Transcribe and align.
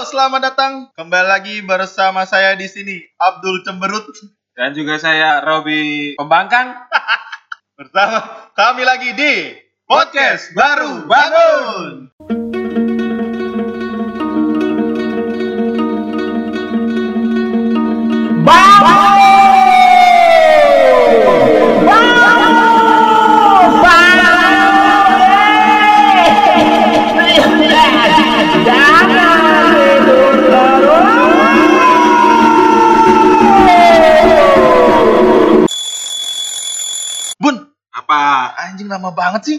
Halo, 0.00 0.08
selamat 0.16 0.40
datang 0.40 0.72
kembali 0.96 1.28
lagi 1.28 1.60
bersama 1.60 2.24
saya 2.24 2.56
di 2.56 2.64
sini 2.64 3.04
Abdul 3.20 3.60
Cemberut 3.68 4.08
Dan 4.56 4.72
juga 4.72 4.96
saya 4.96 5.44
Robi 5.44 6.16
Pembangkang. 6.16 6.72
bersama 7.76 8.48
kami 8.56 8.88
lagi 8.88 9.12
di 9.12 9.60
podcast 9.84 10.56
baru 10.56 11.04
bangun. 11.04 12.16
Bun, 18.40 19.19
lama 38.90 39.10
banget 39.10 39.42
sih. 39.44 39.58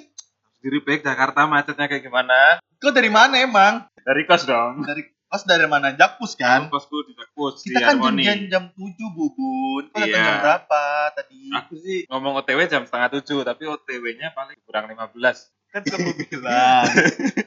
Diri 0.59 0.77
baik 0.79 1.01
Jakarta 1.01 1.43
macetnya 1.43 1.87
kayak 1.87 2.03
gimana? 2.03 2.59
Kau 2.77 2.91
dari 2.91 3.07
mana 3.07 3.39
emang? 3.39 3.87
Dari 3.97 4.21
kos 4.23 4.43
dong. 4.43 4.83
Dari 4.83 5.01
kos 5.25 5.41
dari 5.43 5.65
mana? 5.65 5.89
Jakpus 5.91 6.35
kan? 6.35 6.67
Kosku 6.67 7.01
di 7.03 7.13
Jakpus 7.13 7.61
di 7.61 7.71
Kita 7.71 7.79
kan 7.83 7.97
Harmoni. 7.97 8.21
janjian 8.21 8.39
jam 8.47 8.63
7 8.69 8.77
bubun. 9.09 9.83
Kau 9.87 9.97
datang 9.97 10.11
Iya. 10.11 10.21
jam 10.21 10.37
berapa 10.39 10.83
tadi? 11.13 11.41
Aku 11.55 11.73
sih 11.75 11.99
ngomong 12.05 12.37
OTW 12.37 12.59
jam 12.67 12.83
setengah 12.83 13.09
tujuh, 13.15 13.41
tapi 13.41 13.63
OTW-nya 13.65 14.31
paling 14.31 14.57
kurang 14.61 14.85
15. 14.85 15.49
Kan 15.71 15.81
kamu 15.81 16.09
bilang. 16.19 16.83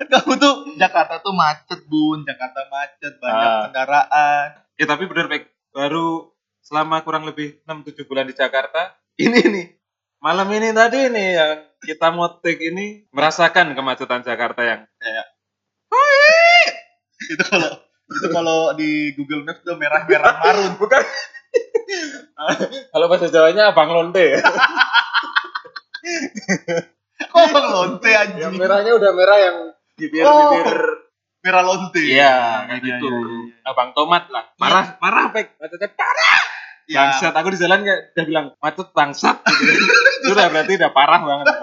kan 0.01 0.07
kamu 0.11 0.33
tuh 0.35 0.55
Jakarta 0.75 1.21
tuh 1.21 1.35
macet 1.35 1.81
bun. 1.85 2.25
Jakarta 2.25 2.61
macet 2.67 3.15
banyak 3.17 3.47
Ah. 3.47 3.61
kendaraan. 3.69 4.47
Ya 4.75 4.87
tapi 4.87 5.05
bener 5.05 5.29
baik. 5.29 5.45
Baru 5.71 6.33
selama 6.61 6.99
kurang 7.01 7.23
lebih 7.25 7.61
6-7 7.63 8.03
bulan 8.05 8.25
di 8.25 8.33
Jakarta, 8.33 8.97
ini 9.17 9.39
nih. 9.45 9.67
Malam 10.25 10.49
ini 10.57 10.73
tadi 10.73 11.13
nih 11.13 11.29
yang 11.37 11.53
kita 11.85 12.09
motik 12.09 12.57
ini 12.57 13.05
merasakan 13.13 13.77
kemacetan 13.77 14.25
Jakarta 14.25 14.65
yang 14.65 14.81
kayak 14.97 15.27
itu 17.25 17.45
kalau 17.45 17.71
itu 18.09 18.27
kalau 18.33 18.61
di 18.73 19.13
Google 19.17 19.45
Maps 19.45 19.61
tuh 19.61 19.77
merah-merah 19.77 20.33
marun. 20.41 20.73
bukan 20.81 21.03
kalau 22.89 23.07
bahasa 23.07 23.29
Jawanya 23.29 23.77
abang 23.77 23.93
lonte 23.93 24.41
Oh, 27.35 27.47
lonte 27.47 28.11
yang 28.11 28.33
anjing. 28.37 28.59
merahnya 28.59 28.93
udah 28.97 29.11
merah 29.15 29.39
yang 29.39 29.57
bibir-bibir 29.97 30.81
Merah 31.45 31.61
lonte. 31.61 32.01
Iya, 32.01 32.65
kayak 32.65 32.81
Iya, 32.81 32.97
gitu. 32.97 33.09
iya, 33.13 33.21
iya. 33.53 33.69
Abang 33.69 33.93
tomat 33.93 34.33
lah. 34.33 34.49
Parah, 34.57 34.97
parah, 34.97 35.29
Pek. 35.29 35.61
Macetnya 35.61 35.93
parah. 35.93 36.41
Ya. 36.85 37.01
Bangsat. 37.09 37.33
Aku 37.33 37.49
di 37.49 37.59
jalan 37.59 37.81
kayak 37.81 38.01
udah 38.13 38.25
bilang 38.25 38.47
macet 38.59 38.89
bangsat 38.93 39.37
gitu. 39.41 39.73
Itu 40.25 40.33
udah 40.33 40.49
berarti 40.49 40.73
udah 40.77 40.91
parah 40.93 41.21
banget. 41.21 41.47
Itu 41.49 41.57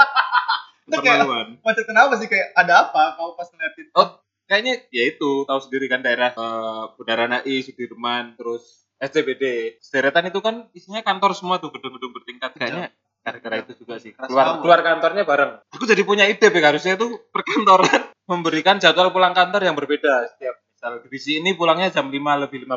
kayak- 0.97 1.21
Keterlaluan. 1.21 1.47
Macet 1.61 1.85
kenapa 1.85 2.13
sih 2.17 2.27
kayak 2.27 2.47
ada 2.53 2.73
apa? 2.89 3.15
Kau 3.15 3.33
pas 3.33 3.47
ngeliatin 3.47 3.85
Oh, 3.93 4.07
kayaknya 4.45 4.73
ya 4.89 5.03
itu 5.07 5.45
tahu 5.45 5.59
sendiri 5.61 5.85
kan 5.87 6.01
daerah 6.01 6.29
eh, 6.31 6.83
Bundaran 6.95 7.37
HI, 7.39 7.61
Sudirman, 7.61 8.33
terus 8.35 8.85
SCBD. 8.97 9.77
Sederetan 9.79 10.27
itu 10.27 10.39
kan 10.39 10.69
isinya 10.73 11.01
kantor 11.01 11.33
semua 11.33 11.57
tuh 11.57 11.69
gedung-gedung 11.69 12.13
bertingkat. 12.13 12.53
Kayaknya 12.53 12.89
gara-gara 13.21 13.55
itu 13.61 13.73
juga 13.77 14.01
sih. 14.01 14.13
Keluar 14.13 14.57
keluar 14.57 14.81
kantornya 14.81 15.23
bareng. 15.23 15.51
Aku 15.69 15.85
jadi 15.85 16.01
punya 16.01 16.25
ide. 16.25 16.49
Harusnya 16.49 16.97
itu 16.97 17.17
perkantoran 17.29 18.09
memberikan 18.31 18.77
jadwal 18.77 19.09
pulang 19.09 19.33
kantor 19.33 19.61
yang 19.61 19.77
berbeda 19.77 20.25
setiap 20.33 20.57
misal 20.81 20.97
divisi 21.05 21.37
ini 21.37 21.53
pulangnya 21.53 21.93
jam 21.93 22.09
5 22.09 22.17
lebih 22.17 22.65
15. 22.65 22.73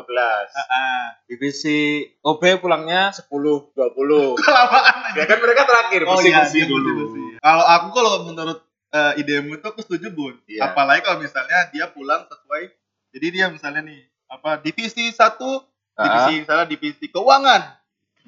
Ah, 0.53 1.17
divisi 1.25 2.05
OB 2.21 2.61
pulangnya 2.61 3.09
10 3.09 3.25
20 3.25 3.73
kelamaan 4.45 5.17
ya 5.17 5.25
kan 5.25 5.37
mereka 5.41 5.65
terakhir 5.65 6.05
Oh 6.05 6.21
bersih 6.21 6.29
iya, 6.29 6.45
dia 6.45 6.65
dulu 6.69 6.85
bersih-bersih. 6.85 7.41
Kalau 7.41 7.65
aku 7.65 7.87
kalau 7.97 8.13
menurut 8.29 8.61
eh, 8.93 9.25
idemu 9.25 9.57
itu 9.57 9.65
aku 9.65 9.81
setuju 9.81 10.13
bun. 10.13 10.37
Iya. 10.45 10.69
Apalagi 10.69 11.01
kalau 11.01 11.17
misalnya 11.17 11.65
dia 11.73 11.89
pulang 11.89 12.29
sesuai. 12.29 12.77
Jadi 13.09 13.27
dia 13.33 13.49
misalnya 13.49 13.81
nih 13.81 14.05
apa 14.29 14.61
divisi 14.61 15.09
satu, 15.09 15.65
divisi 15.97 16.45
misalnya 16.45 16.67
divisi 16.69 17.09
keuangan, 17.09 17.61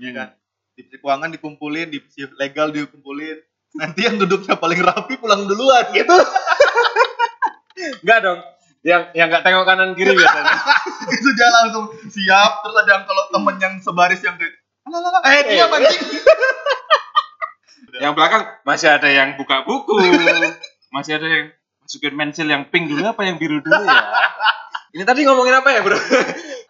ya 0.01 0.09
kan? 0.09 0.29
Divisi 0.73 0.97
keuangan 0.97 1.29
dikumpulin, 1.37 1.93
divisi 1.93 2.25
legal 2.41 2.73
dikumpulin. 2.73 3.37
Nanti 3.77 4.09
yang 4.09 4.17
duduknya 4.17 4.57
paling 4.57 4.81
rapi 4.81 5.21
pulang 5.21 5.45
duluan 5.45 5.85
gitu. 5.93 6.17
enggak 8.01 8.25
dong 8.25 8.41
yang 8.87 9.11
yang 9.11 9.27
nggak 9.27 9.43
tengok 9.43 9.67
kanan 9.67 9.91
kiri 9.99 10.15
biasanya 10.15 10.55
itu 11.19 11.29
dia 11.35 11.49
langsung 11.51 11.91
siap. 12.07 12.63
Terus 12.63 12.75
ada 12.79 12.89
yang 12.95 13.03
kalau 13.03 13.23
temen 13.27 13.55
yang 13.59 13.73
sebaris 13.83 14.23
yang 14.23 14.39
kayak 14.39 14.55
"Alah, 14.87 15.19
eh 15.27 15.41
dia 15.43 15.67
Eh. 15.67 15.75
anjing. 15.75 16.03
yang 18.03 18.13
belakang 18.15 18.47
masih 18.63 18.93
ada 18.93 19.09
yang 19.09 19.35
buka 19.35 19.65
buku 19.65 19.97
masih 20.93 21.17
ada 21.17 21.27
yang 21.27 21.45
masukin 21.81 22.13
pensil 22.13 22.47
yang 22.47 22.63
pink 22.69 22.87
dulu 22.87 23.03
apa 23.03 23.25
yang 23.25 23.41
biru 23.41 23.57
dulu 23.57 23.73
ya 23.73 23.97
ini 24.93 25.01
tadi 25.01 25.25
ngomongin 25.25 25.57
apa 25.57 25.69
ya 25.73 25.81
bro 25.81 25.97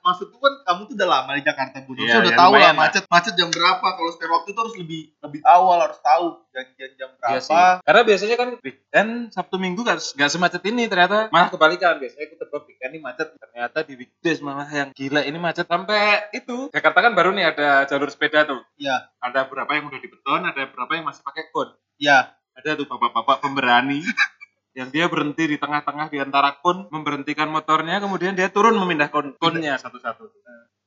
Maksudku 0.07 0.37
kan 0.37 0.53
kamu 0.63 0.81
tuh 0.85 0.95
udah 0.95 1.09
lama 1.09 1.31
di 1.33 1.43
Jakarta 1.43 1.83
Bun. 1.83 1.93
Harusnya 1.93 2.07
Iya, 2.09 2.23
udah 2.23 2.31
ya, 2.31 2.39
tahu 2.39 2.53
lah 2.55 2.71
macet 2.73 3.03
macet 3.05 3.33
jam 3.33 3.49
berapa. 3.49 3.83
Kalau 3.83 4.09
spare 4.09 4.31
waktu 4.31 4.47
itu 4.47 4.59
harus 4.59 4.75
lebih 4.77 5.01
lebih 5.19 5.41
awal 5.43 5.77
harus 5.81 5.99
tahu 5.99 6.25
janjian 6.49 6.91
jam 6.95 7.09
Iya 7.11 7.39
sih. 7.39 7.51
berapa. 7.51 7.83
Karena 7.83 8.01
biasanya 8.03 8.35
kan 8.35 8.49
weekend 8.57 9.11
Sabtu 9.29 9.55
Minggu 9.57 9.79
nggak 9.81 9.99
nggak 10.15 10.29
semacet 10.29 10.63
ini 10.65 10.83
ternyata 10.85 11.27
malah 11.27 11.49
kebalikan 11.49 11.97
biasanya 11.97 12.23
aku 12.25 12.35
tebak 12.37 12.61
weekend 12.65 12.89
ini 12.89 12.99
macet 13.01 13.27
ternyata 13.35 13.77
di 13.81 13.93
weekdays 13.95 14.39
malah 14.39 14.69
yang 14.69 14.89
gila 14.91 15.21
ini 15.21 15.37
macet 15.37 15.67
sampai 15.67 15.99
itu 16.31 16.71
Jakarta 16.71 16.99
kan 17.01 17.11
baru 17.11 17.29
nih 17.31 17.45
ada 17.45 17.67
jalur 17.83 18.07
sepeda 18.07 18.45
tuh 18.45 18.63
Iya. 18.75 19.11
ada 19.19 19.43
beberapa 19.43 19.71
yang 19.71 19.85
udah 19.85 19.99
dibeton 19.99 20.41
ada 20.41 20.61
beberapa 20.65 20.91
yang 20.93 21.03
masih 21.03 21.19
pakai 21.21 21.51
kon 21.51 21.67
Iya. 21.97 22.31
ada 22.53 22.69
tuh 22.73 22.87
bapak-bapak 22.87 23.37
pemberani 23.39 24.01
yang 24.77 24.93
dia 24.93 25.09
berhenti 25.09 25.49
di 25.49 25.57
tengah-tengah 25.57 26.13
di 26.13 26.21
antara 26.21 26.61
kon 26.61 26.85
memberhentikan 26.93 27.49
motornya 27.49 27.97
kemudian 27.97 28.37
dia 28.37 28.53
turun 28.53 28.77
memindah 28.77 29.09
kon 29.09 29.33
konnya 29.41 29.81
satu-satu. 29.81 30.29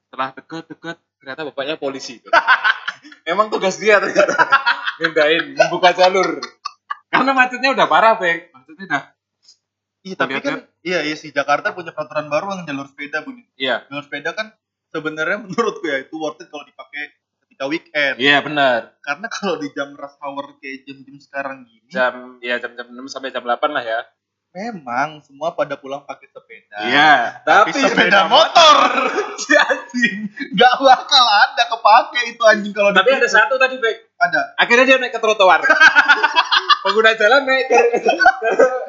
Setelah 0.06 0.30
deket-deket 0.38 0.96
ternyata 1.18 1.42
bapaknya 1.50 1.74
polisi. 1.74 2.22
Emang 3.30 3.50
tugas 3.50 3.82
dia 3.82 3.98
ternyata. 3.98 4.38
Mindahin 5.02 5.58
membuka 5.58 5.90
jalur. 5.90 6.38
Karena 7.10 7.34
macetnya 7.34 7.74
udah 7.74 7.86
parah 7.90 8.14
Bek. 8.14 8.54
Macetnya 8.54 8.84
udah. 8.86 9.02
Iya, 10.00 10.14
tapi 10.16 10.38
kan 10.38 10.64
iya 10.80 11.04
iya 11.04 11.16
sih 11.18 11.34
Jakarta 11.34 11.76
punya 11.76 11.90
peraturan 11.90 12.30
baru 12.30 12.56
yang 12.56 12.62
jalur 12.70 12.86
sepeda 12.86 13.26
Bun. 13.26 13.42
iya. 13.58 13.84
Jalur 13.90 14.06
sepeda 14.06 14.38
kan 14.38 14.54
sebenarnya 14.94 15.42
menurutku 15.42 15.82
ya 15.90 15.98
itu 15.98 16.14
worth 16.14 16.38
it 16.38 16.46
kalau 16.46 16.62
dipakai 16.62 17.10
ketika 17.60 17.68
weekend. 17.68 18.16
iya 18.16 18.40
benar. 18.40 18.96
Karena 19.04 19.26
kalau 19.28 19.60
di 19.60 19.68
jam 19.76 19.92
rush 19.92 20.16
hour 20.24 20.56
kayak 20.64 20.88
jam-jam 20.88 21.16
sekarang 21.20 21.68
gini, 21.68 21.92
jam 21.92 22.40
ya 22.40 22.56
jam-jam 22.56 22.88
6 22.88 23.12
sampai 23.12 23.28
jam 23.28 23.44
8 23.44 23.60
lah 23.68 23.84
ya. 23.84 24.00
memang 24.50 25.22
semua 25.22 25.54
pada 25.54 25.78
pulang 25.78 26.02
pakai 26.02 26.26
sepeda. 26.26 26.74
iya 26.82 27.38
Tapi, 27.46 27.70
sepeda 27.70 28.26
motor. 28.26 28.76
si 29.38 29.54
anjing. 29.62 30.26
Nggak 30.58 30.74
bakal 30.82 31.22
ada 31.22 31.62
kepake 31.70 32.34
itu 32.34 32.42
anjing 32.42 32.74
kalau 32.74 32.90
tapi 32.90 33.14
ada 33.14 33.30
satu 33.30 33.54
tadi 33.62 33.78
Bek. 33.78 34.10
Ada. 34.18 34.58
Akhirnya 34.58 34.84
dia 34.90 34.96
naik 34.98 35.14
ke 35.14 35.22
trotoar. 35.22 35.62
Pengguna 36.82 37.14
jalan 37.14 37.46
naik 37.46 37.70
ke 37.70 37.78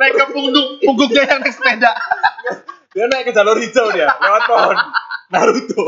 naik 0.01 0.13
ke 0.17 0.25
punggung 0.33 0.81
punggungnya 0.81 1.29
yang 1.29 1.45
naik 1.45 1.53
sepeda. 1.53 1.93
Dia 2.97 3.05
naik 3.05 3.29
ke 3.29 3.31
jalur 3.37 3.61
hijau 3.61 3.93
dia 3.93 4.09
lewat 4.17 4.41
pohon. 4.49 4.77
Naruto 5.31 5.83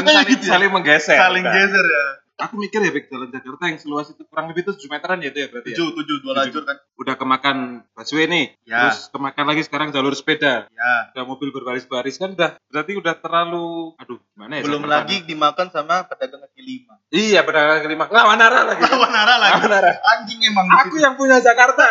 kan 0.00 0.14
saling, 0.14 0.28
gitu 0.28 0.44
ya? 0.44 0.50
saling 0.50 0.70
menggeser 0.70 1.16
saling 1.16 1.44
Nah, 1.44 1.52
geser 1.52 1.86
ya. 1.86 2.06
Aku 2.38 2.54
mikir 2.54 2.78
ya 2.78 2.94
Bek, 2.94 3.10
jalan 3.10 3.34
Jakarta 3.34 3.66
yang 3.66 3.82
seluas 3.82 4.06
itu 4.08 4.22
kurang 4.24 4.46
lebih 4.46 4.62
itu 4.62 4.70
7 4.78 4.86
meteran 4.88 5.18
ya 5.18 5.26
itu 5.28 5.38
ya 5.40 5.48
berarti 5.48 5.68
ya? 5.68 5.74
Tujuh 5.74 5.88
tujuh 5.92 6.16
dua 6.20 6.32
Tujuh. 6.32 6.38
lajur 6.38 6.62
kan. 6.64 6.76
Udah 6.94 7.14
kemakan 7.16 7.56
busway 7.90 8.24
nih 8.24 8.54
Ya. 8.62 8.78
terus 8.86 9.10
kemakan 9.10 9.44
lagi 9.44 9.62
sekarang 9.64 9.90
jalur 9.90 10.14
sepeda. 10.14 10.70
Ya. 10.70 10.92
Udah 11.12 11.24
mobil 11.26 11.50
berbaris-baris 11.50 12.14
kan 12.14 12.32
udah 12.32 12.54
berarti 12.64 12.94
udah 12.94 13.14
terlalu 13.16 13.90
aduh 13.96 14.22
gimana 14.28 14.54
ya 14.54 14.62
belum 14.62 14.86
lagi 14.86 15.26
dimakan 15.26 15.66
sama 15.68 16.06
pedagang 16.06 16.38
kaki 16.40 16.62
lima. 16.62 16.94
Iya 17.10 17.42
pedagang 17.42 17.82
kelima 17.82 18.06
lawan 18.06 18.38
arah 18.38 18.62
lagi. 18.64 18.82
Lawan 18.86 19.10
arah 19.12 19.36
lagi. 19.36 19.52
Lawan 19.58 19.72
arah. 19.74 19.94
Anjing 20.08 20.38
emang 20.40 20.66
aku 20.70 20.94
yang 20.96 21.14
punya 21.14 21.38
Jakarta. 21.38 21.82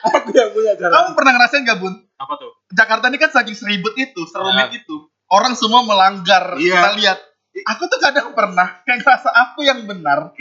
Aku 0.00 0.32
yang 0.32 0.48
punya 0.50 0.72
kamu 0.74 0.80
jalan 0.82 1.12
pernah 1.12 1.32
ngerasain 1.34 1.60
gak 1.62 1.76
bun? 1.76 1.92
Apa 2.16 2.32
tuh? 2.34 2.52
Jakarta 2.70 3.08
ini 3.08 3.16
kan 3.16 3.28
saking 3.30 3.52
seribut 3.52 3.92
itu 3.94 4.24
serumit 4.26 4.68
Ya. 4.68 4.76
itu. 4.76 4.96
Orang 5.26 5.52
semua 5.52 5.80
melanggar. 5.82 6.56
Iya. 6.56 6.72
kita 6.74 6.90
lihat 6.96 7.18
aku 7.62 7.82
tuh 7.86 7.98
kadang 7.98 8.32
pernah 8.32 8.80
kayak 8.82 9.00
ngerasa 9.00 9.28
aku 9.30 9.60
yang 9.62 9.84
benar. 9.84 10.30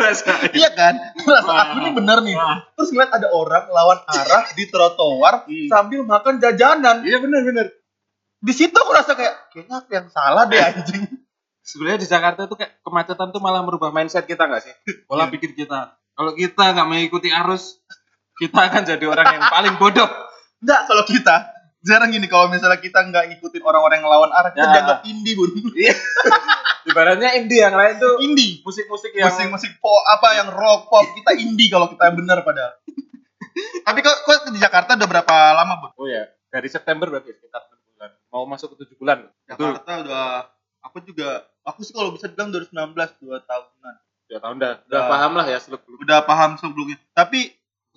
Rasain. 0.00 0.48
iya 0.56 0.72
kan? 0.72 0.96
Ngerasa 1.14 1.52
aku 1.52 1.72
ini 1.78 1.90
benar 1.92 2.24
nih. 2.24 2.32
Terus 2.72 2.88
ngeliat 2.88 3.12
ada 3.12 3.28
orang 3.28 3.68
lawan 3.68 4.00
arah 4.06 4.48
di 4.50 4.64
trotoar 4.66 5.44
Hmm. 5.44 5.68
sambil 5.68 6.00
makan 6.02 6.40
jajanan. 6.40 7.04
Iya 7.04 7.20
benar 7.20 7.40
benar. 7.44 7.66
Di 8.40 8.52
situ 8.56 8.72
aku 8.72 8.88
rasa 8.90 9.12
kayak 9.12 9.52
kayaknya 9.52 9.76
aku 9.76 9.90
yang 9.92 10.08
salah 10.08 10.48
deh 10.48 10.56
anjing. 10.56 11.04
Sebenarnya 11.70 12.00
di 12.00 12.08
Jakarta 12.08 12.48
tuh 12.48 12.56
kayak 12.56 12.80
kemacetan 12.80 13.28
tuh 13.28 13.38
malah 13.38 13.60
merubah 13.60 13.92
mindset 13.92 14.24
kita 14.24 14.48
nggak 14.48 14.62
sih? 14.64 14.74
Pola 15.04 15.28
Iya. 15.28 15.32
pikir 15.36 15.52
kita. 15.52 15.92
Kalau 16.16 16.32
kita 16.32 16.64
nggak 16.72 16.88
mengikuti 16.88 17.28
arus 17.28 17.76
kita 18.34 18.72
akan 18.72 18.82
jadi 18.88 19.04
orang 19.04 19.26
yang 19.30 19.44
paling 19.46 19.76
bodoh. 19.76 20.08
Enggak, 20.60 20.88
kalau 20.88 21.04
kita 21.04 21.36
jarang 21.80 22.10
gini 22.10 22.26
kalau 22.26 22.46
misalnya 22.46 22.76
kita 22.76 23.00
nggak 23.02 23.24
ngikutin 23.30 23.62
orang-orang 23.62 23.98
yang 23.98 24.06
ngelawan 24.06 24.30
arah 24.30 24.50
kita 24.50 24.60
Ya. 24.60 24.72
dianggap 24.74 24.98
indie 25.04 25.34
bun 25.34 25.50
Iya. 25.72 25.94
Ibaratnya 26.90 27.36
indie 27.36 27.60
yang 27.60 27.72
lain 27.72 27.96
tuh 27.96 28.20
indie 28.20 28.60
musik-musik 28.60 29.12
yang 29.12 29.28
musik-musik 29.28 29.76
pop 29.78 30.00
apa 30.06 30.28
yang 30.34 30.48
rock 30.48 30.86
pop 30.86 31.04
kita 31.12 31.36
indie 31.36 31.68
kalau 31.68 31.86
kita 31.86 32.08
bener 32.10 32.40
padahal 32.40 32.72
tapi 33.86 33.98
kok, 34.00 34.16
kok 34.22 34.48
di 34.48 34.58
Jakarta 34.58 34.94
udah 34.94 35.08
berapa 35.08 35.34
lama 35.54 35.74
bun 35.78 35.90
Oh 35.94 36.06
ya, 36.06 36.24
dari 36.48 36.66
September 36.66 37.06
berarti 37.06 37.30
sekitar 37.30 37.64
6 37.64 37.76
bulan. 37.90 38.10
Mau 38.28 38.44
masuk 38.44 38.72
ke 38.74 38.88
7 38.88 38.96
bulan. 38.96 39.18
Betul. 39.44 39.76
Jakarta 39.76 39.92
udah 40.00 40.24
aku 40.82 40.98
juga 41.02 41.28
aku 41.62 41.80
sih 41.80 41.92
kalau 41.92 42.10
bisa 42.10 42.26
bilang 42.26 42.48
2019 42.50 42.72
dua 43.20 43.36
tahunan 43.40 43.94
Dua 44.24 44.38
tahun 44.38 44.56
dah. 44.56 44.72
Udah 44.80 45.00
Udah. 45.00 45.02
paham 45.08 45.32
lah 45.34 45.46
ya 45.46 45.58
seluk 45.58 45.82
udah 45.84 46.18
paham 46.22 46.56
sebelumnya 46.56 46.96
tapi 47.12 47.50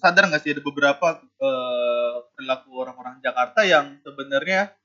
sadar 0.04 0.28
nggak 0.28 0.42
sih 0.44 0.52
ada 0.52 0.60
beberapa 0.60 1.08
eh, 1.24 2.14
perilaku 2.36 2.70
orang-orang 2.76 3.24
Jakarta 3.24 3.64
yang 3.64 3.96
sebenarnya 4.04 4.76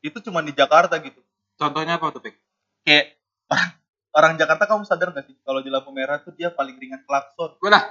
itu 0.00 0.16
cuma 0.24 0.40
di 0.40 0.56
Jakarta 0.56 0.96
gitu 1.04 1.20
Contohnya 1.56 1.96
apa 1.96 2.12
tuh, 2.12 2.20
Pik? 2.20 2.36
kayak 2.84 3.16
orang, 3.48 3.70
orang 4.12 4.32
Jakarta 4.36 4.64
kamu 4.64 4.84
sadar 4.84 5.12
nggak 5.12 5.24
sih 5.24 5.36
kalau 5.40 5.60
di 5.60 5.68
lampu 5.68 5.92
merah 5.92 6.20
tuh 6.20 6.32
dia 6.32 6.48
paling 6.48 6.76
ringan 6.76 7.04
klakson 7.04 7.56
Gue 7.60 7.68
lah. 7.68 7.84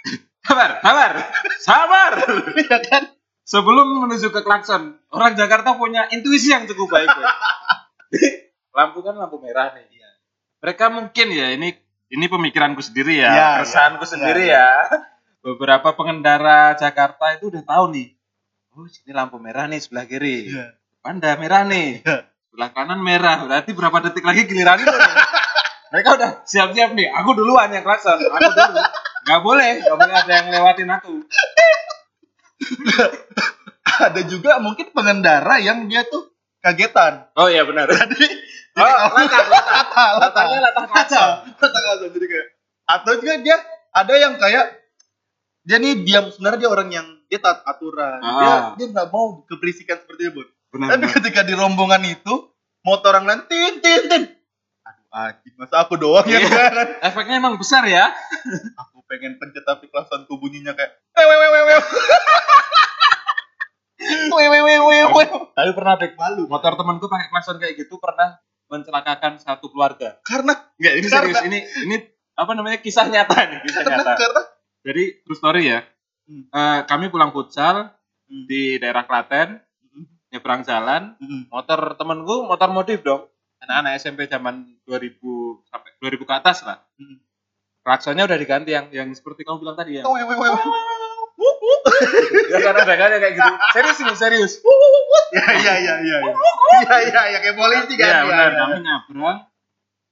Sabar, 0.40 0.80
sabar, 0.80 1.12
sabar. 1.60 2.12
ya 2.58 2.80
kan 2.80 3.04
Sebelum 3.44 4.06
menuju 4.06 4.30
ke 4.30 4.40
klakson, 4.40 4.94
orang 5.10 5.34
Jakarta 5.34 5.74
punya 5.74 6.06
intuisi 6.14 6.54
yang 6.54 6.70
cukup 6.70 6.86
baik. 6.86 7.10
Boy. 7.10 7.26
lampu 8.78 9.02
kan 9.02 9.18
lampu 9.18 9.42
merah 9.42 9.74
nih. 9.74 9.90
Iya. 9.90 10.10
Mereka 10.62 10.86
mungkin 10.88 11.26
ya 11.34 11.50
ini 11.58 11.74
ini 12.14 12.26
pemikiranku 12.30 12.78
sendiri 12.78 13.18
ya, 13.18 13.30
Iya, 13.30 13.48
keresahanku 13.58 14.06
iya. 14.06 14.10
sendiri 14.10 14.42
Iya, 14.46 14.54
ya. 14.54 14.68
Beberapa 15.40 15.96
pengendara 15.96 16.76
Jakarta 16.76 17.32
itu 17.32 17.48
udah 17.48 17.64
tahu 17.64 17.84
nih. 17.96 18.08
Oh, 18.70 18.84
sini 18.86 19.10
lampu 19.10 19.40
merah 19.40 19.64
nih 19.66 19.80
sebelah 19.80 20.04
kiri. 20.04 20.52
Iya. 20.52 20.76
Panda 21.00 21.32
merah 21.34 21.64
nih. 21.64 22.04
Iya. 22.04 22.28
Sebelah 22.52 22.70
kanan 22.70 23.00
merah. 23.00 23.48
Berarti 23.48 23.72
berapa 23.72 23.96
detik 24.04 24.20
lagi 24.20 24.44
giliran 24.44 24.76
itu 24.76 24.92
nih. 24.92 25.14
Mereka 25.90 26.08
udah 26.14 26.30
siap-siap 26.44 26.92
nih. 26.92 27.08
Aku 27.10 27.32
duluan 27.32 27.72
yang 27.72 27.82
klakson. 27.82 28.20
Aku 28.20 28.50
dulu. 28.52 28.80
Gak 29.24 29.40
boleh. 29.40 29.80
Gak 29.80 29.96
boleh 29.96 30.14
ada 30.14 30.32
yang 30.34 30.46
lewatin 30.50 30.88
aku. 30.92 31.14
ada 34.00 34.20
juga 34.22 34.60
mungkin 34.60 34.92
pengendara 34.92 35.56
yang 35.58 35.88
dia 35.88 36.04
tuh 36.04 36.28
kagetan 36.60 37.28
Oh 37.34 37.48
iya 37.48 37.64
benar. 37.64 37.88
jadi 38.12 38.28
Oh, 38.70 38.86
latah, 38.86 39.10
latah. 39.10 39.44
lata 39.50 39.66
lata 39.74 40.04
Latahnya 40.20 40.58
latah 40.62 40.84
klakson. 40.86 41.28
lata 41.52 41.78
klakson 41.80 42.10
jadi 42.14 42.26
kayak 42.28 42.46
atau 42.86 43.12
juga 43.18 43.34
dia 43.40 43.56
ada 43.90 44.14
yang 44.14 44.34
kayak 44.36 44.66
dia 45.70 45.78
nih 45.78 46.02
diam 46.02 46.26
sebenarnya 46.28 46.58
dia 46.58 46.68
orang 46.68 46.88
yang 46.90 47.06
dia 47.24 47.38
taat 47.38 47.62
aturan 47.62 48.18
dia 48.18 48.50
Ah. 48.50 48.62
dia 48.74 48.86
nggak 48.88 49.06
mau 49.08 49.44
keberisikan 49.44 49.96
seperti 49.96 50.22
itu 50.24 50.34
bun 50.34 50.48
Benar. 50.72 50.88
tapi 50.92 51.06
ketika 51.12 51.40
di 51.40 51.54
rombongan 51.54 52.02
itu 52.04 52.34
motor 52.80 53.12
orang 53.12 53.24
lain 53.24 53.42
tin 53.44 53.78
tin 53.78 54.02
tin 54.04 54.22
aduh 54.80 55.06
anjing 55.12 55.54
masa 55.54 55.76
aku 55.80 55.94
doang 55.94 56.26
yang 56.26 56.42
Iya. 56.42 56.74
kan 56.74 56.88
Efeknya 57.04 57.36
emang 57.36 57.54
besar 57.54 57.82
ya. 57.84 58.10
aku 58.82 58.98
pengen 59.04 59.36
pencet 59.36 59.62
tapi 59.62 59.86
klaksonku 59.86 60.34
bunyinya 60.34 60.72
kayak 60.72 60.90
wew 61.12 61.28
wew 61.28 61.50
wew 61.52 61.62
wew 61.62 61.80
wew 64.32 64.62
wew 64.64 64.80
wew 64.80 65.06
wew 65.12 65.28
Tapi 65.52 65.70
pernah 65.70 65.94
Bek, 65.94 66.16
malu 66.16 66.46
motor 66.46 66.72
temanku 66.74 67.06
pakai 67.06 67.28
klakson 67.28 67.56
kayak 67.56 67.74
gitu 67.76 67.94
pernah 67.96 68.40
mencelakakan 68.66 69.36
satu 69.36 69.66
keluarga. 69.68 70.18
karena 70.22 70.54
Enggak, 70.74 70.92
ini 70.94 71.04
Karena- 71.04 71.14
serius. 71.28 71.40
Ini 71.44 71.58
ini 71.84 71.96
apa 72.32 72.52
namanya 72.54 72.78
kisah 72.78 73.04
nyata 73.04 73.34
nih, 73.44 73.58
kisah 73.60 73.82
karena 73.82 74.00
nyata. 74.00 74.12
karena 74.16 74.42
jadi 74.80 75.04
true 75.24 75.36
story 75.36 75.62
ya. 75.68 75.80
Hmm. 76.24 76.44
E, 76.48 76.60
kami 76.88 77.12
pulang 77.12 77.34
futsal 77.34 77.92
hmm. 78.28 78.44
di 78.48 78.80
daerah 78.80 79.04
Klaten, 79.04 79.60
hmm. 79.60 80.04
nyebrang 80.32 80.62
jalan, 80.64 81.16
hmm. 81.20 81.52
motor 81.52 81.96
temenku 81.96 82.48
motor 82.48 82.68
modif 82.72 83.04
dong. 83.04 83.28
Anak-anak 83.60 84.00
SMP 84.00 84.24
zaman 84.24 84.64
2000 84.88 85.20
sampai 85.68 85.90
2000 86.00 86.24
ke 86.24 86.34
atas 86.34 86.64
lah. 86.64 86.80
Hmm. 86.96 87.20
Raksonya 87.84 88.24
udah 88.28 88.38
diganti 88.40 88.72
yang 88.72 88.88
yang 88.92 89.08
seperti 89.12 89.44
kamu 89.44 89.60
bilang 89.60 89.76
tadi 89.76 90.00
ya. 90.00 90.02
ya 92.52 92.58
kan 92.60 92.76
ada 92.76 92.84
kan 92.84 92.92
ya 92.92 92.96
karena 92.96 93.16
kayak 93.20 93.34
gitu. 93.36 93.52
Serius 93.72 93.98
nih, 94.00 94.16
serius. 94.16 94.52
Ya, 95.30 95.46
ya 95.46 95.74
ya 95.78 95.94
ya 96.02 96.16
ya. 96.24 96.32
Ya 96.90 96.96
ya 97.06 97.22
ya 97.36 97.38
kayak 97.40 97.56
polisi 97.56 97.94
kan. 97.96 98.08
Ya, 98.08 98.16
ya 98.20 98.28
benar 98.28 98.50
ya. 98.50 98.58
kami 98.64 98.76
nyabrang 98.84 99.38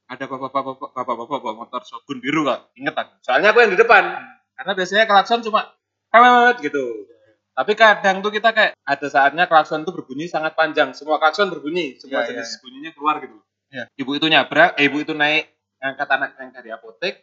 ada 0.09 0.25
bapak-bapak 0.25 0.75
bapak-bapak 0.97 1.29
bapak 1.37 1.55
motor 1.55 1.81
Shogun 1.85 2.19
biru 2.25 2.49
kak. 2.49 2.73
Ingat 2.81 2.95
kan? 2.97 3.07
Soalnya 3.21 3.53
aku 3.53 3.61
yang 3.61 3.73
di 3.77 3.79
depan 3.79 4.03
hmm. 4.09 4.38
Karena 4.59 4.73
biasanya 4.75 5.05
klakson 5.07 5.41
cuma 5.47 5.71
kawet 6.11 6.59
gitu. 6.67 7.07
Tapi 7.55 7.73
kadang 7.75 8.23
tuh 8.23 8.31
kita 8.35 8.51
kayak 8.55 8.75
ada 8.83 9.07
saatnya 9.07 9.47
klakson 9.47 9.83
tuh 9.87 9.95
berbunyi 9.95 10.27
sangat 10.27 10.59
panjang. 10.59 10.95
Semua 10.95 11.23
klakson 11.23 11.51
berbunyi, 11.51 11.99
semua 11.99 12.27
Iya, 12.27 12.35
jenis 12.35 12.51
iya, 12.55 12.59
bunyinya 12.63 12.91
keluar 12.95 13.15
gitu. 13.23 13.39
Iya. 13.71 13.85
Ibu 13.99 14.11
itu 14.19 14.27
nyabrak, 14.31 14.71
eh, 14.79 14.87
ibu 14.87 14.99
itu 15.03 15.15
naik 15.15 15.47
ngangkat 15.79 16.09
anak 16.11 16.31
yang 16.39 16.51
dari 16.55 16.71
apotek. 16.71 17.15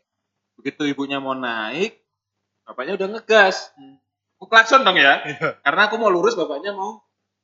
Begitu 0.55 0.87
ibunya 0.91 1.19
mau 1.19 1.35
naik, 1.35 1.99
bapaknya 2.63 2.95
udah 2.95 3.07
ngegas. 3.19 3.75
Hmm. 3.75 3.99
Aku 4.39 4.47
klakson 4.51 4.83
dong 4.83 4.95
ya. 4.99 5.23
Iya. 5.23 5.59
Karena 5.63 5.81
aku 5.87 5.95
mau 5.99 6.11
lurus, 6.11 6.35
bapaknya 6.35 6.75
mau 6.75 6.99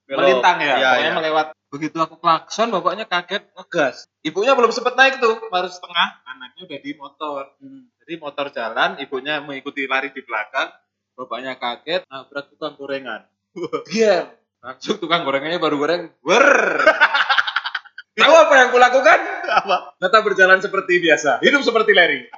Belok. 0.08 0.20
melintang 0.28 0.60
ya, 0.60 0.76
Iya, 0.76 0.90
pokoknya 0.92 1.12
iya. 1.12 1.16
melewat. 1.20 1.48
Begitu 1.72 1.98
aku 2.04 2.16
klakson, 2.20 2.68
bapaknya 2.76 3.08
kaget 3.08 3.44
ngegas. 3.56 4.04
Ibunya 4.28 4.52
belum 4.56 4.72
sempet 4.76 5.00
naik 5.00 5.24
tuh, 5.24 5.40
baru 5.48 5.72
setengah, 5.72 6.21
anaknya 6.62 6.78
udah 6.78 6.80
di 6.86 6.92
motor. 6.94 7.42
Hmm. 7.58 7.84
Jadi 8.06 8.14
motor 8.22 8.46
jalan, 8.54 8.90
ibunya 9.02 9.42
mengikuti 9.42 9.90
lari 9.90 10.14
di 10.14 10.22
belakang, 10.22 10.70
bapaknya 11.18 11.58
kaget, 11.58 12.06
nabrak 12.06 12.54
tukang 12.54 12.78
gorengan. 12.78 13.26
Diam. 13.90 14.30
Langsung 14.62 15.02
tukang 15.02 15.26
gorengannya 15.26 15.58
baru 15.58 15.82
goreng, 15.82 16.14
wer. 16.22 16.46
Tahu 18.22 18.34
apa 18.38 18.54
yang 18.54 18.70
kulakukan? 18.70 19.20
apa 19.50 19.98
Tetap 19.98 20.22
berjalan 20.22 20.62
seperti 20.62 21.02
biasa, 21.02 21.42
hidup 21.42 21.66
seperti 21.66 21.98
Larry. 21.98 22.30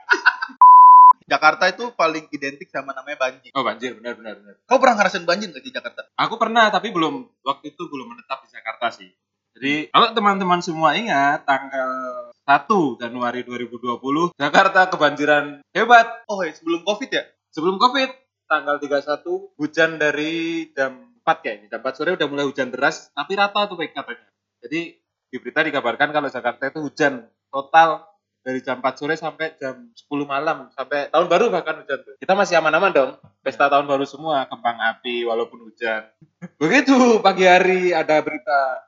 Jakarta 1.34 1.68
itu 1.68 1.92
paling 1.96 2.30
identik 2.32 2.68
sama 2.68 2.92
namanya 2.92 3.16
banjir 3.16 3.50
Oh 3.56 3.64
banjir, 3.64 3.96
benar 3.96 4.20
benar 4.20 4.36
benar. 4.44 4.56
kau 4.68 4.76
pernah 4.76 4.96
ngerasain 5.00 5.24
banjir 5.24 5.50
nggak 5.50 5.64
di 5.66 5.72
Jakarta 5.72 6.04
Aku 6.20 6.36
pernah 6.36 6.68
tapi 6.68 6.92
belum 6.92 7.26
waktu 7.48 7.74
itu 7.74 7.84
belum 7.88 8.12
menetap 8.12 8.44
di 8.44 8.52
Jakarta 8.54 8.92
sih. 8.92 9.08
Jadi 9.56 9.88
kalau 9.90 10.12
teman-teman 10.14 10.60
semua 10.60 10.94
ingat 11.00 11.48
tanggal 11.48 12.33
1 12.44 13.00
Januari 13.00 13.42
2020 13.48 14.36
Jakarta 14.36 14.92
kebanjiran 14.92 15.64
hebat. 15.72 16.28
oh 16.28 16.44
ya 16.44 16.52
sebelum 16.52 16.84
covid 16.84 17.12
ya 17.12 17.24
Sebelum 17.54 17.78
Covid 17.78 18.10
tanggal 18.50 18.82
31 18.82 19.62
hujan 19.62 20.02
dari 20.02 20.66
jam 20.74 21.14
4 21.22 21.46
kayaknya. 21.46 21.68
Jam 21.70 21.80
4 21.86 21.94
sore 21.94 22.10
udah 22.18 22.26
mulai 22.26 22.50
hujan 22.50 22.74
deras 22.74 23.14
tapi 23.14 23.38
rata 23.38 23.70
tuh 23.70 23.78
baik 23.78 23.94
katanya. 23.94 24.26
Jadi 24.66 24.98
di 25.30 25.38
berita 25.38 25.62
dikabarkan 25.62 26.10
kalau 26.10 26.34
Jakarta 26.34 26.74
itu 26.74 26.82
hujan 26.82 27.30
total 27.54 28.10
dari 28.42 28.58
jam 28.66 28.82
4 28.82 28.90
sore 28.98 29.14
sampai 29.14 29.54
jam 29.62 29.86
10 29.86 30.10
malam 30.26 30.74
sampai 30.74 31.14
tahun 31.14 31.30
baru 31.30 31.54
bahkan 31.54 31.86
hujan 31.86 32.02
tuh. 32.02 32.18
Kita 32.18 32.34
masih 32.34 32.58
aman-aman 32.58 32.90
dong. 32.90 33.12
Pesta 33.46 33.70
tahun 33.70 33.86
baru 33.86 34.10
semua, 34.10 34.50
kembang 34.50 34.82
api 34.98 35.22
walaupun 35.30 35.70
hujan. 35.70 36.10
Begitu 36.58 37.22
pagi 37.22 37.46
hari 37.46 37.94
ada 37.94 38.18
berita 38.26 38.82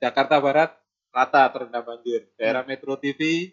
Jakarta 0.00 0.40
Barat 0.40 0.72
rata 1.16 1.48
terendam 1.48 1.80
banjir. 1.80 2.28
Daerah 2.36 2.60
Metro 2.68 3.00
TV 3.00 3.48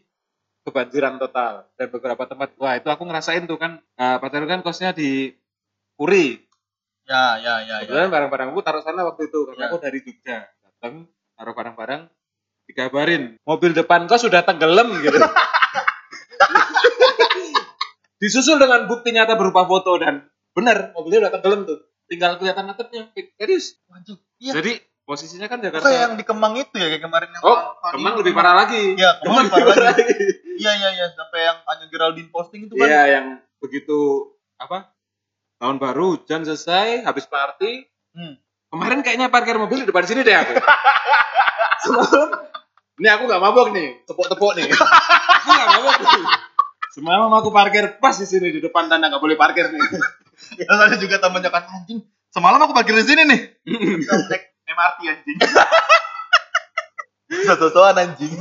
kebanjiran 0.67 1.15
total 1.15 1.71
dan 1.79 1.87
beberapa 1.87 2.23
tempat. 2.27 2.51
Wah, 2.59 2.75
itu 2.75 2.91
aku 2.91 3.07
ngerasain 3.07 3.47
tuh 3.47 3.55
kan. 3.55 3.79
Nah, 3.95 4.19
Pak 4.19 4.29
Teru 4.31 4.47
kan 4.47 4.59
kosnya 4.59 4.91
di 4.91 5.31
Puri. 5.95 6.43
ya 7.03 7.35
ya 7.35 7.59
ya 7.63 7.83
ya 7.83 7.87
Kebetulan 7.87 8.07
barang-barangku 8.11 8.59
taruh 8.63 8.79
sana 8.79 9.03
waktu 9.03 9.27
itu 9.27 9.43
karena 9.43 9.67
Ya. 9.67 9.69
aku 9.71 9.77
dari 9.79 9.99
Jogja. 10.03 10.37
Datang 10.63 11.07
taruh 11.35 11.51
barang-barang 11.51 12.01
dikabarin 12.63 13.35
mobil 13.43 13.75
depan 13.75 14.07
kau 14.07 14.15
sudah 14.15 14.43
tenggelam 14.43 14.87
gitu. 15.03 15.19
Disusul 18.23 18.55
dengan 18.55 18.87
bukti 18.87 19.11
nyata 19.11 19.35
berupa 19.35 19.67
foto 19.67 19.99
dan 19.99 20.31
benar 20.55 20.95
mobilnya 20.95 21.27
udah 21.27 21.31
tenggelam 21.35 21.67
tuh. 21.67 21.79
Tinggal 22.07 22.39
kelihatan 22.39 22.71
atapnya. 22.71 23.11
Serius. 23.35 23.79
Waduh, 23.91 24.15
iya 24.39 24.51
Jadi 24.55 24.73
posisinya 25.03 25.45
kan 25.45 25.59
kayak 25.59 25.75
Jakarta. 25.75 25.91
yang 25.91 26.13
di 26.15 26.23
Kemang 26.23 26.53
itu 26.55 26.73
ya 26.73 26.87
kayak 26.87 27.03
kemarin 27.03 27.29
yang 27.29 27.43
Oh, 27.43 27.59
tahun 27.77 27.93
Kemang 27.93 28.13
lebih 28.19 28.33
parah 28.33 28.55
lagi. 28.57 28.83
Iya, 28.93 29.11
Kemang 29.19 29.37
lebih 29.43 29.53
parah 29.53 29.91
lagi. 29.91 30.15
iya 30.55 30.71
iya 30.73 30.89
iya 30.93 31.05
sampai 31.11 31.39
yang 31.43 31.57
Anya 31.65 31.85
Geraldine 31.87 32.29
posting 32.29 32.65
itu 32.65 32.73
kan 32.73 32.85
Iya, 32.85 33.01
yang 33.11 33.25
begitu 33.57 33.97
apa? 34.55 34.91
Tahun 35.57 35.77
baru 35.77 36.15
hujan 36.15 36.43
selesai, 36.43 37.03
habis 37.03 37.23
party. 37.25 37.87
Hmm. 38.11 38.35
Kemarin 38.67 38.99
kayaknya 38.99 39.27
parkir 39.27 39.55
mobil 39.55 39.81
di 39.81 39.87
depan 39.87 40.03
sini 40.03 40.21
deh 40.21 40.33
aku. 40.33 40.53
Semalam, 41.79 42.29
ini 42.95 43.07
aku 43.07 43.23
nggak 43.25 43.37
mabok 43.39 43.67
nih, 43.69 44.01
tepuk-tepuk 44.03 44.51
nih. 44.55 44.65
aku 44.65 45.49
nggak 45.49 45.69
mabok 45.69 45.95
nih. 45.99 46.23
Semalam 46.91 47.31
aku 47.31 47.49
parkir 47.49 47.97
pas 47.97 48.13
di 48.13 48.23
sini 48.23 48.49
di 48.49 48.59
depan 48.59 48.85
tanda 48.85 49.07
nggak 49.07 49.19
boleh 49.19 49.33
parkir 49.33 49.67
nih. 49.67 49.81
Terus 50.59 50.79
ada 50.79 50.95
juga 50.95 51.15
temannya 51.17 51.49
kan 51.49 51.63
anjing. 51.65 52.01
Semalam 52.29 52.59
aku 52.59 52.71
parkir 52.71 52.93
di 52.93 53.03
sini 53.03 53.21
nih. 53.23 53.39
MRT 54.63 54.99
anjing. 55.05 55.37
Satu-satuan 57.47 57.95
anjing. 57.97 58.33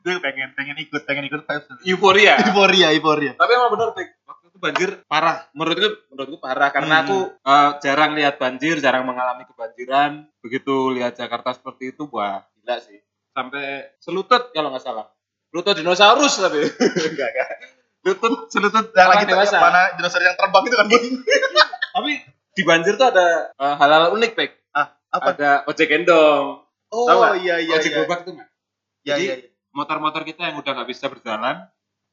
Dia 0.00 0.16
pengen 0.18 0.56
pengen 0.56 0.76
ikut 0.80 1.02
pengen 1.04 1.28
ikut 1.28 1.44
vibes. 1.44 1.68
Euforia. 1.84 2.40
Euforia 2.40 2.88
euforia. 2.90 3.32
Tapi 3.36 3.50
emang 3.52 3.70
bener, 3.70 3.88
Pik. 3.92 4.08
Waktu 4.24 4.44
itu 4.48 4.58
banjir 4.58 4.90
parah. 5.04 5.46
Menurutku 5.52 5.88
menurutku 6.08 6.38
parah 6.40 6.72
karena 6.72 6.94
Hmm. 7.00 7.04
aku 7.04 7.18
eh, 7.36 7.70
jarang 7.84 8.12
lihat 8.16 8.34
banjir, 8.36 8.80
jarang 8.80 9.04
mengalami 9.04 9.44
kebanjiran. 9.44 10.24
Begitu 10.40 10.74
lihat 10.96 11.14
Jakarta 11.14 11.52
seperti 11.52 11.92
itu, 11.92 12.08
wah 12.10 12.42
gila 12.56 12.76
sih. 12.80 12.98
Sampai 13.30 13.94
selutut 14.00 14.50
kalau 14.50 14.72
nggak 14.72 14.82
salah. 14.82 15.06
Lutut 15.52 15.76
dinosaurus 15.76 16.40
tapi. 16.40 16.64
enggak, 17.12 17.28
enggak. 17.30 17.48
Lutut 18.00 18.48
selutut 18.48 18.96
Yang 18.96 19.08
lagi 19.12 19.24
dewasa. 19.28 19.56
mana 19.60 19.80
dinosaurus 19.94 20.26
yang 20.26 20.38
terbang 20.40 20.64
itu 20.64 20.76
kan? 20.76 20.86
Tapi 21.90 22.12
di 22.50 22.62
banjir 22.64 22.96
tuh 22.96 23.06
ada 23.12 23.52
eh, 23.52 23.74
hal-hal 23.76 24.16
unik, 24.16 24.32
Pek. 24.32 24.50
Apa? 25.10 25.30
Ada 25.34 25.50
ojek 25.66 25.86
gendong. 25.90 26.62
Oh 26.90 27.06
nggak? 27.06 27.42
iya 27.42 27.56
iya 27.62 27.74
ojek 27.78 27.90
iya. 27.90 27.96
gerobak 27.98 28.18
itu 28.26 28.30
nggak? 28.34 28.48
Iya 28.50 29.14
Jadi, 29.14 29.24
iya. 29.26 29.34
iya. 29.44 29.48
Motor-motor 29.70 30.22
kita 30.26 30.50
yang 30.50 30.58
udah 30.58 30.72
nggak 30.74 30.90
bisa 30.90 31.06
berjalan, 31.06 31.70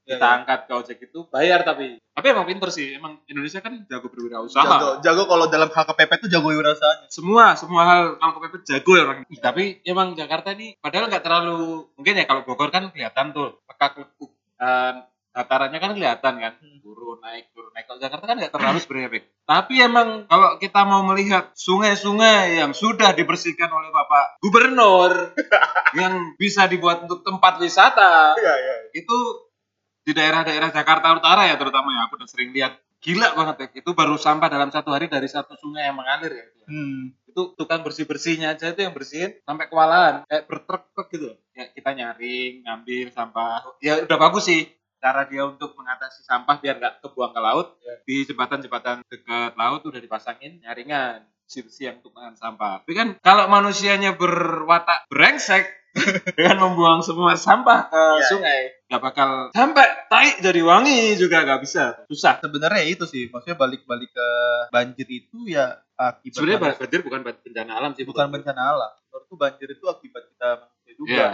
Iya, 0.07 0.15
kita 0.15 0.23
iya. 0.23 0.35
angkat 0.39 0.59
ke 0.63 0.73
ojek 0.79 0.97
itu 1.11 1.19
bayar 1.27 1.67
tapi 1.67 1.99
tapi 1.99 2.25
emang 2.31 2.47
pinter 2.47 2.71
sih 2.71 2.95
emang 2.95 3.19
Indonesia 3.27 3.59
kan 3.59 3.83
jago 3.91 4.07
berwirausaha 4.07 4.63
Jago, 4.63 4.89
jago 5.03 5.23
kalau 5.27 5.45
dalam 5.51 5.67
hal 5.67 5.83
kepepet 5.83 6.23
tuh 6.23 6.29
jago 6.31 6.47
wirasanya. 6.47 7.11
semua 7.11 7.59
semua 7.59 7.83
hal 7.83 8.01
kalau 8.15 8.39
kepepet 8.39 8.63
jago 8.63 8.95
ya 8.95 9.03
orang 9.03 9.27
Ih, 9.27 9.43
tapi 9.43 9.83
emang 9.83 10.15
Jakarta 10.15 10.55
ini 10.55 10.79
padahal 10.79 11.11
nggak 11.11 11.23
terlalu 11.27 11.91
mungkin 11.99 12.13
ya 12.15 12.23
kalau 12.23 12.47
Bogor 12.47 12.71
kan 12.71 12.87
kelihatan 12.95 13.35
tuh 13.35 13.59
lekak 13.67 13.99
lekuk 13.99 14.31
Dan 14.55 15.03
datarannya 15.37 15.77
kan 15.77 15.93
kelihatan 15.93 16.33
kan 16.35 16.53
Hmm. 16.57 16.81
turun 16.81 17.19
naik 17.19 17.51
turun 17.51 17.69
naik 17.69 17.85
kalau 17.85 17.99
Jakarta 17.99 18.25
kan 18.25 18.35
nggak 18.35 18.49
terlalu 18.49 18.77
sebenarnya 18.79 19.09
Bek. 19.11 19.23
tapi 19.43 19.73
emang 19.77 20.25
kalau 20.25 20.57
kita 20.57 20.81
mau 20.83 21.05
melihat 21.05 21.53
sungai-sungai 21.53 22.57
yang 22.57 22.73
sudah 22.73 23.11
dibersihkan 23.11 23.69
oleh 23.69 23.89
Bapak 23.89 24.39
Gubernur 24.39 25.37
yang 25.99 26.33
bisa 26.35 26.65
dibuat 26.65 27.03
untuk 27.03 27.21
tempat 27.21 27.57
wisata 27.57 28.33
Iya 28.33 28.53
iya. 28.55 28.75
itu 28.93 29.17
di 30.01 30.11
daerah-daerah 30.11 30.71
Jakarta 30.71 31.13
Utara 31.13 31.45
ya 31.45 31.55
terutama 31.55 31.91
ya 31.91 32.07
aku 32.07 32.17
udah 32.17 32.25
sering 32.25 32.49
lihat 32.49 32.73
gila 32.97 33.29
banget 33.31 33.55
ya 33.59 33.67
itu 33.77 33.91
baru 33.91 34.15
sampah 34.15 34.47
dalam 34.47 34.67
satu 34.67 34.89
hari 34.89 35.05
dari 35.05 35.27
satu 35.27 35.53
sungai 35.55 35.85
yang 35.85 35.95
mengalir 35.95 36.33
ya 36.33 36.47
Hmm. 36.67 37.15
itu 37.23 37.55
tukang 37.55 37.79
bersih 37.79 38.03
bersihnya 38.03 38.51
aja 38.51 38.67
itu 38.67 38.81
yang 38.81 38.91
bersihin 38.91 39.39
sampai 39.41 39.67
kewalahan 39.67 40.27
kayak 40.27 40.43
bertruk-truk 40.45 41.07
gitu 41.07 41.31
ya 41.53 41.63
kita 41.69 41.93
nyaring 41.93 42.59
ngambil 42.61 43.07
sampah 43.09 43.63
ya 43.79 44.03
udah 44.03 44.17
bagus 44.17 44.43
sih 44.45 44.67
cara 44.97 45.23
dia 45.23 45.43
untuk 45.43 45.73
mengatasi 45.73 46.21
sampah 46.21 46.57
biar 46.57 46.75
nggak 46.75 46.93
kebuang 46.99 47.31
ke 47.31 47.39
laut 47.39 47.67
Ya. 47.79 47.93
di 48.03 48.15
jembatan-jembatan 48.23 49.05
dekat 49.05 49.53
laut 49.53 49.81
udah 49.81 49.97
dipasangin 49.97 50.59
nyaringan 50.59 51.21
bersih-bersih 51.43 51.85
yang 51.85 51.97
tukang 51.99 52.33
sampah 52.33 52.81
tapi 52.81 52.93
kan 52.93 53.07
kalau 53.19 53.47
manusianya 53.47 54.13
berwatak 54.13 55.07
brengsek 55.07 55.63
dengan 56.37 56.61
membuang 56.61 56.99
semua 56.99 57.33
sampah 57.33 57.87
ke 57.87 58.03
Iya. 58.17 58.27
sungai 58.27 58.59
nggak 58.85 59.01
bakal 59.01 59.29
sampai 59.49 59.85
tai 60.05 60.29
jadi 60.37 60.61
wangi 60.61 61.15
juga 61.15 61.41
nggak 61.41 61.61
bisa 61.61 62.05
susah 62.05 62.37
Sebenarnya 62.37 62.83
itu 62.85 63.03
sih, 63.03 63.27
maksudnya 63.27 63.55
balik-balik 63.55 64.07
ke 64.09 64.27
banjir 64.69 65.07
itu 65.07 65.47
ya 65.47 65.75
akibat 65.95 66.35
sebenarnya 66.35 66.59
manusia. 66.61 66.81
banjir 66.81 66.99
bukan 67.01 67.21
bencana 67.23 67.71
alam 67.73 67.91
sih 67.91 68.05
bukan 68.05 68.27
bencana 68.29 68.61
alam. 68.63 68.91
Menurutku 69.03 69.35
banjir 69.35 69.67
itu 69.67 69.83
akibat 69.83 70.23
kita 70.29 70.49
manusia 70.61 70.93
juga. 70.95 71.25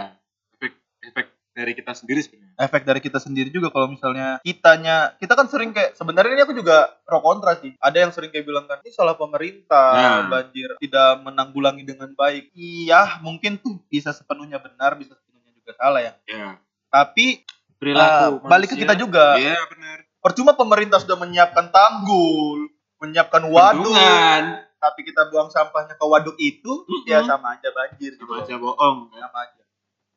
Efek 0.56 0.72
efek 1.04 1.26
dari 1.54 1.72
kita 1.72 1.94
sendiri 1.94 2.20
sebenarnya 2.20 2.54
Efek 2.58 2.82
dari 2.82 2.98
kita 2.98 3.18
sendiri 3.18 3.48
juga 3.48 3.70
kalau 3.70 3.86
misalnya 3.86 4.42
kitanya 4.42 5.14
kita 5.16 5.34
kan 5.34 5.46
sering 5.46 5.70
kayak 5.70 5.94
sebenarnya 5.94 6.34
ini 6.34 6.42
aku 6.42 6.54
juga 6.54 6.98
pro 7.02 7.18
kontra 7.18 7.54
sih. 7.56 7.74
Ada 7.78 8.06
yang 8.06 8.12
sering 8.12 8.30
kayak 8.30 8.42
bilang 8.42 8.66
kan 8.66 8.82
ini 8.82 8.90
salah 8.90 9.14
pemerintah 9.14 9.94
Nah. 9.94 10.26
banjir 10.28 10.74
tidak 10.78 11.22
menanggulangi 11.22 11.86
dengan 11.86 12.10
baik. 12.12 12.50
Iya, 12.52 13.22
mungkin 13.22 13.58
tuh 13.58 13.78
bisa 13.86 14.10
sepenuhnya 14.10 14.58
benar, 14.58 14.98
bisa 14.98 15.14
sepenuhnya 15.14 15.54
juga 15.54 15.72
salah 15.74 16.02
ya. 16.02 16.12
ya 16.26 16.58
Tapi 16.90 17.42
perilaku 17.78 18.42
eh, 18.42 18.50
balik 18.50 18.68
ke 18.74 18.76
kita 18.78 18.94
juga. 18.94 19.38
iya 19.38 19.58
benar 19.70 20.06
Percuma 20.18 20.56
pemerintah 20.56 20.98
sudah 20.98 21.20
menyiapkan 21.20 21.68
tanggul, 21.68 22.66
menyiapkan 22.96 23.44
waduk, 23.44 23.92
bendungan 23.92 24.64
tapi 24.80 25.00
kita 25.00 25.32
buang 25.32 25.48
sampahnya 25.48 25.96
ke 25.96 26.04
waduk 26.04 26.36
itu, 26.36 26.84
Mm-mm. 26.84 27.08
ya 27.08 27.24
sama 27.24 27.56
aja 27.56 27.72
banjir. 27.72 28.12
sama 28.16 28.20
gitu. 28.20 28.32
aja 28.36 28.54
bohong 28.60 29.08
Sama 29.16 29.38
aja. 29.48 29.63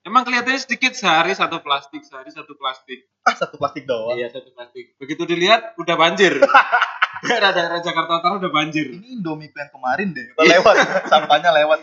Emang 0.08 0.24
kelihatannya 0.24 0.58
sedikit 0.58 0.96
sehari 0.96 1.36
satu 1.36 1.60
plastik 1.60 2.02
sehari 2.02 2.32
satu 2.32 2.56
plastik 2.56 3.12
Ah, 3.22 3.36
satu 3.36 3.60
plastik 3.60 3.84
doang. 3.84 4.16
iya 4.16 4.32
satu 4.32 4.56
plastik 4.56 4.96
begitu 4.96 5.28
dilihat 5.28 5.76
udah 5.76 5.96
banjir 6.00 6.40
daerah-daerah 7.28 7.84
Jakarta 7.84 8.24
Utara 8.24 8.40
udah 8.40 8.48
banjir 8.48 8.88
Ini 8.94 9.20
Indomie 9.20 9.52
yang 9.52 9.68
kemarin 9.68 10.14
deh, 10.14 10.28
lewat, 10.38 10.76
sampahnya 11.12 11.52
lewat. 11.52 11.80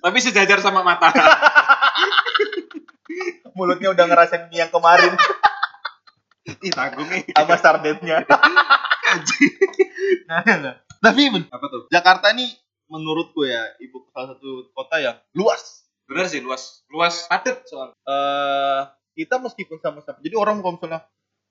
tapi 0.00 0.18
sejajar 0.18 0.58
sama 0.58 0.80
mata 0.80 1.10
Mulutnya 3.58 3.90
udah 3.92 4.06
ngerasain 4.06 4.46
mie 4.48 4.62
yang 4.62 4.72
kemarin 4.72 5.12
ih 6.64 6.72
tanggung 6.72 7.06
nih 7.06 7.22
sama 7.30 7.54
sardennya. 7.60 8.24
nah, 10.26 10.42
nah. 10.42 10.74
Tapi 10.98 11.20
apa 11.30 11.66
tuh 11.68 11.82
Jakarta 11.92 12.32
ini 12.32 12.48
menurutku 12.86 13.44
ya 13.44 13.60
ibu 13.78 14.02
salah 14.10 14.34
satu 14.34 14.70
kota 14.72 14.96
yang 14.98 15.16
luas. 15.36 15.86
Benar 16.10 16.26
sih 16.26 16.42
luas 16.42 16.82
luas 16.90 17.30
padat 17.30 17.62
soal 17.70 17.94
eh 17.94 18.82
kita 19.20 19.36
meskipun 19.42 19.78
sama-sama. 19.82 20.18
Jadi 20.22 20.34
orang 20.38 20.64
kalau 20.64 20.80
misalnya 20.80 21.04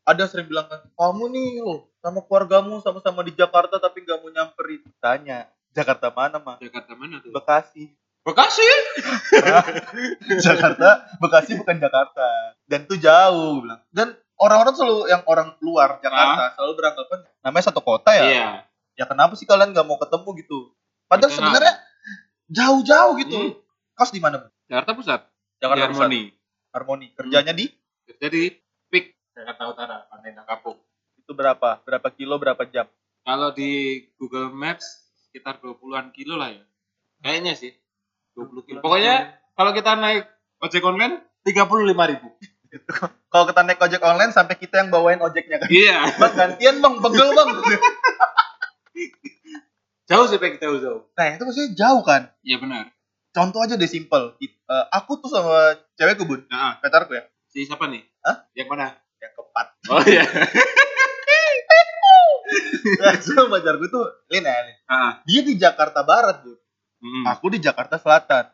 ada 0.07 0.23
sering 0.25 0.49
bilang 0.49 0.65
kan, 0.65 0.81
kamu 0.89 1.23
nih 1.29 1.49
loh 1.61 1.85
sama 2.01 2.25
keluargamu 2.25 2.81
sama-sama 2.81 3.21
di 3.21 3.35
Jakarta 3.37 3.77
tapi 3.77 4.01
nggak 4.01 4.19
mau 4.25 4.31
nyamperin. 4.33 4.81
Tanya, 4.97 5.45
Jakarta 5.75 6.09
mana 6.09 6.41
mah? 6.41 6.57
Jakarta 6.57 6.97
mana 6.97 7.21
tuh 7.21 7.29
Bekasi. 7.29 7.93
Bekasi 8.25 8.65
Jakarta, 10.49 11.07
Bekasi 11.21 11.61
bukan 11.61 11.77
Jakarta. 11.77 12.57
Dan 12.65 12.89
itu 12.89 12.97
jauh 12.97 13.61
bilang. 13.61 13.85
Dan 13.93 14.17
orang-orang 14.41 14.73
selalu 14.73 14.99
yang 15.11 15.21
orang 15.29 15.53
luar 15.61 16.01
Jakarta 16.01 16.57
selalu 16.57 16.73
beranggapan 16.73 17.19
namanya 17.45 17.65
satu 17.69 17.81
kota 17.85 18.11
ya. 18.15 18.25
iya 18.25 18.49
Ya 18.99 19.07
kenapa 19.07 19.31
sih 19.39 19.47
kalian 19.47 19.71
nggak 19.71 19.87
mau 19.87 19.95
ketemu 19.95 20.29
gitu? 20.43 20.59
Padahal 21.07 21.31
sebenarnya 21.31 21.73
jauh-jauh 22.51 23.13
gitu. 23.23 23.37
Hmm. 23.39 23.53
Kos 23.99 24.15
di 24.15 24.23
mana? 24.23 24.39
Bu? 24.39 24.47
Jakarta 24.71 24.95
Pusat 24.95 25.21
Jakarta 25.59 25.83
di 25.83 25.91
Pusat. 25.91 26.07
Harmoni 26.07 26.21
Harmoni. 26.71 27.07
Kerjanya 27.19 27.51
di 27.51 27.67
jadi 28.15 28.55
PIK 28.87 29.35
Jakarta 29.35 29.63
Utara 29.67 30.07
Pantai 30.07 30.39
Kapuk 30.39 30.79
itu 31.29 31.37
berapa? 31.37 31.77
Berapa 31.85 32.09
kilo, 32.09 32.41
berapa 32.41 32.65
jam? 32.65 32.89
Kalau 33.21 33.53
di 33.53 34.01
Google 34.17 34.49
Maps 34.49 35.13
sekitar 35.29 35.61
20-an 35.61 36.09
kilo 36.09 36.41
lah 36.41 36.49
ya. 36.49 36.65
Kayaknya 37.21 37.53
sih. 37.53 37.69
20 38.33 38.65
kilo. 38.65 38.79
Pokoknya 38.81 39.37
kalau 39.53 39.69
kita 39.77 39.93
naik 39.93 40.25
ojek 40.57 40.81
online 40.81 41.21
35 41.45 42.11
ribu. 42.15 42.29
Kalau 43.29 43.45
kita 43.49 43.61
naik 43.65 43.81
ojek 43.81 44.01
online 44.01 44.33
sampai 44.33 44.55
kita 44.57 44.81
yang 44.81 44.89
bawain 44.93 45.21
ojeknya 45.21 45.61
kan. 45.61 45.69
Iya. 45.69 45.97
Bang 46.21 46.33
gantian 46.33 46.81
bang, 46.81 46.95
pegel 47.01 47.29
bang. 47.33 47.49
Jauh 50.09 50.25
sih 50.25 50.41
Pak, 50.41 50.57
jauh 50.57 50.81
jauh. 50.81 51.05
Nah 51.13 51.37
itu 51.37 51.45
maksudnya 51.45 51.69
jauh 51.77 52.01
kan. 52.01 52.33
Iya 52.41 52.57
benar. 52.57 52.89
Contoh 53.29 53.59
aja 53.59 53.73
deh 53.73 53.85
simple. 53.85 54.35
Eh, 54.39 54.49
aku 54.89 55.17
tuh 55.17 55.27
sama 55.27 55.73
cewekku 55.93 56.23
bun, 56.23 56.41
Nah, 56.47 56.77
pacarku 56.77 57.13
ya, 57.13 57.23
si 57.45 57.63
siapa 57.63 57.85
nih? 57.85 58.01
Hah? 58.21 58.49
Yang 58.53 58.67
mana? 58.67 58.85
yang 59.19 59.31
keempat. 59.33 59.67
Oh 59.87 60.01
iya. 60.03 60.23
Nah, 62.79 63.13
sama 63.21 63.59
pacarku 63.59 63.85
tuh 63.87 64.01
Lin 64.27 64.41
ya, 64.41 64.55
Lin. 64.65 64.75
Ah. 64.85 65.11
Dia 65.21 65.41
di 65.43 65.53
Jakarta 65.55 66.01
Barat 66.01 66.41
bun, 66.41 66.57
Hmm. 66.99 67.23
aku 67.29 67.47
di 67.47 67.59
Jakarta 67.61 67.95
Selatan. 67.95 68.49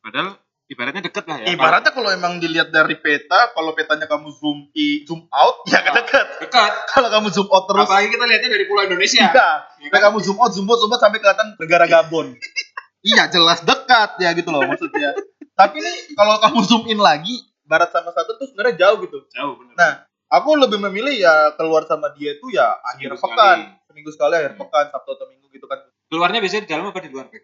Padahal 0.00 0.38
ibaratnya 0.66 1.02
deket 1.02 1.24
lah 1.26 1.36
ya. 1.42 1.52
Ibaratnya 1.52 1.90
kalau 1.90 2.08
emang 2.08 2.38
dilihat 2.38 2.70
dari 2.70 2.96
peta, 2.96 3.52
kalau 3.52 3.74
petanya 3.74 4.06
kamu 4.06 4.30
zoom 4.32 4.70
i, 4.72 5.04
zoom 5.04 5.26
out, 5.28 5.64
ya 5.66 5.82
kan 5.82 5.92
dekat. 5.98 6.26
dekat. 6.40 6.72
Kalau 6.88 7.08
kamu 7.10 7.28
zoom 7.28 7.48
out 7.50 7.66
terus, 7.66 7.84
Apalagi 7.84 8.08
kita 8.08 8.24
lihatnya 8.24 8.50
dari 8.52 8.64
pulau 8.64 8.84
Indonesia. 8.84 9.26
iya. 9.28 9.90
Nah, 9.90 10.00
kamu 10.00 10.18
zoom 10.22 10.38
out, 10.38 10.52
zoom 10.52 10.64
out, 10.64 10.78
zoom 10.78 10.92
out 10.92 11.00
sampai 11.02 11.18
kelihatan 11.18 11.48
negara 11.58 11.84
Gabon. 11.84 12.26
iya, 13.04 13.28
jelas 13.28 13.60
dekat 13.60 14.16
ya 14.18 14.32
gitu 14.32 14.48
loh 14.48 14.64
maksudnya. 14.64 15.12
Tapi 15.52 15.76
nih 15.78 15.96
kalau 16.12 16.40
kamu 16.40 16.58
zoom 16.60 16.84
in 16.86 16.98
lagi, 16.98 17.38
barat 17.62 17.88
sama 17.88 18.10
satu 18.10 18.34
tuh 18.34 18.46
sebenarnya 18.46 18.74
jauh 18.80 18.98
gitu. 19.00 19.22
Jauh 19.30 19.54
benar. 19.54 19.74
Nah, 19.74 19.92
aku 20.32 20.56
lebih 20.56 20.82
memilih 20.82 21.14
ya 21.14 21.34
keluar 21.54 21.84
sama 21.84 22.10
dia 22.10 22.32
itu 22.32 22.50
ya 22.50 22.66
akhir 22.84 23.14
Seminggu 23.14 23.22
pekan, 23.22 23.58
sekali. 23.60 23.86
seminggu 23.86 24.10
sekali 24.10 24.34
akhir 24.34 24.52
Hmm. 24.52 24.60
pekan, 24.60 24.84
Sabtu 24.90 25.10
atau 25.12 25.26
Minggu 25.28 25.46
gitu 25.48 25.66
kan. 25.66 25.78
Keluarnya 26.04 26.38
biasanya 26.38 26.62
di 26.62 26.70
dalam 26.70 26.84
apa 26.86 26.98
di 26.98 27.10
luar, 27.10 27.26
Pak? 27.26 27.40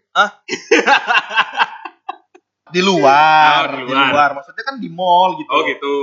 Di 2.70 2.78
luar, 2.80 3.66
Oh, 3.66 3.82
di 3.82 3.82
di 3.82 3.90
luar. 3.90 4.10
luar. 4.14 4.30
Maksudnya 4.32 4.62
kan 4.62 4.78
di 4.78 4.86
mall 4.86 5.34
gitu. 5.34 5.50
Oh 5.50 5.66
gitu. 5.66 5.94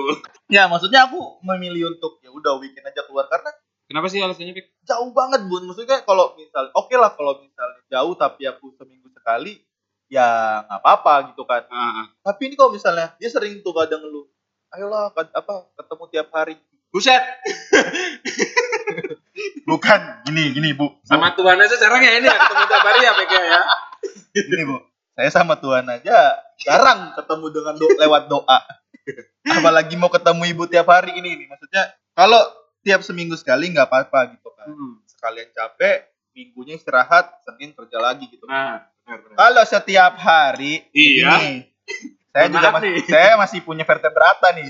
Ya, 0.48 0.68
maksudnya 0.68 1.08
aku 1.08 1.40
memilih 1.40 1.96
untuk 1.96 2.20
ya 2.20 2.28
udah 2.28 2.60
weekend 2.60 2.84
aja 2.84 3.04
keluar 3.04 3.28
karena 3.28 3.56
Kenapa 3.88 4.12
sih 4.12 4.20
alasannya, 4.20 4.52
Pak? 4.52 4.84
jauh 4.84 5.16
banget 5.16 5.48
bun 5.48 5.64
maksudnya 5.64 6.04
kalau 6.04 6.36
misal 6.36 6.68
oke 6.72 6.92
lah 6.92 7.08
kalau 7.10 7.40
misalnya 7.40 7.80
jauh 7.88 8.16
tapi 8.16 8.44
aku 8.44 8.68
seminggu 8.74 9.07
sekali 9.28 9.60
ya 10.08 10.64
nggak 10.64 10.80
apa-apa 10.80 11.36
gitu 11.36 11.44
kan 11.44 11.68
ah. 11.68 12.08
tapi 12.24 12.48
ini 12.48 12.56
kalau 12.56 12.72
misalnya 12.72 13.12
dia 13.20 13.28
sering 13.28 13.60
tuh 13.60 13.76
kadang 13.76 14.00
ngeluh 14.00 14.24
ayolah 14.72 15.12
apa 15.12 15.68
ketemu 15.76 16.04
tiap 16.16 16.32
hari 16.32 16.56
Buset, 16.88 17.20
bukan 19.68 20.00
gini 20.24 20.56
gini 20.56 20.72
bu 20.72 20.96
sama 21.04 21.36
Tuhan 21.36 21.60
aja 21.60 21.76
jarang 21.76 22.00
ya 22.00 22.24
ini 22.24 22.32
ya 22.32 22.38
ketemu 22.40 22.64
tiap 22.72 22.84
hari 22.88 23.00
ya 23.04 23.12
PK 23.12 23.34
ya. 23.36 23.62
gini 24.48 24.64
bu 24.64 24.78
saya 25.12 25.30
sama 25.36 25.60
Tuhan 25.60 25.84
aja 25.84 26.40
jarang 26.64 27.12
ketemu 27.12 27.46
dengan 27.52 27.76
do 27.76 27.92
lewat 27.92 28.32
doa 28.32 28.60
apalagi 29.60 30.00
mau 30.00 30.08
ketemu 30.08 30.56
ibu 30.56 30.64
tiap 30.72 30.88
hari 30.88 31.20
ini 31.20 31.36
ini 31.36 31.46
maksudnya 31.52 31.92
kalau 32.16 32.40
tiap 32.88 33.04
seminggu 33.04 33.36
sekali 33.36 33.68
nggak 33.76 33.92
apa-apa 33.92 34.40
gitu 34.40 34.48
kan. 34.56 34.72
Hmm. 34.72 35.04
Sekalian 35.04 35.52
capek, 35.52 36.08
minggunya 36.32 36.80
istirahat, 36.80 37.44
Senin 37.44 37.76
kerja 37.76 38.00
lagi 38.00 38.32
gitu. 38.32 38.48
Nah. 38.48 38.88
Kalau 39.10 39.64
setiap 39.64 40.14
hari 40.16 40.84
Iya. 40.92 41.32
begini, 41.32 41.54
saya 42.30 42.48
juga 42.50 42.70
masih 42.70 42.90
nih. 42.92 43.04
saya 43.08 43.34
masih 43.36 43.60
punya 43.62 43.82
vertebrata 43.82 44.52
nih. 44.52 44.68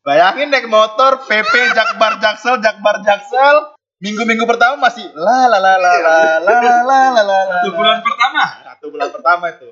Bayangin 0.00 0.48
naik 0.48 0.66
motor 0.66 1.20
PP 1.22 1.52
Jakbar 1.70 2.16
Jaksel 2.18 2.60
Jakbar 2.60 3.00
Jaksel 3.02 3.56
minggu-minggu 3.98 4.44
pertama 4.44 4.78
masih 4.80 5.04
la 5.12 5.44
la 5.46 5.58
la 5.58 5.74
la 5.74 5.92
la 5.96 6.16
la 6.38 6.54
la 6.80 7.00
la 7.10 7.22
la 7.22 7.38
Satu 7.58 7.70
bulan 7.74 7.98
pertama. 8.00 8.42
satu 8.62 8.86
bulan 8.88 9.08
pertama 9.10 9.44
itu 9.50 9.68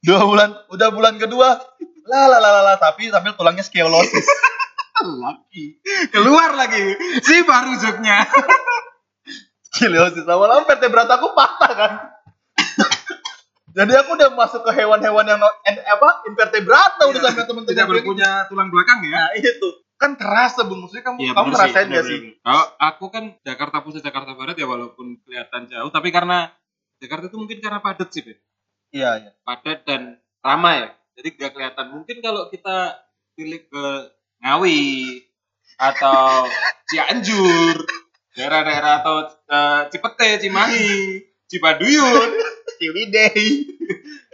dua 0.00 0.20
bulan 0.22 0.48
udah 0.68 0.88
bulan 0.88 1.14
kedua 1.16 1.58
la 2.04 2.22
la 2.26 2.38
la 2.38 2.50
la 2.50 2.62
la 2.62 2.74
tapi 2.76 3.08
sambil 3.08 3.32
tulangnya 3.32 3.60
skeolosis 3.62 4.24
Lagi. 4.94 5.82
Keluar 6.08 6.54
lagi. 6.54 6.94
Si 7.20 7.42
baru 7.42 7.74
joknya. 7.74 8.24
skeolosis 9.66 10.22
lama-lama 10.22 10.64
vertebrata 10.64 11.18
aku 11.18 11.34
patah 11.34 11.72
kan 11.74 11.92
jadi 13.74 13.92
aku 14.00 14.10
udah 14.14 14.30
masuk 14.32 14.62
ke 14.62 14.72
hewan-hewan 14.72 15.26
yang 15.26 15.36
no- 15.36 15.58
en- 15.62 15.82
apa 15.82 16.22
invertebrata 16.24 17.02
udah 17.04 17.18
Iya. 17.18 17.26
sampai 17.28 17.44
temen-temen 17.44 17.74
Tidak 17.74 17.86
berpunya 17.86 18.30
tulang 18.46 18.70
belakang 18.70 19.02
ya. 19.02 19.10
Nah 19.12 19.28
itu 19.34 19.68
kan 19.94 20.14
terasa 20.14 20.62
bung 20.62 20.80
maksudnya 20.80 21.02
kamu 21.02 21.16
Iya, 21.18 21.32
kamu 21.32 21.48
ngerasain 21.50 21.86
gak 21.88 22.04
sih? 22.04 22.18
Kalau 22.38 22.64
aku 22.76 23.04
kan 23.08 23.24
Jakarta 23.40 23.76
Pusat, 23.80 24.02
Jakarta 24.04 24.32
Barat 24.32 24.54
ya 24.54 24.66
walaupun 24.66 25.18
kelihatan 25.20 25.66
jauh, 25.66 25.90
tapi 25.90 26.08
karena 26.08 26.50
Jakarta 26.98 27.26
itu 27.26 27.36
mungkin 27.36 27.58
karena 27.58 27.78
padat 27.78 28.08
sih, 28.10 28.22
Bet. 28.22 28.38
Iya 28.90 29.10
iya. 29.18 29.30
Padat 29.42 29.82
dan 29.82 30.02
ramai. 30.38 30.86
Jadi 31.14 31.28
gak 31.34 31.52
kelihatan. 31.52 31.86
Mungkin 31.90 32.16
kalau 32.20 32.46
kita 32.48 32.94
pilih 33.34 33.66
ke 33.66 33.86
Ngawi 34.40 35.18
atau 35.74 36.46
Cianjur, 36.90 37.74
daerah-daerah 38.32 39.00
atau 39.00 39.16
eh, 39.26 39.80
Cipete, 39.88 40.38
Cimahi, 40.38 41.22
Cipaduyut, 41.54 42.30
Ciwidey. 42.82 43.38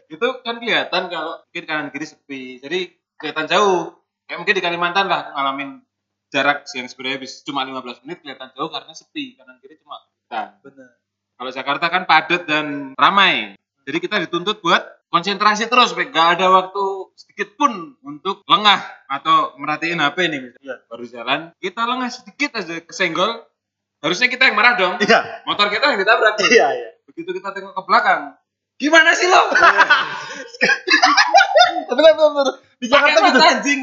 itu 0.08 0.26
kan 0.40 0.56
kelihatan 0.56 1.12
kalau 1.12 1.44
mungkin 1.44 1.64
kanan 1.68 1.88
kiri 1.92 2.08
sepi. 2.08 2.56
Jadi 2.64 2.96
kelihatan 3.20 3.44
jauh. 3.44 3.92
Kayak 4.24 4.38
mungkin 4.40 4.54
di 4.56 4.62
Kalimantan 4.64 5.06
lah 5.06 5.36
ngalamin 5.36 5.84
jarak 6.32 6.64
yang 6.72 6.88
sebenarnya 6.88 7.18
bis 7.20 7.44
cuma 7.44 7.66
15 7.68 8.08
menit 8.08 8.24
kelihatan 8.24 8.48
jauh 8.56 8.72
karena 8.72 8.96
sepi. 8.96 9.36
Kanan 9.36 9.60
kiri 9.60 9.76
cuma 9.84 10.00
hutan. 10.00 10.56
Bener. 10.64 10.96
Kalau 11.36 11.50
Jakarta 11.52 11.86
kan 11.92 12.02
padat 12.08 12.42
dan 12.48 12.96
ramai. 12.96 13.54
Jadi 13.84 13.98
kita 14.00 14.16
dituntut 14.24 14.64
buat 14.64 14.80
konsentrasi 15.12 15.68
terus. 15.68 15.92
Gak 15.92 16.40
ada 16.40 16.48
waktu 16.48 16.84
sedikit 17.20 17.54
pun 17.60 18.00
untuk 18.00 18.40
lengah 18.48 18.80
atau 19.12 19.54
merhatiin 19.60 20.00
HP 20.00 20.16
nih 20.30 20.40
misalnya. 20.40 20.76
Baru 20.88 21.04
jalan, 21.04 21.40
kita 21.60 21.82
lengah 21.84 22.08
sedikit 22.08 22.56
aja 22.56 22.80
kesenggol. 22.80 23.44
Harusnya 24.00 24.32
kita 24.32 24.48
yang 24.48 24.56
marah 24.56 24.80
dong. 24.80 24.96
Iya. 24.96 25.44
Motor 25.44 25.68
kita 25.68 25.92
yang 25.92 25.98
ditabrak. 26.00 26.40
Iya 26.40 26.66
iya. 26.72 26.89
Begitu 27.10 27.30
kita 27.42 27.50
tengok 27.50 27.74
ke 27.74 27.82
belakang, 27.82 28.38
gimana 28.78 29.10
sih 29.18 29.26
lo? 29.26 29.42
Tapi 31.90 32.00
kan 32.00 32.14
di 32.80 32.86
Jakarta 32.88 33.18
gitu. 33.28 33.40
anjing. 33.42 33.80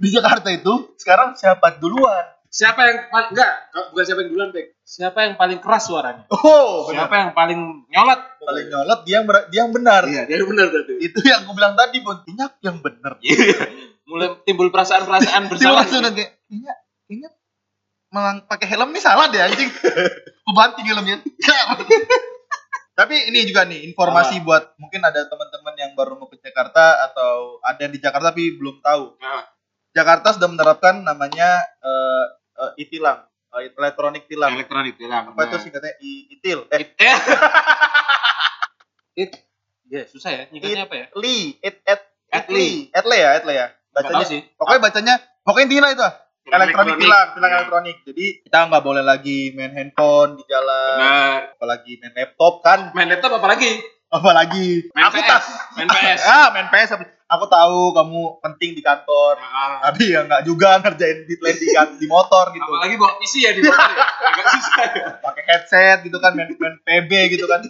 Di 0.00 0.08
Jakarta 0.10 0.48
itu 0.50 0.72
sekarang 0.98 1.36
siapa 1.36 1.76
duluan? 1.78 2.24
Siapa 2.50 2.82
yang 2.82 3.06
paling 3.14 3.30
enggak, 3.30 3.52
bukan 3.94 4.02
siapa 4.02 4.20
yang 4.26 4.30
duluan, 4.34 4.48
Bek. 4.50 4.74
Siapa 4.82 5.18
yang 5.22 5.38
paling 5.38 5.62
keras 5.62 5.86
suaranya? 5.86 6.26
Oh, 6.34 6.90
Siapa 6.90 7.14
yang 7.14 7.30
paling 7.30 7.86
nyolot? 7.86 8.20
paling 8.42 8.66
nyolot 8.66 9.00
dia 9.06 9.22
yang 9.22 9.26
dia 9.54 9.60
yang 9.62 9.70
benar. 9.70 10.02
Iya, 10.02 10.26
dia 10.26 10.42
benar 10.42 10.66
berarti. 10.66 10.98
Itu 10.98 11.22
yang 11.22 11.46
aku 11.46 11.54
bilang 11.54 11.78
tadi. 11.78 12.02
Minyak 12.02 12.58
yang 12.66 12.82
benar. 12.82 13.22
Iya. 13.22 13.54
Mulai 14.02 14.42
timbul 14.42 14.74
perasaan-perasaan 14.74 15.46
bersalah. 15.46 15.86
Tiba 15.86 16.02
langsung 16.02 16.02
kayak 16.10 16.42
kayaknya 16.50 16.74
kayaknya 17.06 17.30
melang 18.10 18.42
pakai 18.50 18.66
helm 18.66 18.90
nih 18.90 19.02
salah 19.06 19.30
deh 19.30 19.38
anjing. 19.38 19.70
Aku 20.42 20.50
banting 20.50 20.86
helmnya. 20.90 21.22
Tapi 23.00 23.32
ini 23.32 23.48
juga 23.48 23.64
nih 23.64 23.88
informasi 23.88 24.44
buat 24.44 24.76
mungkin 24.76 25.00
ada 25.00 25.24
teman-teman 25.24 25.72
yang 25.80 25.96
baru 25.96 26.20
mau 26.20 26.28
ke 26.28 26.36
Jakarta 26.36 27.00
atau 27.08 27.56
ada 27.64 27.80
yang 27.80 27.96
di 27.96 28.00
Jakarta 28.00 28.28
tapi 28.28 28.60
belum 28.60 28.84
tahu. 28.84 29.16
Nah, 29.16 29.48
Jakarta 29.96 30.36
sudah 30.36 30.52
menerapkan 30.52 31.00
namanya 31.00 31.64
eh 31.80 32.24
eh, 32.60 32.72
e-tilang, 32.84 33.24
eh, 33.56 33.72
elektronik 33.72 34.28
tilang. 34.28 34.52
elektronik 34.52 35.00
bilang. 35.00 35.32
Apa 35.32 35.48
itu 35.48 35.56
singkatnya 35.64 35.96
I- 36.04 36.28
itil? 36.36 36.68
Eh, 36.68 36.76
It. 36.84 36.92
It, 39.16 39.32
ya 39.88 40.04
susah 40.04 40.30
ya. 40.36 40.42
Nyingkatnya 40.52 40.84
apa 40.84 40.94
ya? 41.00 41.06
li, 41.16 41.56
it, 41.64 41.80
et, 41.88 42.00
Atli. 42.30 42.92
Etle 42.92 43.16
ya, 43.16 43.30
etle 43.40 43.52
ya. 43.56 43.66
Nggak 43.90 44.02
tahu 44.06 44.12
Bacanya, 44.12 44.26
sih. 44.28 44.40
pokoknya 44.54 44.80
bacanya, 44.84 45.14
pokoknya 45.42 45.64
intinya 45.66 45.88
itu 45.90 46.04
ah. 46.04 46.14
Elektronik 46.42 46.96
tilang, 46.96 47.26
tilang 47.32 47.50
Iya. 47.50 47.58
elektronik. 47.60 47.96
Jadi 48.02 48.26
kita 48.42 48.58
nggak 48.66 48.82
boleh 48.82 49.02
lagi 49.02 49.52
main 49.52 49.70
handphone 49.70 50.34
di 50.34 50.44
jalan, 50.44 50.96
Benar. 50.96 51.38
apalagi 51.54 51.92
main 51.96 52.12
laptop 52.14 52.54
kan, 52.60 52.80
Main 52.90 53.08
laptop 53.08 53.32
apa 53.34 53.48
lagi? 53.48 53.72
apalagi 54.10 54.90
Main 54.90 55.06
aku 55.06 55.16
PS. 55.16 55.28
tak, 55.28 55.42
Main 55.76 55.88
PS. 55.88 56.20
ah 56.34 56.46
main 56.50 56.66
PS. 56.68 56.90
Aku 57.30 57.46
tahu 57.46 57.94
kamu 57.94 58.20
penting 58.40 58.74
di 58.74 58.82
kantor, 58.82 59.38
Ah, 59.38 59.86
tapi 59.86 60.10
ya 60.10 60.26
nggak 60.26 60.42
juga 60.42 60.82
ngerjain 60.82 61.22
di 61.22 61.38
di, 61.38 61.66
kan- 61.70 61.94
di 61.94 62.06
motor 62.06 62.50
gitu. 62.50 62.66
Apalagi 62.66 62.96
bawa 62.96 63.12
PC 63.16 63.34
ya 63.40 63.54
di 63.54 63.62
motor 63.62 63.86
ya. 63.88 64.02
Agak 64.34 64.46
susah 64.50 64.82
ya. 64.90 65.04
Pakai 65.22 65.42
headset 65.46 65.98
gitu 66.02 66.18
kan, 66.18 66.34
main, 66.34 66.50
main 66.50 66.74
PB 66.82 67.10
gitu 67.30 67.46
kan. 67.46 67.62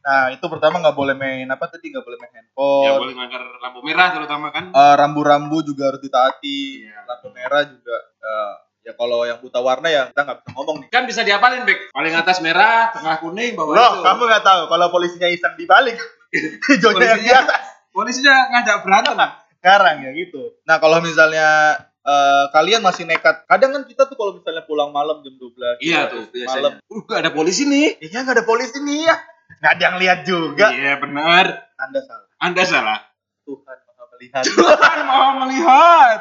Nah 0.00 0.32
itu 0.32 0.44
pertama 0.46 0.78
nggak 0.78 0.92
boleh 0.92 1.12
main 1.12 1.44
apa 1.44 1.64
tadi 1.66 1.88
nggak 1.88 2.00
boleh 2.00 2.18
main 2.18 2.30
Ya 2.30 2.38
handphone. 2.40 2.98
boleh 2.98 3.14
melanggar 3.14 3.40
lampu 3.58 3.80
merah 3.80 4.08
terutama 4.10 4.46
kan. 4.48 4.64
Eh, 4.70 4.94
rambu-rambu 4.96 5.60
juga 5.60 5.88
harus 5.88 6.00
ditaati. 6.00 6.60
Iya. 6.82 7.04
Lampu 7.04 7.28
merah 7.30 7.62
juga 7.62 7.96
eh, 8.16 8.52
ya 8.80 8.92
kalau 8.94 9.22
yang 9.22 9.38
buta 9.38 9.60
warna 9.60 9.86
ya 9.86 10.08
kita 10.08 10.20
nggak 10.22 10.38
bisa 10.40 10.50
ngomong 10.52 10.76
nih. 10.80 10.88
Kan 10.88 11.04
bisa 11.04 11.20
diapalin, 11.20 11.62
Bek. 11.62 11.92
Paling 11.92 12.14
atas 12.14 12.40
merah, 12.40 12.88
tengah 12.90 13.20
kuning, 13.20 13.52
bawah 13.52 13.72
Loh, 13.72 13.90
hijau. 13.94 14.04
kamu 14.04 14.22
nggak 14.24 14.44
tahu 14.44 14.62
kalau 14.66 14.86
polisinya 14.88 15.28
iseng 15.28 15.54
dibalik. 15.54 15.96
Hijaunya 16.70 16.80
yang 16.80 17.20
Polisinya- 17.20 17.26
biasa. 17.44 17.54
Polisinya 17.90 18.34
ngajak 18.50 18.76
berantem. 18.80 19.18
Sekarang 19.60 19.96
ya 20.00 20.10
gitu. 20.14 20.42
Nah, 20.64 20.78
kalau 20.78 21.02
misalnya 21.02 21.76
eh, 22.00 22.44
kalian 22.48 22.80
masih 22.80 23.04
nekat, 23.04 23.44
kadang 23.44 23.76
kan 23.76 23.82
kita 23.84 24.08
tuh 24.08 24.16
kalau 24.16 24.32
misalnya 24.32 24.64
pulang 24.64 24.88
malam 24.88 25.20
jam 25.20 25.36
12 25.36 25.76
Iya 25.84 26.08
tuh 26.08 26.24
malam. 26.24 26.32
biasanya. 26.32 26.70
Uh, 26.88 27.00
gak 27.04 27.20
ada 27.20 27.30
polisi 27.30 27.68
nih. 27.68 28.00
Iya 28.00 28.24
nggak 28.24 28.36
ada 28.40 28.46
polisi 28.46 28.80
nih 28.80 29.04
ya. 29.04 29.16
Nggak 29.60 29.72
ada 29.76 29.82
yang 29.84 29.96
lihat 30.00 30.18
juga. 30.24 30.66
Iya 30.72 30.94
benar. 30.96 31.44
Anda 31.76 32.00
salah. 32.00 32.28
Anda 32.40 32.62
salah. 32.64 32.98
Tuhan 33.44 33.76
maha 33.84 34.04
melihat. 34.16 34.42
Tuhan 34.48 34.98
mau 35.04 35.30
melihat. 35.44 36.18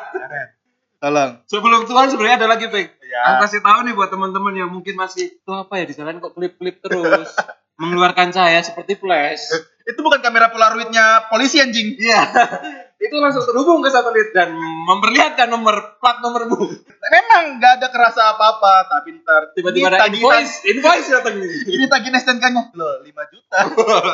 Tolong. 1.00 1.32
Sebelum 1.48 1.88
Tuhan 1.88 2.12
sebenarnya 2.12 2.44
ada 2.44 2.48
lagi, 2.52 2.68
Bek. 2.68 3.00
Ya. 3.08 3.24
Aku 3.24 3.48
kasih 3.48 3.64
tahu 3.64 3.80
nih 3.88 3.94
buat 3.96 4.12
teman-teman 4.12 4.54
yang 4.54 4.70
mungkin 4.70 5.00
masih 5.00 5.32
itu 5.40 5.52
apa 5.56 5.80
ya 5.80 5.88
di 5.88 5.96
jalan 5.96 6.20
kok 6.20 6.36
klip-klip 6.36 6.84
terus 6.84 7.32
mengeluarkan 7.80 8.36
cahaya 8.36 8.60
seperti 8.60 9.00
flash. 9.00 9.48
Itu 9.88 10.04
bukan 10.04 10.20
kamera 10.20 10.52
polaroidnya 10.52 11.32
polisi 11.32 11.64
anjing. 11.64 11.96
Iya. 11.96 12.22
itu 13.00 13.16
langsung 13.16 13.48
terhubung 13.48 13.80
ke 13.80 13.88
satelit 13.88 14.36
dan 14.36 14.52
memperlihatkan 14.60 15.48
nomor 15.48 15.96
plat 16.04 16.20
nomormu. 16.20 16.68
Memang 17.00 17.56
nggak 17.56 17.80
ada 17.80 17.88
kerasa 17.88 18.36
apa-apa, 18.36 18.92
tapi 18.92 19.24
ntar 19.24 19.56
Tiba-tiba 19.56 19.88
ada 19.88 20.12
invoice, 20.12 20.68
invoice 20.68 21.08
datang 21.08 21.40
nih. 21.40 21.80
Ini 21.80 21.88
tagihan 21.88 22.20
STNK-nya. 22.20 22.76
Loh, 22.76 23.00
5 23.00 23.32
juta. 23.32 23.58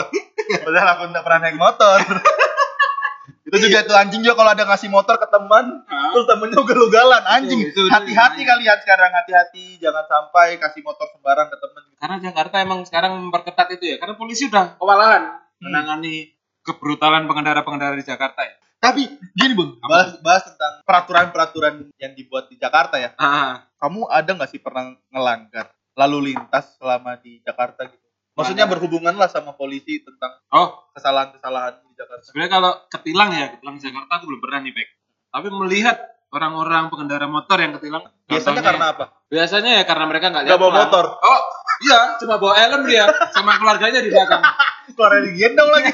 Padahal 0.69 0.87
aku 0.93 1.01
nggak 1.09 1.23
pernah 1.25 1.39
naik 1.41 1.57
motor. 1.57 1.97
itu 3.49 3.57
juga 3.57 3.81
tuh 3.89 3.97
anjing 3.97 4.21
juga 4.21 4.37
kalau 4.37 4.51
ada 4.53 4.63
ngasih 4.69 4.89
motor 4.93 5.17
ke 5.17 5.27
teman, 5.33 5.65
terus 5.89 6.25
temennya 6.29 6.57
ugal-ugalan. 6.61 7.23
Anjing, 7.25 7.59
Itu- 7.65 7.89
itu- 7.89 7.89
hati-hati 7.89 8.41
kalian 8.45 8.77
sekarang, 8.85 9.09
hati-hati. 9.17 9.81
Jangan 9.81 10.05
sampai 10.05 10.61
kasih 10.61 10.85
motor 10.85 11.09
sembarang 11.09 11.49
ke 11.49 11.57
temen. 11.57 11.83
Karena 11.97 12.17
Jakarta 12.21 12.55
emang 12.61 12.85
sekarang 12.85 13.17
memperketat 13.17 13.65
itu 13.73 13.85
ya. 13.89 13.97
Karena 13.97 14.13
polisi 14.13 14.45
udah 14.45 14.77
kewalahan 14.77 15.41
menangani 15.57 16.37
kebrutalan 16.61 17.25
pengendara-pengendara 17.25 17.97
di 17.97 18.05
Jakarta 18.05 18.45
ya. 18.45 18.61
Tapi 18.85 19.01
gini 19.33 19.53
Apa 19.57 19.87
bahas, 19.89 20.09
bahas 20.21 20.43
tentang 20.45 20.73
peraturan-peraturan 20.85 21.73
yang 21.97 22.13
dibuat 22.13 22.45
di 22.53 22.61
Jakarta 22.61 23.01
ya. 23.01 23.17
Ah, 23.17 23.65
Kamu 23.81 24.05
ada 24.05 24.29
nggak 24.29 24.49
sih 24.53 24.61
pernah 24.61 24.93
ngelanggar 25.09 25.73
lalu 25.97 26.33
lintas 26.33 26.77
selama 26.77 27.17
di 27.17 27.41
Jakarta 27.41 27.89
gitu? 27.89 28.05
Maksudnya 28.35 28.67
berhubungan 28.67 29.15
lah 29.15 29.31
sama 29.31 29.55
polisi 29.55 30.03
tentang 30.03 30.37
oh 30.51 30.91
kesalahan-kesalahan 30.91 31.81
di 31.87 31.95
Jakarta. 31.95 32.21
sebenarnya 32.27 32.51
kalau 32.51 32.71
ketilang 32.91 33.29
ya 33.31 33.47
ketilang 33.55 33.77
Jakarta 33.79 34.11
aku 34.19 34.25
belum 34.27 34.41
pernah 34.43 34.59
nih 34.61 34.73
Bek. 34.75 34.89
Tapi 35.31 35.47
melihat 35.49 35.97
orang-orang 36.35 36.83
pengendara 36.91 37.27
motor 37.31 37.57
yang 37.63 37.73
ketilang. 37.79 38.03
Biasanya 38.27 38.61
karena 38.61 38.85
apa? 38.91 39.05
Biasanya 39.31 39.71
ya 39.81 39.83
karena 39.87 40.05
mereka 40.05 40.25
nggak 40.35 40.43
lihat 40.45 40.59
bawa 40.59 40.67
pelang. 40.67 40.81
motor. 40.83 41.05
Oh 41.15 41.41
iya, 41.87 41.99
cuma 42.19 42.35
bawa 42.35 42.53
helm 42.59 42.83
dia 42.85 43.07
sama 43.31 43.55
keluarganya 43.55 44.03
di 44.03 44.11
belakang. 44.11 44.43
Keluar 44.93 45.11
dari 45.17 45.31
gendong 45.33 45.69
lagi. 45.71 45.91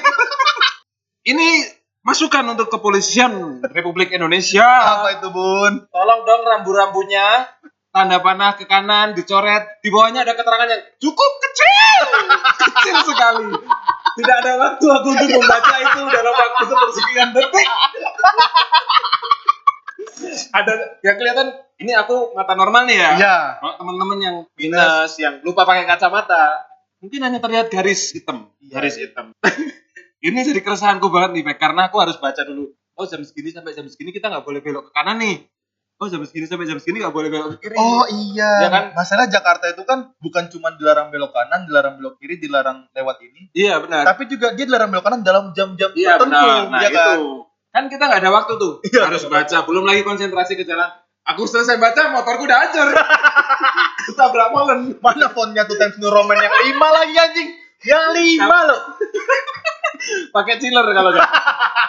Ini 1.21 1.47
masukan 2.01 2.45
untuk 2.57 2.67
kepolisian 2.73 3.61
Republik 3.61 4.09
Indonesia. 4.13 4.65
apa 4.65 5.21
itu 5.21 5.27
bun? 5.29 5.85
Tolong 5.89 6.21
dong 6.25 6.41
rambu-rambunya 6.45 7.45
tanda 7.91 8.23
panah 8.23 8.55
ke 8.55 8.63
kanan 8.65 9.11
dicoret 9.11 9.83
di 9.83 9.91
bawahnya 9.91 10.23
ada 10.23 10.31
keterangan 10.31 10.63
yang 10.63 10.79
cukup 10.95 11.31
kecil 11.43 12.01
kecil 12.55 12.97
sekali 13.03 13.51
tidak 14.15 14.35
ada 14.39 14.51
waktu 14.63 14.85
aku 14.87 15.07
untuk 15.11 15.27
membaca 15.27 15.75
itu 15.75 16.01
dalam 16.07 16.31
waktu 16.31 16.63
sepersekian 16.71 17.29
detik 17.35 17.67
ada 20.55 20.73
yang 21.03 21.15
kelihatan 21.19 21.47
ini 21.81 21.91
aku 21.97 22.37
mata 22.37 22.53
normal 22.53 22.85
nih 22.85 22.97
ya. 22.97 23.09
Iya. 23.17 23.37
Kalau 23.57 23.73
teman-teman 23.81 24.17
yang 24.21 24.35
minus, 24.53 25.17
yang 25.17 25.41
lupa 25.41 25.65
pakai 25.65 25.89
kacamata, 25.89 26.69
mungkin 27.01 27.25
hanya 27.25 27.41
terlihat 27.41 27.73
garis 27.73 28.13
hitam, 28.13 28.53
Iya, 28.61 28.77
garis 28.77 28.95
hitam. 29.01 29.33
Ini 30.21 30.39
jadi 30.41 30.61
keresahanku 30.61 31.09
banget 31.09 31.31
nih, 31.35 31.43
Bek, 31.43 31.57
karena 31.57 31.89
aku 31.89 31.97
harus 31.97 32.17
baca 32.17 32.41
dulu. 32.41 32.69
Oh 32.93 33.05
jam 33.05 33.25
segini 33.25 33.49
sampai 33.49 33.73
jam 33.73 33.87
segini 33.89 34.11
kita 34.11 34.29
nggak 34.29 34.45
boleh 34.45 34.61
belok 34.61 34.89
ke 34.89 34.91
kanan 34.93 35.17
nih. 35.17 35.41
Oh 35.97 36.05
jam 36.05 36.21
segini 36.21 36.45
sampai 36.45 36.65
jam 36.65 36.77
segini 36.77 37.01
nggak 37.01 37.13
boleh 37.13 37.29
belok 37.29 37.57
ke 37.57 37.69
kiri. 37.69 37.75
Oh 37.77 38.05
iya. 38.09 38.65
Ya 38.65 38.69
kan? 38.69 38.83
Masalah 38.93 39.25
Jakarta 39.25 39.69
itu 39.69 39.81
kan 39.81 40.13
bukan 40.17 40.49
cuma 40.49 40.73
dilarang 40.73 41.09
belok 41.09 41.33
kanan, 41.33 41.65
dilarang 41.65 41.97
belok 41.97 42.21
kiri, 42.21 42.37
dilarang 42.37 42.85
lewat 42.93 43.17
ini, 43.21 43.49
Iya 43.53 43.81
benar. 43.81 44.05
tapi 44.05 44.29
juga 44.29 44.53
dia 44.53 44.65
dilarang 44.65 44.89
belok 44.93 45.05
kanan 45.05 45.21
dalam 45.25 45.49
jam-jam 45.53 45.89
Iya 45.93 46.17
tertentu, 46.17 46.37
benar. 46.37 46.69
Nah 46.69 46.79
ya 46.81 46.89
kan? 46.89 47.17
itu 47.17 47.25
kan 47.71 47.83
kita 47.87 48.03
nggak 48.05 48.21
ada 48.21 48.31
waktu 48.33 48.53
tuh. 48.59 48.73
Iya. 48.85 49.01
harus 49.09 49.23
baca. 49.25 49.57
Belum 49.65 49.83
lagi 49.87 50.01
konsentrasi 50.03 50.53
ke 50.53 50.65
jalan. 50.67 50.89
Aku 51.21 51.45
selesai 51.45 51.77
baca, 51.77 52.09
motorku 52.11 52.49
udah 52.49 52.57
hancur. 52.65 52.87
Ketabrak 54.09 54.49
molen. 54.51 54.97
Mana 54.99 55.29
fontnya 55.29 55.69
tuh 55.69 55.77
Times 55.77 56.01
New 56.01 56.09
Roman 56.09 56.33
yang 56.33 56.49
lima 56.65 56.87
lagi 56.91 57.13
anjing? 57.13 57.49
Yang 57.81 58.05
lima 58.13 58.57
loh. 58.69 58.81
Pakai 60.35 60.55
chiller 60.57 60.85
kalau 60.85 61.09
nggak. 61.13 61.29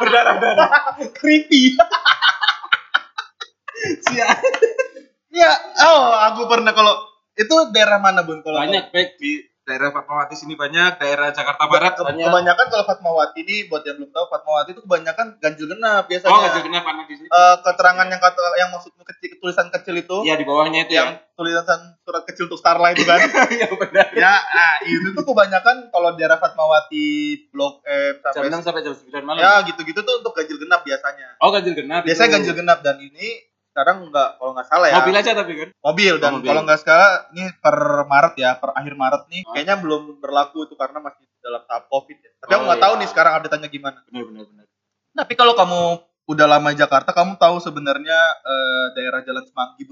Berdarah-darah. 0.01 0.71
Creepy. 1.17 1.77
Siap. 3.83 4.39
Ya, 5.33 5.53
oh 5.89 6.13
aku 6.29 6.45
pernah 6.45 6.77
kalau 6.77 6.93
itu 7.35 7.55
daerah 7.73 7.97
mana 7.99 8.21
bun? 8.21 8.45
Kalau 8.45 8.61
Banyak 8.61 8.93
baik 8.93 9.17
di 9.17 9.41
daerah 9.63 9.95
Fatmawati 9.95 10.35
sini 10.37 10.59
banyak, 10.59 10.99
daerah 10.99 11.31
Jakarta 11.33 11.65
Barat 11.71 11.95
Ke- 11.97 12.05
banyak. 12.05 12.27
Kebanyakan 12.29 12.67
kalau 12.69 12.85
Fatmawati 12.85 13.41
ini 13.47 13.57
buat 13.71 13.81
yang 13.87 13.97
belum 13.97 14.11
tahu 14.13 14.27
Fatmawati 14.29 14.71
itu 14.77 14.83
kebanyakan 14.85 15.27
ganjil 15.41 15.67
genap 15.71 16.05
biasanya. 16.11 16.35
Oh, 16.35 16.41
ganjil 16.45 16.63
genap 16.69 16.85
anak 16.85 17.07
di 17.09 17.15
sini. 17.17 17.29
Eh, 17.31 17.57
keterangan 17.65 18.07
yang 18.11 18.21
kata 18.21 18.41
yang 18.59 18.69
maksudnya 18.75 19.05
kecil 19.09 19.31
tulisan 19.41 19.69
kecil 19.73 19.95
itu 19.97 20.17
Iya 20.27 20.35
di 20.37 20.45
bawahnya 20.45 20.79
itu 20.85 20.93
yang 20.99 21.09
yang. 21.15 21.32
Tulisan 21.43 21.81
surat 22.01 22.23
kecil 22.23 22.47
untuk 22.47 22.57
Starlight 22.57 22.95
itu 22.95 23.05
kan. 23.05 23.19
Iya 23.53 23.67
benar. 23.69 24.07
ya, 24.15 24.33
nah 24.39 24.73
itu 24.81 25.11
tuh 25.11 25.25
kebanyakan 25.25 25.91
kalau 25.91 26.15
daerah 26.15 26.39
Fatmawati 26.39 27.07
Blok 27.51 27.83
M 27.83 28.23
Jam 28.23 28.33
sampai 28.33 28.49
6 28.49 28.63
sampai 28.63 28.81
jam 28.81 28.95
9 28.95 29.21
malam. 29.21 29.41
ya 29.43 29.53
gitu-gitu 29.67 30.01
tuh 30.01 30.23
untuk 30.23 30.33
ganjil 30.33 30.57
genap 30.57 30.81
biasanya. 30.83 31.29
Oh 31.39 31.51
ganjil 31.51 31.75
genap. 31.75 32.07
Biasanya 32.07 32.29
itu. 32.29 32.35
ganjil 32.39 32.55
genap 32.57 32.79
dan 32.81 32.97
ini 32.97 33.29
sekarang 33.69 34.05
enggak 34.05 34.37
kalau 34.37 34.53
nggak 34.53 34.69
salah 34.69 34.87
ya. 34.87 34.95
Mobil 35.01 35.17
aja 35.17 35.31
tapi 35.33 35.53
kan. 35.57 35.69
Mobil 35.75 36.15
dan 36.17 36.31
Oh, 36.31 36.41
kalau 36.41 36.63
nggak 36.63 36.79
salah 36.79 37.13
ini 37.31 37.45
per 37.57 37.77
Maret 38.05 38.35
ya, 38.37 38.51
per 38.57 38.71
akhir 38.73 38.95
Maret 38.95 39.23
nih 39.27 39.43
Oh. 39.43 39.53
kayaknya 39.53 39.77
belum 39.81 40.03
berlaku 40.21 40.65
itu 40.65 40.75
karena 40.77 41.01
masih 41.01 41.25
dalam 41.41 41.65
tahap 41.65 41.89
Covid 41.89 42.19
ya. 42.21 42.31
Tapi 42.39 42.49
Oh, 42.49 42.55
aku 42.55 42.65
nggak 42.69 42.81
tahu 42.81 42.95
iya. 42.95 43.01
nih 43.01 43.09
sekarang 43.11 43.33
update-nya 43.35 43.69
gimana. 43.69 43.99
Benar 44.07 44.25
benar 44.29 44.45
benar. 44.47 44.65
Tapi 45.13 45.33
kalau 45.35 45.53
kamu 45.53 45.81
udah 46.23 46.47
lama 46.47 46.69
di 46.71 46.79
Jakarta, 46.79 47.11
kamu 47.11 47.35
tahu 47.35 47.57
sebenarnya 47.59 48.19
eh, 48.45 48.87
daerah 48.95 49.21
Jalan 49.21 49.43
Semanggi. 49.43 49.83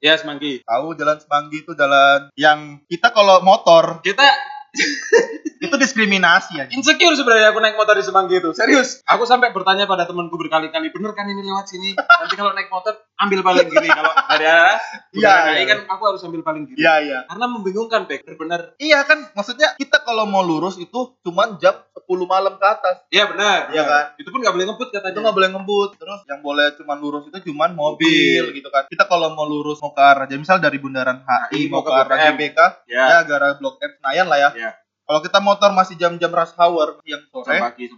Ya 0.00 0.16
semanggi. 0.16 0.64
Tahu 0.64 0.96
Jalan 0.96 1.20
Semanggi 1.20 1.60
itu 1.60 1.76
jalan 1.76 2.32
yang 2.32 2.80
kita 2.88 3.12
kalau 3.12 3.44
motor 3.44 4.00
Kita 4.00 4.24
itu 5.64 5.76
diskriminasi 5.76 6.56
ya. 6.56 6.64
insecure 6.72 7.12
sebenarnya 7.12 7.52
aku 7.52 7.60
naik 7.60 7.76
motor 7.76 7.92
di 7.92 8.04
Semanggi 8.06 8.40
itu. 8.40 8.56
Serius. 8.56 9.04
Aku 9.04 9.28
sampai 9.28 9.52
bertanya 9.52 9.84
pada 9.84 10.08
temanku 10.08 10.40
berkali-kali, 10.40 10.88
bener 10.88 11.12
kan 11.12 11.28
ini 11.28 11.44
lewat 11.44 11.68
sini? 11.68 11.92
Nanti 11.98 12.34
kalau 12.38 12.56
naik 12.56 12.72
motor 12.72 12.96
ambil 13.20 13.40
paling 13.42 13.66
kiri. 13.66 13.88
Kalau 14.00 14.12
dari 14.28 14.46
arah 14.46 14.78
Iya, 15.10 15.34
iya. 15.52 15.64
kan 15.66 15.78
aku 15.86 16.02
harus 16.06 16.20
ambil 16.22 16.40
paling 16.40 16.64
kiri. 16.64 16.80
Iya, 16.80 16.94
iya. 17.00 17.18
Karena 17.26 17.46
membingungkan, 17.46 18.04
Bek. 18.04 18.24
Benar. 18.24 18.74
Iya 18.76 19.04
kan, 19.04 19.28
maksudnya 19.32 19.76
kita 19.76 20.00
kalau 20.00 20.24
mau 20.24 20.40
lurus 20.40 20.76
itu 20.76 21.14
cuman 21.20 21.58
jam 21.58 21.76
10 21.92 22.06
malam 22.24 22.56
ke 22.56 22.66
atas. 22.66 23.04
Iya 23.08 23.28
benar. 23.28 23.70
Iya 23.70 23.82
kan? 23.84 24.04
Itu 24.16 24.28
pun 24.30 24.40
nggak 24.40 24.54
boleh 24.54 24.66
ngebut 24.66 24.88
katanya. 24.90 25.12
Itu 25.12 25.20
nggak 25.20 25.36
boleh 25.36 25.50
ngebut. 25.52 25.90
Terus 25.94 26.20
yang 26.26 26.40
boleh 26.40 26.66
cuman 26.74 26.96
lurus 26.98 27.24
itu 27.26 27.38
cuman 27.46 27.70
mobil, 27.72 28.42
Mobil. 28.48 28.56
gitu 28.56 28.68
kan. 28.68 28.88
Kita 28.88 29.04
kalau 29.04 29.30
mau 29.32 29.44
lurus 29.44 29.78
mau 29.78 29.92
ke 29.92 30.00
arah, 30.00 30.24
jadi 30.24 30.40
misal 30.40 30.58
dari 30.58 30.78
Bundaran 30.80 31.20
HI 31.22 31.68
mau 31.68 31.84
ke 31.84 31.90
arah 31.90 32.08
Blok 32.08 32.18
M. 32.18 32.34
GBK, 32.34 32.58
Ya. 32.88 33.04
ya 33.06 33.18
ke 33.22 33.32
arah 33.32 33.50
Blok 33.56 33.76
M 33.78 33.90
Senayan 33.94 34.26
lah 34.26 34.38
ya. 34.38 34.50
Iya. 34.56 34.70
Kalau 35.04 35.20
kita 35.20 35.38
motor 35.42 35.70
masih 35.74 35.98
jam-jam 35.98 36.30
rush 36.30 36.54
hour 36.54 37.02
yang 37.02 37.18
Jam 37.26 37.42
sore, 37.42 37.58
pagi. 37.58 37.90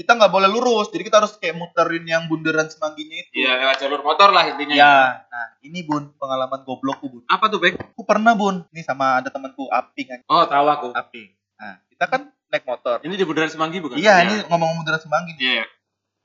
Kita 0.00 0.16
nggak 0.16 0.32
boleh 0.32 0.48
lurus. 0.48 0.88
Jadi 0.88 1.04
kita 1.04 1.20
harus 1.20 1.36
kayak 1.36 1.60
muterin 1.60 2.08
yang 2.08 2.24
bundaran 2.24 2.72
semangginya 2.72 3.20
itu. 3.20 3.44
Iya, 3.44 3.60
lewat 3.60 3.76
jalur 3.84 4.00
motor 4.00 4.32
lah 4.32 4.48
intinya. 4.48 4.72
Ya, 4.72 4.96
nah 5.28 5.46
ini 5.60 5.84
bun 5.84 6.16
pengalaman 6.16 6.64
goblokku 6.64 7.12
bun. 7.12 7.22
Apa 7.28 7.52
tuh, 7.52 7.60
Bek? 7.60 7.76
Aku 7.76 8.08
pernah 8.08 8.32
bun, 8.32 8.64
ini 8.72 8.80
sama 8.80 9.20
ada 9.20 9.28
temanku 9.28 9.68
Aping 9.68 10.08
aja. 10.08 10.24
Oh, 10.24 10.48
tahu 10.48 10.66
aku. 10.72 10.88
Aping. 10.96 11.28
Nah, 11.60 11.84
kita 11.92 12.04
kan 12.08 12.32
naik 12.48 12.64
motor. 12.64 13.04
Ini 13.04 13.12
di 13.12 13.24
Bundaran 13.28 13.52
Semanggi 13.52 13.84
bukan? 13.84 14.00
Iya, 14.00 14.24
ini 14.24 14.34
ngomong 14.48 14.80
bundaran 14.80 15.04
semanggi. 15.04 15.36
Iya. 15.36 15.68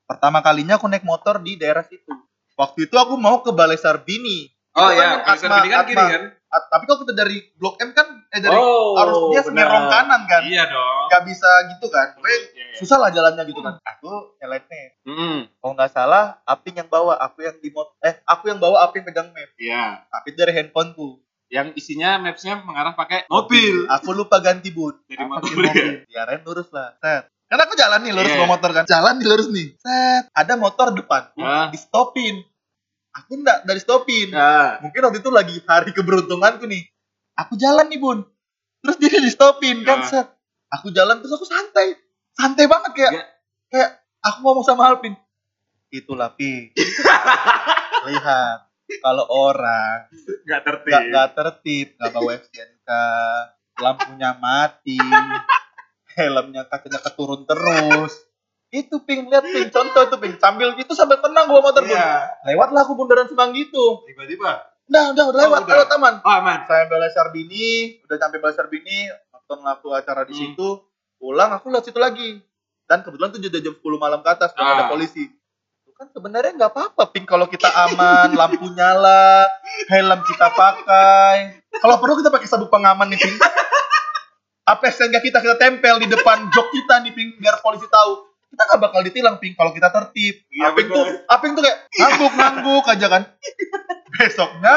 Pertama 0.07 0.39
kalinya 0.39 0.79
aku 0.79 0.87
naik 0.87 1.03
motor 1.03 1.43
di 1.43 1.59
daerah 1.59 1.83
situ. 1.83 2.15
Waktu 2.55 2.87
itu 2.87 2.95
aku 2.95 3.19
mau 3.19 3.43
ke 3.43 3.51
Balai 3.51 3.75
Sarbini. 3.75 4.47
Oh 4.75 4.91
Itu 4.91 4.99
iya, 4.99 5.23
kan 5.23 5.35
Pasar 5.35 5.49
Bini 5.63 5.69
kan 5.71 5.83
kiri 5.87 5.95
kan? 5.95 6.23
Tapi 6.61 6.83
kalau 6.83 6.99
kita 7.01 7.13
dari 7.13 7.37
Blok 7.53 7.75
M 7.77 7.91
kan, 7.91 8.07
eh 8.27 8.39
dari 8.39 8.53
oh, 8.53 8.95
harus 8.95 9.17
dia 9.29 9.41
senyerong 9.41 9.85
kanan 9.87 10.21
kan. 10.23 10.41
Iya 10.41 10.63
dong. 10.65 11.05
Gak 11.07 11.23
bisa 11.23 11.49
gitu 11.69 11.87
kan. 11.87 12.13
Pokoknya 12.13 12.39
Iya, 12.47 12.65
iya. 12.65 12.75
susah 12.75 12.97
lah 12.97 13.09
jalannya 13.09 13.43
gitu 13.45 13.59
kan. 13.59 13.75
Aku 13.79 14.09
nyalain 14.37 14.63
map. 14.63 14.91
Mm-mm. 15.03 15.35
Kalau 15.53 15.73
nggak 15.73 15.91
salah, 15.91 16.23
Aping 16.43 16.75
yang 16.75 16.87
bawa, 16.87 17.15
aku 17.17 17.41
yang 17.41 17.57
di 17.57 17.69
mot 17.69 17.93
eh 17.99 18.19
aku 18.23 18.47
yang 18.47 18.57
bawa, 18.57 18.83
Aping 18.83 19.03
pegang 19.03 19.29
map. 19.29 19.49
Iya. 19.55 20.03
Aping 20.09 20.35
dari 20.35 20.51
handphoneku. 20.51 21.19
Yang 21.45 21.77
isinya 21.77 22.17
mapsnya 22.17 22.57
mengarah 22.57 22.93
pakai 22.93 23.27
mobil. 23.27 23.85
Aku 23.87 24.11
lupa 24.11 24.39
ganti 24.39 24.69
boot. 24.69 24.97
Jadi 25.05 25.19
Aku 25.19 25.29
motor 25.29 25.45
pakai 25.45 25.61
ya. 25.61 25.69
mobil. 25.69 25.87
Biarin 26.05 26.41
lurus 26.41 26.69
lah. 26.69 26.97
Set. 26.97 27.29
Karena 27.45 27.63
aku 27.63 27.75
jalan 27.75 27.99
nih 28.01 28.11
lurus 28.11 28.31
Iya. 28.33 28.39
bawa 28.39 28.49
motor 28.49 28.69
kan. 28.73 28.83
Jalan 28.83 29.13
nih 29.15 29.27
lurus 29.27 29.47
nih. 29.49 29.67
Set. 29.77 30.23
Ada 30.33 30.53
motor 30.55 30.87
depan. 30.91 31.29
Nah. 31.37 31.69
Di 31.69 31.77
stopin. 31.77 32.41
Aku 33.15 33.39
enggak 33.39 33.63
dari 33.63 33.79
stopin. 33.79 34.27
Nah. 34.29 34.83
Mungkin 34.83 34.99
waktu 35.01 35.19
itu 35.19 35.31
lagi 35.31 35.55
hari 35.63 35.91
keberuntunganku 35.91 36.67
nih. 36.67 36.83
Aku 37.35 37.55
jalan 37.55 37.87
nih 37.87 37.97
bun. 37.97 38.27
Terus 38.83 38.95
dia 38.99 39.17
di 39.17 39.31
stopin 39.31 39.81
kan. 39.81 40.03
Nah. 40.03 40.07
Set. 40.07 40.27
Aku 40.71 40.91
jalan 40.91 41.23
terus 41.23 41.31
aku 41.31 41.47
santai. 41.47 41.95
Santai 42.35 42.67
banget 42.67 42.91
kayak 42.91 43.11
Iya. 43.15 43.23
kayak 43.71 43.89
aku 44.19 44.37
ngomong 44.43 44.65
sama 44.67 44.91
Alvin. 44.91 45.15
Itulah 45.87 46.35
Pi. 46.35 46.75
Lihat. 48.07 48.59
Kalau 49.01 49.25
orang 49.25 50.05
Enggak 50.45 50.61
tertib. 50.61 50.91
nggak 50.91 51.03
nggak 51.09 51.29
tertib 51.33 51.87
nggak 51.97 52.11
bawa 52.13 52.31
STNK 52.37 52.89
lampunya 53.75 54.31
mati 54.37 54.99
helmnya 56.15 56.69
kacanya 56.69 57.01
keturun 57.01 57.43
terus 57.43 58.13
itu 58.77 58.95
ping 59.01 59.25
lihat 59.25 59.43
ping 59.43 59.69
contoh 59.69 60.01
itu 60.03 60.15
ping 60.17 60.33
sambil 60.35 60.73
itu 60.73 60.91
sambil 60.91 61.17
tenang 61.17 61.45
gua 61.45 61.61
motor 61.61 61.81
Bun. 61.81 61.91
Iya. 61.91 62.27
lewatlah 62.45 62.81
aku 62.81 62.93
bundaran 62.93 63.25
semanggi 63.25 63.65
itu 63.65 63.85
Tiba-tiba. 64.05 64.51
udah 64.85 65.03
udah 65.11 65.25
udah 65.27 65.39
lewat 65.41 65.61
udah. 65.61 65.73
lewat 65.73 65.87
taman 65.87 66.13
Oh, 66.19 66.33
aman. 66.35 66.59
saya 66.63 66.85
Balai 66.85 67.09
Sarbini 67.09 67.97
udah 68.01 68.17
sampai 68.17 68.37
Balai 68.37 68.53
Sarbini 68.53 68.97
nonton 69.29 69.59
aku 69.61 69.87
acara 69.91 70.23
di 70.23 70.31
Hmm. 70.31 70.41
situ 70.51 70.69
pulang 71.15 71.49
aku 71.49 71.67
lihat 71.67 71.83
situ 71.83 71.97
lagi 71.97 72.37
dan 72.83 73.01
kebetulan 73.01 73.29
tuh 73.29 73.39
udah 73.39 73.61
jam 73.61 73.73
10 73.73 73.81
malam 73.97 74.19
ke 74.19 74.29
atas 74.29 74.51
dan 74.51 74.65
ada 74.67 74.83
Ah. 74.83 74.89
polisi 74.89 75.25
kan 75.95 76.11
sebenarnya 76.11 76.51
nggak 76.53 76.69
apa-apa 76.69 77.07
ping 77.07 77.23
kalau 77.23 77.47
kita 77.47 77.71
aman 77.71 78.27
lampu 78.37 78.67
nyala 78.69 79.47
helm 79.87 80.19
kita 80.21 80.51
pakai 80.51 81.37
kalau 81.73 81.95
perlu 81.97 82.19
kita 82.19 82.27
pakai 82.27 82.43
sabuk 82.45 82.67
pengaman 82.67 83.07
nih 83.07 83.17
ping 83.17 83.31
apa 84.65 84.83
STNK 84.85 85.23
kita 85.23 85.39
kita 85.39 85.55
tempel 85.55 85.95
di 85.97 86.09
depan 86.09 86.49
jok 86.49 86.67
kita 86.69 86.99
nih 86.99 87.09
ping 87.09 87.29
biar 87.37 87.61
polisi 87.61 87.87
tahu 87.87 88.11
kita 88.51 88.61
nggak 88.71 88.81
bakal 88.81 89.01
ditilang 89.03 89.35
ping 89.41 89.55
kalau 89.57 89.71
kita 89.75 89.89
tertib. 89.91 90.35
Iya, 90.47 90.71
aping 90.71 90.87
bener. 90.87 90.95
tuh 90.95 91.05
aping 91.27 91.51
tuh 91.57 91.63
kayak 91.65 91.77
ngangguk 91.91 92.31
ngangguk 92.35 92.85
aja 92.87 93.07
kan. 93.11 93.23
Besoknya 94.15 94.75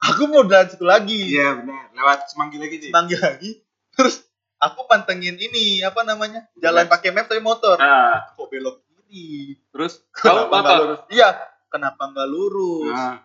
aku 0.00 0.22
mau 0.30 0.42
jalan 0.48 0.66
situ 0.72 0.84
lagi. 0.88 1.20
Iya, 1.36 1.60
benar. 1.60 1.92
Lewat 1.92 2.18
semanggi 2.32 2.56
lagi 2.56 2.76
sih. 2.80 2.90
manggil 2.90 3.20
lagi. 3.20 3.50
Terus 3.94 4.24
aku 4.56 4.88
pantengin 4.88 5.36
ini 5.36 5.84
apa 5.84 6.00
namanya 6.02 6.48
jalan 6.56 6.88
pakai 6.88 7.12
map 7.12 7.28
tapi 7.28 7.44
motor. 7.44 7.76
Nah, 7.76 8.32
kok 8.32 8.48
belok 8.48 8.80
kiri? 8.88 9.58
Terus 9.68 10.00
kenapa 10.16 10.54
nggak 10.64 10.78
lurus? 10.80 11.00
Iya 11.12 11.28
kenapa 11.68 12.02
nggak 12.08 12.28
lurus? 12.30 12.94
Nah, 12.94 13.20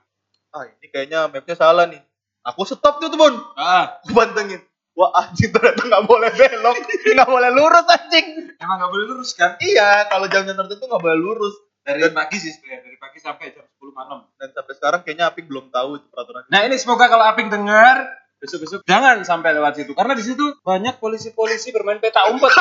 ah 0.53 0.63
ini 0.65 0.85
kayaknya 0.91 1.29
mapnya 1.31 1.55
salah 1.55 1.85
nih. 1.87 2.01
Aku 2.43 2.65
stop 2.65 2.97
tuh 2.97 3.11
tuh 3.11 3.19
bun. 3.19 3.35
Ah, 3.53 3.99
aku 4.01 4.15
pantengin 4.15 4.63
wah 4.99 5.15
anjing 5.15 5.47
ternyata 5.55 5.87
nggak 5.87 6.03
boleh 6.03 6.27
belok 6.27 6.75
nggak 7.15 7.29
boleh 7.31 7.49
lurus 7.55 7.87
anjing 7.87 8.51
emang 8.59 8.75
nggak 8.83 8.91
boleh 8.91 9.05
lurus 9.07 9.31
kan? 9.31 9.55
iya 9.63 10.03
kalau 10.11 10.27
jam-jam 10.27 10.59
tertentu 10.59 10.83
nggak 10.83 10.99
boleh 10.99 11.15
lurus 11.15 11.55
Dari 11.79 12.05
pagi 12.11 12.37
sih 12.37 12.51
sebenarnya, 12.53 12.85
dari 12.85 12.97
pagi 12.99 13.17
sampai 13.17 13.49
jam 13.49 13.63
10 13.65 13.95
malam. 13.95 14.27
dan 14.37 14.51
sampai 14.51 14.73
sekarang 14.77 14.99
kayaknya 15.01 15.31
Aping 15.31 15.47
belum 15.47 15.71
tahu 15.71 15.97
itu 15.97 16.05
peraturan 16.11 16.43
Nah 16.51 16.59
ini 16.67 16.75
semoga 16.75 17.07
kalau 17.07 17.25
Aping 17.25 17.47
dengar 17.49 18.03
besok-besok 18.37 18.83
jangan 18.85 19.23
sampai 19.23 19.55
lewat 19.55 19.79
situ 19.79 19.91
karena 19.95 20.13
di 20.13 20.21
situ 20.21 20.43
banyak 20.61 20.99
polisi-polisi 20.99 21.71
bermain 21.71 21.97
peta 21.97 22.29
umpet. 22.29 22.51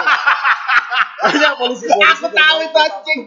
banyak 1.28 1.52
polisi-polisi. 1.58 2.08
aku 2.08 2.26
tahu 2.30 2.58
itu 2.62 2.78
anjing. 2.78 3.20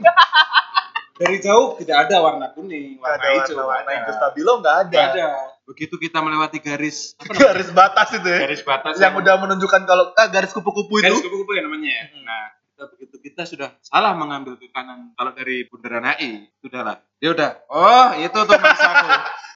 Dari 1.21 1.37
jauh 1.37 1.77
tidak 1.77 2.09
ada 2.09 2.15
warna 2.17 2.49
kuning, 2.51 2.97
warna 2.97 3.21
ada 3.21 3.27
hijau, 3.37 3.61
warna 3.61 3.69
warna 3.69 3.89
nggak 3.93 4.03
hijau 4.09 4.17
stabilo 4.17 4.53
nggak 4.57 4.75
ada 4.75 4.89
Nggak 4.89 5.09
ada. 5.13 5.25
Begitu 5.71 5.95
kita 5.97 6.19
melewati 6.19 6.59
garis 6.59 7.15
garis 7.41 7.71
batas 7.71 8.11
itu 8.11 8.27
ya 8.27 8.39
garis 8.43 8.61
batas 8.61 8.95
yang 8.95 9.15
udah 9.15 9.35
menunjukkan 9.37 9.81
kalau 9.83 10.11
ah, 10.11 10.27
garis 10.27 10.51
kupu-kupu 10.51 10.99
itu 10.99 11.07
garis 11.07 11.21
kupu-kupu 11.21 11.51
ya 11.53 11.63
namanya. 11.63 11.89
ya? 11.89 12.03
Hmm. 12.09 12.23
Nah, 12.23 12.43
kita 12.67 12.83
begitu 12.89 13.15
kita 13.21 13.41
sudah 13.45 13.69
salah 13.79 14.11
mengambil 14.11 14.55
ke 14.55 14.67
kanan 14.67 15.13
kalau 15.13 15.31
dari 15.31 15.63
bundaran 15.63 16.03
HI 16.11 16.49
sudahlah 16.57 16.99
dia 17.15 17.29
udah 17.29 17.49
oh 17.67 18.09
itu 18.15 18.35
tuh 18.35 18.51
aku 18.51 19.07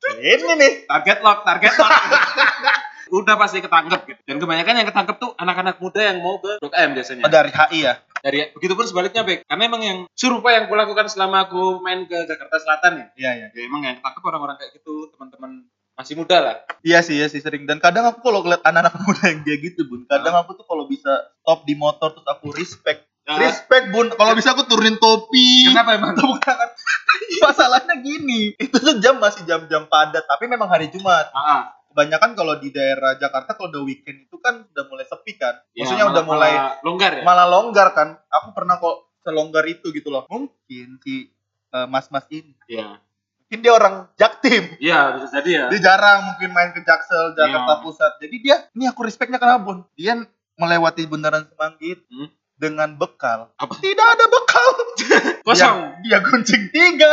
Ini 0.15 0.54
nih. 0.56 0.73
target 0.86 1.19
lock 1.19 1.41
target 1.41 1.73
lock 1.75 1.91
udah 3.17 3.36
pasti 3.36 3.60
ketangkep 3.60 4.01
gitu 4.08 4.21
dan 4.23 4.38
kebanyakan 4.38 4.73
yang 4.75 4.88
ketangkep 4.88 5.15
tuh 5.17 5.32
anak-anak 5.36 5.78
muda 5.78 6.01
yang 6.04 6.17
mau 6.19 6.38
ke 6.38 6.58
Blok 6.58 6.73
M 6.73 6.93
biasanya 6.93 7.21
Oh, 7.21 7.32
dari 7.32 7.49
HI 7.49 7.80
ya. 7.82 7.93
dari 8.19 8.49
begitupun 8.51 8.82
sebaliknya 8.84 9.21
Bek 9.21 9.45
karena 9.45 9.63
emang 9.63 9.82
yang 9.82 9.97
serupa 10.12 10.49
yang 10.49 10.65
kulakukan 10.65 11.06
selama 11.06 11.45
aku 11.45 11.78
main 11.80 12.06
ke 12.06 12.17
Jakarta 12.23 12.58
Selatan 12.58 12.91
ya 12.95 13.06
Iya, 13.15 13.32
iya. 13.36 13.47
ya 13.51 13.62
emang 13.63 13.82
yang 13.82 13.95
ketangkep 13.95 14.23
orang-orang 14.23 14.58
kayak 14.58 14.71
gitu 14.75 15.10
teman-teman 15.10 15.69
masih 15.96 16.16
muda 16.16 16.38
lah 16.38 16.56
Iya 16.82 17.02
sih, 17.02 17.16
iya 17.16 17.26
sih 17.26 17.40
sering. 17.40 17.66
Dan 17.66 17.80
kadang 17.80 18.06
aku 18.06 18.22
kalau 18.22 18.40
ngeliat 18.40 18.62
anak-anak 18.62 18.94
muda 19.02 19.26
yang 19.26 19.42
dia 19.42 19.58
gitu, 19.58 19.84
Bun. 19.84 20.06
Kadang 20.06 20.38
aku 20.38 20.54
tuh 20.54 20.62
kalau 20.64 20.86
bisa 20.86 21.10
stop 21.36 21.66
di 21.66 21.74
motor 21.74 22.14
terus 22.14 22.28
aku 22.28 22.54
respect. 22.54 23.10
Ah. 23.26 23.42
Respect, 23.42 23.90
Bun. 23.90 24.12
Kalau 24.12 24.32
bisa 24.32 24.54
aku 24.54 24.64
turunin 24.64 24.94
topi. 24.96 25.66
kenapa 25.66 25.98
emang 25.98 26.14
Tepuk 26.14 26.38
tangan. 26.38 26.70
Masalahnya 27.42 27.98
gini, 27.98 28.54
itu 28.54 28.76
tuh 28.76 29.00
jam 29.00 29.18
masih 29.18 29.42
jam-jam 29.44 29.86
padat, 29.86 30.24
tapi 30.24 30.46
memang 30.46 30.68
hari 30.68 30.88
Jumat. 30.88 31.34
ah, 31.34 31.74
Kebanyakan 31.90 32.36
kalau 32.36 32.54
di 32.56 32.70
daerah 32.70 33.16
Jakarta 33.16 33.56
kalau 33.56 33.72
udah 33.72 33.82
weekend 33.82 34.28
itu 34.28 34.38
kan 34.38 34.62
udah 34.62 34.84
mulai 34.86 35.08
sepi 35.08 35.34
kan. 35.34 35.58
ya, 35.72 35.82
Maksudnya 35.82 36.06
udah 36.06 36.22
malah- 36.22 36.30
mulai 36.30 36.52
malah 36.54 36.76
longgar 36.84 37.12
ya 37.12 37.24
malah 37.24 37.48
longgar 37.50 37.88
kan. 37.92 38.10
Aku 38.30 38.52
pernah 38.52 38.78
kok 38.78 38.96
selonggar 39.22 39.66
itu 39.66 39.90
gitu 39.90 40.12
loh. 40.12 40.28
Mungkin 40.28 41.00
si 41.00 41.32
eh, 41.72 41.88
mas-mas 41.88 42.30
ini, 42.30 42.54
Iya. 42.68 43.00
Mungkin 43.46 43.62
dia 43.62 43.74
orang 43.78 43.96
Jaktim. 44.18 44.64
Iya, 44.82 45.22
bisa 45.22 45.30
jadi 45.38 45.50
ya. 45.54 45.66
Dia 45.70 45.80
jarang 45.86 46.34
mungkin 46.34 46.50
main 46.50 46.74
ke 46.74 46.82
Jaksel, 46.82 47.38
Jakarta 47.38 47.78
Iya. 47.78 47.84
Pusat. 47.86 48.12
Jadi 48.26 48.36
dia, 48.42 48.58
ini 48.74 48.90
aku 48.90 49.06
respectnya 49.06 49.38
kenapa 49.38 49.62
Bun? 49.62 49.86
Dia 49.94 50.18
melewati 50.58 51.06
bundaran 51.06 51.46
Semanggi 51.46 51.94
Hmm. 52.10 52.34
dengan 52.58 52.98
bekal. 52.98 53.54
Apa? 53.54 53.78
Tidak 53.78 54.08
ada 54.18 54.26
bekal. 54.26 54.68
Kosong. 55.46 55.78
Dia, 56.02 56.18
dia 56.18 56.20
guncing 56.26 56.64
tiga. 56.74 57.12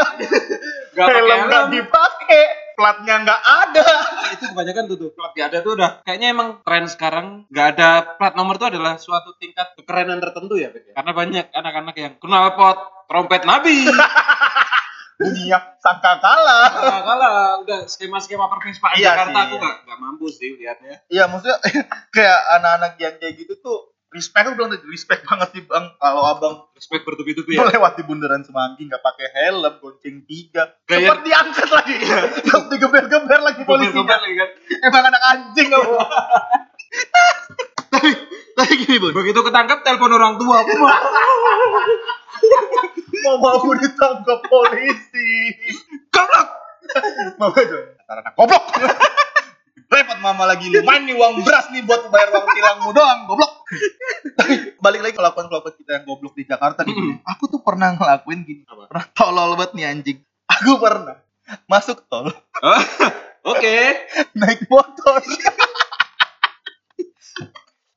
Gak 0.97 1.09
Helm 1.09 1.49
nggak 1.49 1.64
dipakai. 1.68 2.45
Platnya 2.73 3.21
nggak 3.21 3.42
ada. 3.45 3.85
Nah, 3.85 4.31
itu 4.33 4.45
kebanyakan 4.49 4.83
tuh 4.88 4.97
tuh 4.97 5.11
plat 5.12 5.33
gak 5.37 5.47
ada 5.53 5.59
tuh 5.61 5.73
udah 5.77 5.90
kayaknya 6.09 6.33
emang 6.33 6.49
tren 6.64 6.88
sekarang 6.88 7.27
nggak 7.53 7.66
ada 7.77 7.88
plat 8.16 8.33
nomor 8.33 8.57
tuh 8.57 8.73
adalah 8.73 8.97
suatu 8.97 9.37
tingkat 9.37 9.77
kekerenan 9.77 10.25
tertentu 10.25 10.57
ya 10.57 10.73
ya? 10.73 10.97
karena 10.97 11.12
banyak 11.12 11.47
anak-anak 11.53 11.97
yang 12.01 12.12
knalpot 12.16 12.81
trompet 13.12 13.45
nabi 13.45 13.85
Dunia 15.24 15.58
sangka 15.76 16.12
kalah. 16.18 16.68
nah, 16.70 17.02
kalah 17.02 17.32
udah 17.61 17.80
skema-skema 17.85 18.46
perpispaan 18.48 18.94
Iya 18.94 19.12
Jakarta 19.12 19.30
sih, 19.30 19.38
aku 19.40 19.54
iya. 19.54 19.61
nggak 19.61 19.76
nggak 19.82 19.98
mampu 19.98 20.26
sih 20.28 20.50
lihatnya 20.54 20.94
Iya 21.06 21.24
maksudnya 21.26 21.58
kayak 22.14 22.38
anak-anak 22.52 22.92
yang 22.96 23.14
kayak 23.16 23.35
gitu 23.37 23.54
tuh 23.56 23.78
respect 24.08 24.44
aku 24.44 24.54
bilang 24.54 24.68
tadi, 24.68 24.85
respect 24.87 25.24
banget 25.24 25.48
sih 25.50 25.62
bang. 25.62 25.88
Kalau 25.94 26.22
abang 26.26 26.54
respect 26.72 27.00
bertubi-tubi 27.02 27.54
ya? 27.54 27.64
melewati 27.64 28.02
bundaran 28.02 28.42
semanggi 28.42 28.85
nggak 28.85 29.00
pakai 29.00 29.24
helm 29.32 29.72
gonceng 29.74 30.20
tiga 30.22 30.68
Kayak- 30.82 31.08
sempat 31.08 31.18
diangkat 31.22 31.68
lagi. 31.70 31.94
Terus 32.44 32.64
digeber-geber 32.68 33.40
lagi 33.40 33.62
polisinya. 33.64 34.12
lagi 34.14 34.35
kan. 34.35 34.48
emang 34.82 35.02
anak 35.06 35.22
anjing 35.26 35.66
kamu 35.66 35.92
tapi 37.88 38.08
tapi 38.62 38.87
gini 38.87 39.03
bun. 39.03 39.11
Begitu 39.11 39.42
ketangkep 39.42 39.79
telepon 39.83 40.14
orang 40.14 40.38
tua. 40.38 40.62
Mama 43.22 43.48
aku 43.59 43.75
ditangkap 43.75 44.40
polisi. 44.46 45.51
Goblok! 46.11 46.48
Mama 47.38 47.59
itu 47.59 47.79
anak 48.07 48.35
goblok. 48.38 48.64
Repot 49.92 50.25
mama 50.25 50.48
lagi 50.48 50.72
lu 50.72 50.81
main 50.88 51.05
nih 51.05 51.12
uang 51.12 51.44
beras 51.44 51.68
nih 51.68 51.85
buat 51.85 52.09
bayar 52.09 52.33
uang 52.33 52.48
tilangmu 52.57 52.96
doang 52.96 53.29
goblok. 53.29 53.61
Tapi 54.40 54.81
balik 54.81 55.05
lagi 55.05 55.12
ke 55.12 55.20
kelakuan 55.20 55.53
kelakuan 55.53 55.75
kita 55.77 55.90
yang 56.01 56.05
goblok 56.09 56.33
di 56.33 56.48
Jakarta 56.48 56.81
nih. 56.81 57.20
Aku 57.29 57.44
tuh 57.53 57.61
pernah 57.61 57.92
ngelakuin 57.92 58.40
gini. 58.40 58.64
Apa? 58.64 58.88
pernah 58.88 59.07
tolol 59.12 59.53
banget 59.61 59.77
nih 59.77 59.85
anjing. 59.92 60.18
Aku 60.48 60.81
pernah 60.81 61.20
masuk 61.68 62.09
tol. 62.09 62.33
Oke. 63.44 63.77
Naik 64.40 64.64
motor. 64.72 65.20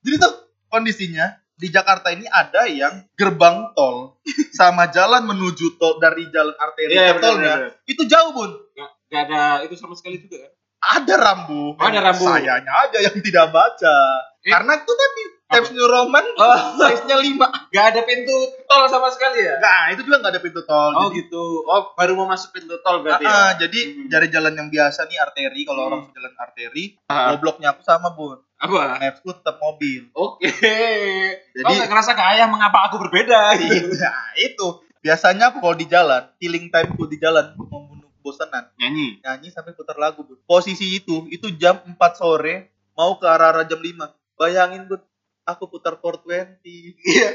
Jadi 0.06 0.16
tuh 0.20 0.34
kondisinya 0.76 1.26
di 1.56 1.72
Jakarta 1.72 2.12
ini 2.12 2.28
ada 2.28 2.68
yang 2.68 3.08
gerbang 3.16 3.72
tol 3.72 4.20
sama 4.52 4.92
jalan 4.92 5.24
menuju 5.24 5.80
tol 5.80 5.96
dari 5.98 6.28
jalan 6.28 6.52
arteri 6.60 6.92
Iya, 6.92 7.16
ke 7.16 7.22
tolnya 7.24 7.54
itu 7.88 8.04
jauh 8.04 8.36
bun. 8.36 8.52
nggak 8.76 8.90
nggak 9.08 9.22
ada 9.32 9.42
itu 9.64 9.76
sama 9.80 9.96
sekali 9.96 10.20
juga 10.20 10.44
kan 10.44 10.52
Ada 10.86 11.16
rambu. 11.18 11.74
Oh, 11.74 11.82
ada 11.82 11.98
rambu. 11.98 12.30
Sayanya 12.30 12.70
aja 12.86 13.00
yang 13.02 13.18
tidak 13.18 13.50
baca. 13.50 13.98
Eh. 14.46 14.52
Karena 14.54 14.78
itu 14.78 14.92
tadi 14.94 15.24
Times 15.58 15.72
New 15.72 15.86
Roman 15.86 16.26
oh 16.36 16.58
size-nya 16.76 17.18
5. 17.18 17.72
nggak 17.72 17.86
ada 17.88 18.02
pintu 18.02 18.36
tol 18.64 18.84
sama 18.86 19.08
sekali 19.08 19.40
ya 19.40 19.56
Nah, 19.58 19.90
itu 19.90 20.02
juga 20.02 20.20
nggak 20.20 20.32
ada 20.32 20.42
pintu 20.42 20.62
tol. 20.62 20.92
Oh 20.92 21.08
jadi, 21.08 21.18
gitu. 21.20 21.44
Oh 21.64 21.94
baru 21.94 22.14
mau 22.14 22.28
masuk 22.28 22.52
pintu 22.52 22.76
tol 22.80 23.00
berarti 23.00 23.24
Ah, 23.24 23.54
ya. 23.54 23.64
jadi 23.64 23.80
Hmm. 23.88 24.08
dari 24.08 24.28
jalan 24.30 24.54
yang 24.54 24.68
biasa 24.68 25.06
nih 25.06 25.18
arteri 25.18 25.62
kalau 25.64 25.82
Hmm. 25.82 25.90
orang 25.90 26.02
jalan 26.12 26.34
arteri, 26.38 26.84
Ah. 27.06 27.32
gobloknya 27.32 27.72
aku 27.72 27.82
sama, 27.82 28.12
Bun. 28.12 28.40
Apa? 28.56 28.98
Mapsku 28.98 29.30
tetap 29.34 29.58
mobil. 29.58 30.08
Oke. 30.12 30.48
Jadi- 30.48 31.36
Jadi 31.54 31.66
oh, 31.66 31.74
nggak 31.74 31.90
ngerasa 31.90 32.12
kayak 32.14 32.48
mengapa 32.48 32.80
aku 32.86 32.96
berbeda? 33.00 33.52
nah 33.54 34.24
itu 34.42 34.68
biasanya 34.98 35.50
aku 35.50 35.60
kalau 35.60 35.74
di 35.74 35.86
jalan 35.86 36.24
killing 36.36 36.68
timeku 36.68 37.06
di 37.06 37.16
jalan 37.16 37.54
membunuh 37.54 37.94
bosanan 38.20 38.74
Nyanyi. 38.76 39.22
nyanyi 39.22 39.50
sampai 39.50 39.72
putar 39.72 39.94
lagu 39.96 40.22
bun 40.22 40.42
posisi 40.44 40.96
itu 40.96 41.30
itu 41.30 41.54
jam 41.54 41.78
4 41.78 41.94
sore 42.16 42.74
mau 42.92 43.14
ke 43.16 43.26
arah, 43.26 43.54
arah 43.54 43.64
jam 43.64 43.78
5 43.78 44.02
bayangin 44.34 44.86
bun 44.86 44.98
aku 45.46 45.64
putar 45.68 45.96
420 45.96 46.66
iya 47.06 47.30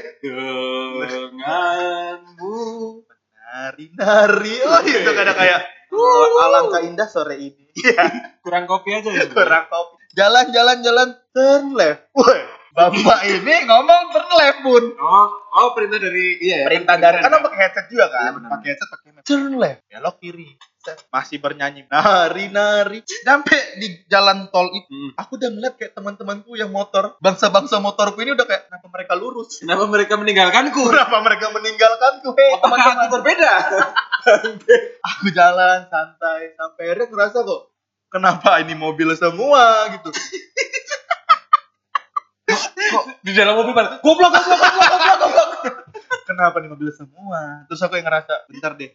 Denganmu. 1.31 2.59
nari 3.41 3.85
nari 3.93 4.55
oh 4.61 4.79
itu 4.81 5.11
kadang 5.11 5.33
kayak 5.33 5.59
oh, 5.89 6.23
alangkah 6.41 6.81
indah 6.81 7.05
sore 7.05 7.35
ini 7.37 7.65
iya 7.73 8.03
Kurang 8.43 8.63
kopi 8.65 8.91
aja 8.93 9.09
ya. 9.09 9.27
kurang 9.27 9.67
kopi 9.67 9.95
jalan 10.11 10.51
jalan 10.51 10.77
jalan 10.79 11.09
turn 11.31 11.71
left 11.71 12.07
Woi, 12.11 12.39
bapak 12.71 13.19
ini 13.23 13.55
ngomong 13.65 14.03
turn 14.09 14.29
left 14.33 14.59
bun 14.61 14.85
Oh, 14.95 15.27
oh 15.53 15.71
perintah 15.71 15.97
dari 15.97 16.39
iya 16.39 16.63
ya. 16.63 16.67
perintah 16.67 16.95
dari 16.95 17.19
karena 17.19 17.37
ya? 17.37 17.43
pakai 17.43 17.59
headset 17.61 17.85
juga 17.87 18.05
Iya, 18.05 18.13
kan 18.13 18.31
benar. 18.35 18.49
pakai 18.51 18.67
headset 18.69 18.87
pakai 18.89 19.07
headset. 19.09 19.25
turn 19.25 19.51
left 19.55 19.81
belok 19.85 20.15
kiri. 20.17 20.49
Masih 21.07 21.37
bernyanyi. 21.37 21.85
Nari 21.85 22.49
nari 22.49 22.99
sampai 23.21 23.77
di 23.77 24.01
jalan 24.05 24.49
tol 24.49 24.69
itu 24.69 24.89
Hmm. 24.89 25.11
aku 25.13 25.37
udah 25.37 25.49
ngeliat 25.49 25.75
kayak 25.75 25.93
teman-temanku 25.93 26.53
yang 26.53 26.69
motor. 26.69 27.15
Bangsa-bangsa 27.17 27.77
motorku 27.77 28.19
ini 28.19 28.33
udah 28.33 28.43
kayak 28.43 28.67
kenapa 28.67 28.87
mereka 28.89 29.13
lurus? 29.13 29.61
Kenapa 29.61 29.85
mereka 29.85 30.13
meninggalkanku? 30.15 30.81
kenapa 30.87 31.17
mereka 31.21 31.45
meninggalkanku? 31.49 32.29
Hei 32.33 32.49
Apakah 32.57 32.75
aku 32.75 32.81
teman-teman. 32.81 33.11
berbeda? 33.21 33.51
aku 35.09 35.25
jalan 35.31 35.79
santai 35.87 36.53
sampai 36.53 36.83
akhirnya 36.85 37.07
ngerasa 37.07 37.37
kok 37.41 37.61
kenapa 38.07 38.59
ini 38.59 38.73
mobil 38.73 39.09
semua? 39.15 39.89
Gitu. 39.91 40.09
Kok 42.91 43.23
Di 43.23 43.31
dalam 43.31 43.55
mobil 43.55 43.71
pada 43.71 44.03
goblok 44.03 44.27
goblok 44.27 44.59
goblok 44.59 44.89
goblok 44.91 45.17
goblok. 45.23 45.49
kenapa 46.29 46.59
nih 46.59 46.67
mobil 46.67 46.91
semua? 46.91 47.63
Terus 47.65 47.79
aku 47.79 47.95
yang 47.95 48.03
ngerasa 48.03 48.33
bentar 48.51 48.75
deh 48.75 48.91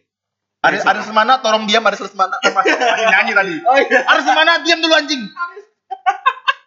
ada 0.67 0.77
ada 0.85 1.01
semana 1.01 1.31
tolong 1.37 1.63
diam 1.63 1.81
ada 1.81 1.95
semana 1.95 2.35
termasuk 2.37 2.75
nyanyi 3.05 3.31
tadi 3.33 3.55
Oh 3.61 3.77
iya. 3.77 3.99
ada 4.03 4.21
semana 4.21 4.51
diam 4.59 4.77
dulu 4.77 4.93
anjing 4.93 5.23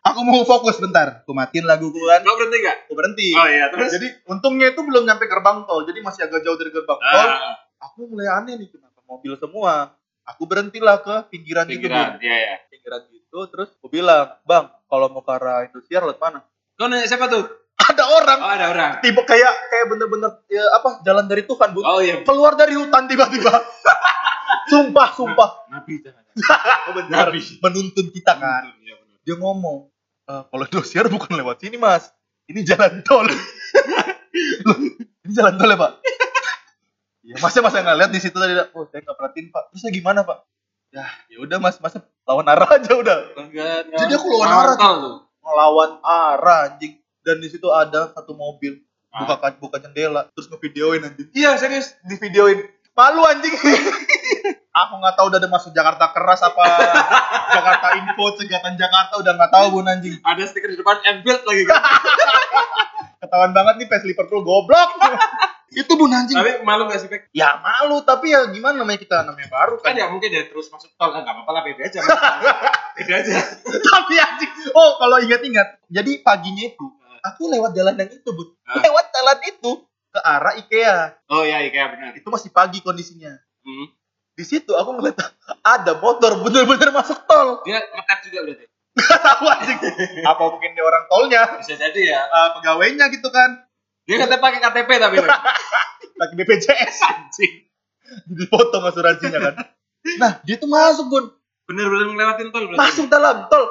aku 0.01 0.21
mau 0.23 0.43
fokus 0.43 0.77
bentar 0.77 1.21
aku 1.21 1.31
matiin 1.31 1.65
lagu 1.65 1.89
kan 1.89 2.21
Kau 2.21 2.35
berhenti 2.35 2.59
nggak? 2.59 2.77
aku 2.83 2.93
berhenti 2.95 3.29
Oh 3.33 3.47
iya, 3.47 3.69
terus 3.69 3.89
jadi 3.91 4.09
untungnya 4.27 4.67
itu 4.69 4.81
belum 4.81 5.05
nyampe 5.05 5.25
gerbang 5.25 5.65
tol 5.65 5.85
jadi 5.85 6.01
masih 6.01 6.25
agak 6.25 6.41
jauh 6.41 6.57
dari 6.57 6.71
gerbang 6.71 6.97
tol 6.97 7.29
ah, 7.29 7.61
aku 7.81 8.09
mulai 8.09 8.29
aneh 8.33 8.57
nih 8.57 8.69
kenapa 8.69 8.99
mobil 9.03 9.37
semua 9.37 9.93
aku 10.23 10.43
berhentilah 10.45 10.99
ke 10.99 11.15
pinggiran, 11.29 11.67
gitu 11.67 11.85
pinggiran. 11.85 12.07
Bun. 12.13 12.23
Iya 12.23 12.37
ya. 12.39 12.55
pinggiran 12.67 13.01
gitu 13.07 13.39
terus 13.47 13.69
aku 13.75 13.89
bilang 13.89 14.41
bang 14.43 14.67
kalau 14.85 15.07
mau 15.07 15.21
ke 15.21 15.31
arah 15.31 15.63
Indosiar 15.63 16.03
lewat 16.03 16.19
mana 16.19 16.41
Kau 16.75 16.89
nanya 16.89 17.05
siapa 17.05 17.29
tuh? 17.29 17.45
Ada 17.89 18.05
orang. 18.05 18.39
Oh 18.41 18.51
ada 18.51 18.67
orang. 18.73 18.91
tiba 19.01 19.23
kayak 19.25 19.53
kayak 19.73 19.87
bener-bener 19.89 20.31
ya, 20.53 20.65
apa 20.77 21.01
jalan 21.07 21.25
dari 21.25 21.43
Tuhan 21.49 21.69
bu. 21.73 21.81
Oh 21.81 22.01
iya. 22.05 22.21
keluar 22.23 22.55
dari 22.55 22.77
hutan 22.77 23.09
tiba-tiba. 23.09 23.51
Sumpah 24.71 25.09
sumpah. 25.17 25.67
Nabi 25.73 25.99
jangan. 26.05 26.23
benar. 26.97 27.27
Nabi. 27.33 27.41
menuntun 27.43 28.07
kita 28.15 28.39
kan. 28.39 28.71
Iya 28.83 28.95
benar. 29.01 29.17
dia 29.27 29.35
ngomong 29.41 29.91
"E, 30.31 30.33
kalau 30.47 30.65
Indosiar 30.69 31.07
bukan 31.11 31.33
lewat 31.35 31.59
sini 31.65 31.77
mas. 31.81 32.15
Ini 32.47 32.63
jalan 32.67 33.03
tol. 33.07 33.27
Ini 35.27 35.33
jalan 35.35 35.55
tol 35.59 35.71
ya 35.71 35.79
pak? 35.79 35.93
Ya 37.21 37.37
masa 37.39 37.63
masa 37.63 37.83
nggak 37.83 37.99
lihat 37.99 38.11
di 38.11 38.21
situ 38.23 38.35
tadi 38.35 38.55
oh 38.59 38.85
saya 38.91 39.01
nggak 39.03 39.17
perhatiin 39.19 39.47
pak. 39.51 39.63
Terusnya 39.75 39.91
gimana 39.91 40.21
pak? 40.23 40.47
Ya 40.91 41.07
ya 41.31 41.39
udah 41.43 41.59
mas. 41.59 41.79
Masa 41.83 42.03
lawan 42.27 42.47
arah 42.47 42.71
aja 42.79 42.93
udah. 42.95 43.19
Enggak, 43.39 43.91
enggak. 43.91 43.99
Jadi 44.07 44.13
aku 44.15 44.27
lawan 44.31 44.51
arah. 44.51 44.77
tuh. 44.79 45.17
ngelawan 45.41 45.93
arah 46.05 46.61
anjing 46.69 47.00
dan 47.21 47.37
di 47.37 47.47
situ 47.47 47.69
ada 47.69 48.11
satu 48.11 48.33
mobil 48.33 48.81
Ah. 49.09 49.27
buka 49.27 49.43
kaca 49.43 49.59
buka 49.59 49.77
jendela 49.81 50.31
terus 50.31 50.47
ngevideoin 50.47 51.03
anjing 51.03 51.27
Iya 51.33 51.57
serius. 51.57 51.99
di 52.01 52.15
videoin 52.17 52.63
malu 52.93 53.25
anjing 53.25 53.51
aku 54.73 54.93
nggak 54.97 55.15
tahu 55.15 55.27
udah 55.27 55.39
ada 55.39 55.49
masuk 55.49 55.71
Jakarta 55.71 56.11
keras 56.11 56.39
apa 56.41 56.63
Jakarta 57.59 57.87
info 57.97 58.25
cegatan 58.35 58.75
Jakarta 58.75 59.19
udah 59.19 59.33
nggak 59.35 59.51
tahu 59.51 59.67
bun 59.73 59.91
anjing 59.91 60.15
Ada 60.17 60.47
stiker 60.47 60.71
di 60.71 60.79
depan 60.79 61.03
Enfield 61.03 61.43
lagi 61.43 61.63
kan. 61.65 61.83
ketahuan 63.21 63.51
banget 63.51 63.75
nih 63.77 63.87
fans 63.89 64.05
Liverpool 64.05 64.41
goblok. 64.41 64.91
itu 65.71 65.93
bun 65.93 66.11
anjing. 66.11 66.35
Tapi 66.35 66.63
malu 66.63 66.87
gak 66.87 66.99
sih, 66.99 67.07
Pek? 67.07 67.31
Ya 67.31 67.55
malu, 67.57 68.03
tapi 68.03 68.27
ya 68.29 68.47
gimana 68.49 68.75
namanya 68.77 68.99
kita 68.99 69.23
namanya 69.23 69.47
baru 69.49 69.79
Kan 69.79 69.95
kan. 69.95 69.95
ya 69.97 70.07
mungkin 70.07 70.27
dia 70.29 70.43
terus 70.45 70.67
masuk 70.67 70.91
tol, 70.93 71.11
kan 71.11 71.23
gak 71.23 71.31
apa-apa 71.31 71.51
lah, 71.53 71.63
beda 71.63 71.83
aja. 71.85 72.01
beda 72.93 73.13
aja. 73.17 73.35
tapi 73.65 74.15
anjing. 74.19 74.51
Oh, 74.71 74.99
kalau 74.99 75.19
ingat-ingat. 75.21 75.79
Jadi 75.87 76.23
paginya 76.23 76.65
itu 76.65 76.87
aku 77.23 77.49
lewat 77.49 77.73
jalan 77.73 77.95
yang 77.95 78.11
itu, 78.11 78.29
Bun. 78.29 78.49
Ah. 78.65 78.81
Lewat 78.81 79.07
jalan 79.11 79.39
itu 79.47 79.71
ke 80.11 80.21
arah 80.21 80.55
IKEA. 80.59 80.99
Oh 81.31 81.47
iya, 81.47 81.63
iya 81.63 81.85
benar. 81.89 82.13
Itu 82.17 82.29
masih 82.29 82.51
pagi 82.51 82.81
kondisinya. 82.81 83.37
Hmm. 83.63 83.87
Di 84.35 84.43
situ 84.43 84.73
aku 84.73 84.97
ngeliat 84.97 85.21
ada 85.79 85.93
motor 86.01 86.41
bener-bener 86.41 86.91
masuk 86.91 87.23
tol. 87.25 87.61
Dia 87.63 87.79
ngetek 87.79 88.19
juga 88.31 88.39
berarti. 88.49 88.65
Gak 88.91 89.21
tahu 89.23 89.45
anjing. 89.47 89.79
Apa 90.27 90.43
mungkin 90.51 90.71
dia 90.75 90.83
orang 90.83 91.05
tolnya, 91.07 91.43
Bisa 91.63 91.79
jadi 91.79 92.03
ya. 92.11 92.21
eh, 92.27 92.49
pegawainya 92.59 93.07
gitu 93.15 93.31
kan. 93.31 93.65
Dia 94.03 94.19
katanya 94.19 94.43
pakai 94.43 94.59
KTP 94.59 94.91
tapi. 94.99 95.17
Pek. 95.23 95.31
Lagi 96.19 96.35
BPJS 96.43 96.97
anjing. 97.07 97.53
Dipotong 98.27 98.83
asuransinya 98.83 99.39
kan. 99.39 99.55
Nah, 100.19 100.33
dia 100.43 100.59
tuh 100.59 100.67
masuk, 100.67 101.07
Bun. 101.07 101.25
Bener-bener 101.71 102.11
ngelewatin 102.11 102.51
tol 102.51 102.67
berarti. 102.67 102.81
Masuk 102.83 103.07
dalam 103.07 103.47
tol. 103.47 103.65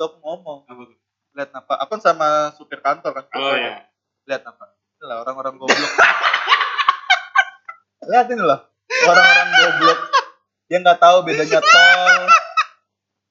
Aku 0.00 0.18
ngomong, 0.18 0.64
Apa 0.66 0.82
tuh? 0.88 0.96
Lihat 1.32 1.50
apa? 1.56 1.74
Aku 1.84 1.96
kan 1.96 2.00
sama 2.00 2.52
supir 2.56 2.80
kantor 2.84 3.12
kan. 3.16 3.24
Oh 3.36 3.56
iya. 3.56 3.88
Lihat 4.28 4.44
apa? 4.44 4.76
Itulah 4.96 5.16
orang-orang 5.24 5.54
goblok. 5.58 5.92
Lihat 8.10 8.26
ini 8.34 8.42
loh. 8.42 8.60
Orang-orang 9.08 9.48
goblok. 9.56 10.00
Dia 10.68 10.78
nggak 10.80 11.00
tahu 11.00 11.16
bedanya 11.24 11.60
tol. 11.60 12.22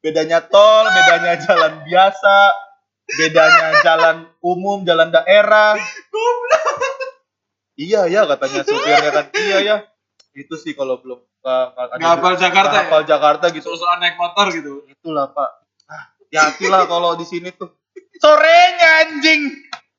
Bedanya 0.01 0.39
tol, 0.41 0.85
bedanya 0.89 1.33
jalan 1.37 1.73
biasa, 1.85 2.37
bedanya 3.05 3.67
jalan 3.85 4.17
umum, 4.41 4.81
jalan 4.81 5.13
daerah. 5.13 5.77
Iya 7.77 8.09
ya 8.09 8.25
katanya 8.25 8.61
supirnya 8.65 9.09
kan. 9.13 9.25
Iya 9.37 9.57
ya. 9.61 9.75
Itu 10.33 10.57
sih 10.57 10.73
kalau 10.73 10.97
belum 11.01 11.21
Nggak 11.41 12.11
hafal 12.21 12.37
Jakarta 12.37 12.77
nggak 12.85 13.01
ya? 13.01 13.07
Jakarta 13.17 13.45
gitu. 13.49 13.73
Soal 13.73 13.97
naik 13.97 14.15
motor 14.21 14.53
gitu. 14.53 14.85
Itulah 14.85 15.33
Pak. 15.33 15.49
Ah, 15.89 16.13
hati-hatilah 16.21 16.85
kalau 16.85 17.17
di 17.17 17.25
sini 17.25 17.49
tuh. 17.49 17.73
Sorenya 18.21 18.89
anjing. 19.01 19.41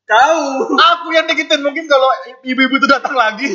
Kau. 0.06 0.70
Aku 0.70 1.10
yang 1.10 1.26
dikitin 1.26 1.60
mungkin 1.60 1.84
kalau 1.84 2.06
ibu-ibu 2.40 2.74
itu 2.76 2.86
datang 2.86 3.12
lagi. 3.12 3.50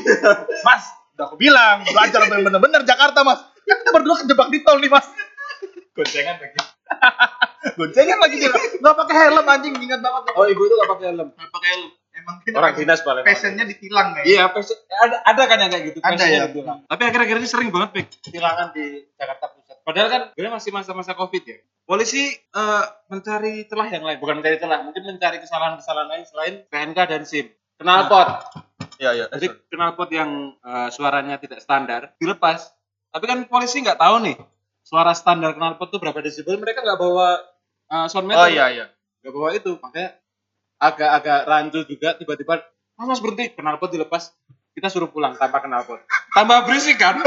Mas, 0.61 0.83
udah 1.15 1.25
aku 1.25 1.39
bilang 1.39 1.87
belajar 1.87 2.27
bener-bener 2.27 2.83
Jakarta 2.83 3.23
mas. 3.23 3.39
Kan 3.63 3.77
kita 3.79 3.91
berdua 3.91 4.15
kejebak 4.19 4.47
di 4.51 4.59
tol 4.61 4.77
nih 4.77 4.91
mas. 4.91 5.07
Goncengan 5.95 6.35
lagi. 6.35 6.59
Goncengan 7.77 8.17
lagi 8.19 8.35
dia. 8.37 8.51
Nggak 8.53 8.95
pakai 8.95 9.15
helm 9.17 9.45
anjing 9.45 9.73
ingat 9.77 9.99
banget. 9.99 10.21
Oh 10.35 10.45
ibu 10.45 10.61
itu 10.61 10.73
gak 10.75 10.91
pakai 10.93 11.05
helm. 11.09 11.27
Nggak 11.31 11.51
pakai 11.51 11.69
helm. 11.71 11.89
Emang 12.17 12.35
Orang 12.57 12.73
dinas 12.73 13.05
paling. 13.05 13.21
passionnya 13.21 13.65
ditilang 13.69 14.17
kayak. 14.17 14.25
Iya, 14.25 14.49
passion- 14.49 14.81
ada 14.89 15.21
ada 15.21 15.41
kan 15.45 15.57
yang 15.61 15.69
kayak 15.69 15.83
gitu. 15.93 15.99
Ada 16.01 16.25
ya? 16.25 16.49
Tapi 16.89 17.01
akhir-akhir 17.05 17.35
ini 17.37 17.45
sering 17.45 17.69
banget 17.69 17.89
Pik, 17.93 18.07
tilangan 18.33 18.73
di 18.73 19.05
Jakarta. 19.13 19.53
Padahal 19.87 20.07
kan 20.11 20.21
sebenarnya 20.35 20.53
masih 20.59 20.71
masa-masa 20.75 21.15
Covid 21.15 21.43
ya. 21.47 21.63
Polisi 21.87 22.35
eh, 22.35 22.85
mencari 23.07 23.63
celah 23.71 23.87
yang 23.87 24.03
lain, 24.03 24.19
bukan 24.19 24.43
mencari 24.43 24.59
celah, 24.59 24.83
mungkin 24.83 25.07
mencari 25.07 25.39
kesalahan-kesalahan 25.39 26.11
lain 26.11 26.23
selain 26.27 26.53
PNK 26.67 26.99
dan 27.07 27.23
SIM. 27.23 27.47
Knalpot. 27.79 28.27
Iya 28.99 29.15
iya. 29.15 29.25
Jadi 29.31 29.47
knalpot 29.71 30.11
yang 30.11 30.59
eh, 30.59 30.89
suaranya 30.91 31.39
tidak 31.39 31.63
standar 31.63 32.11
dilepas. 32.19 32.75
Tapi 33.15 33.23
kan 33.23 33.47
polisi 33.47 33.79
nggak 33.79 33.95
tahu 33.95 34.27
nih 34.27 34.35
suara 34.83 35.15
standar 35.15 35.55
knalpot 35.55 35.87
itu 35.87 36.03
berapa 36.03 36.19
desibel. 36.19 36.59
Mereka 36.59 36.83
nggak 36.83 36.99
bawa 36.99 37.39
eh, 37.87 38.07
sound 38.11 38.27
meter. 38.27 38.43
Oh 38.43 38.51
iya 38.51 38.67
iya. 38.67 38.85
Nggak 39.23 39.31
bawa 39.31 39.49
itu. 39.55 39.71
Makanya 39.79 40.19
agak-agak 40.83 41.39
rancu 41.47 41.79
juga 41.87 42.19
tiba-tiba 42.19 42.59
Mas, 42.97 43.13
mas 43.13 43.21
berhenti, 43.21 43.53
knalpot 43.53 43.93
dilepas. 43.93 44.33
Kita 44.73 44.89
suruh 44.89 45.09
pulang 45.13 45.37
tanpa 45.37 45.61
knalpot. 45.61 46.01
Tambah 46.33 46.65
berisik 46.65 46.97
kan? 46.97 47.21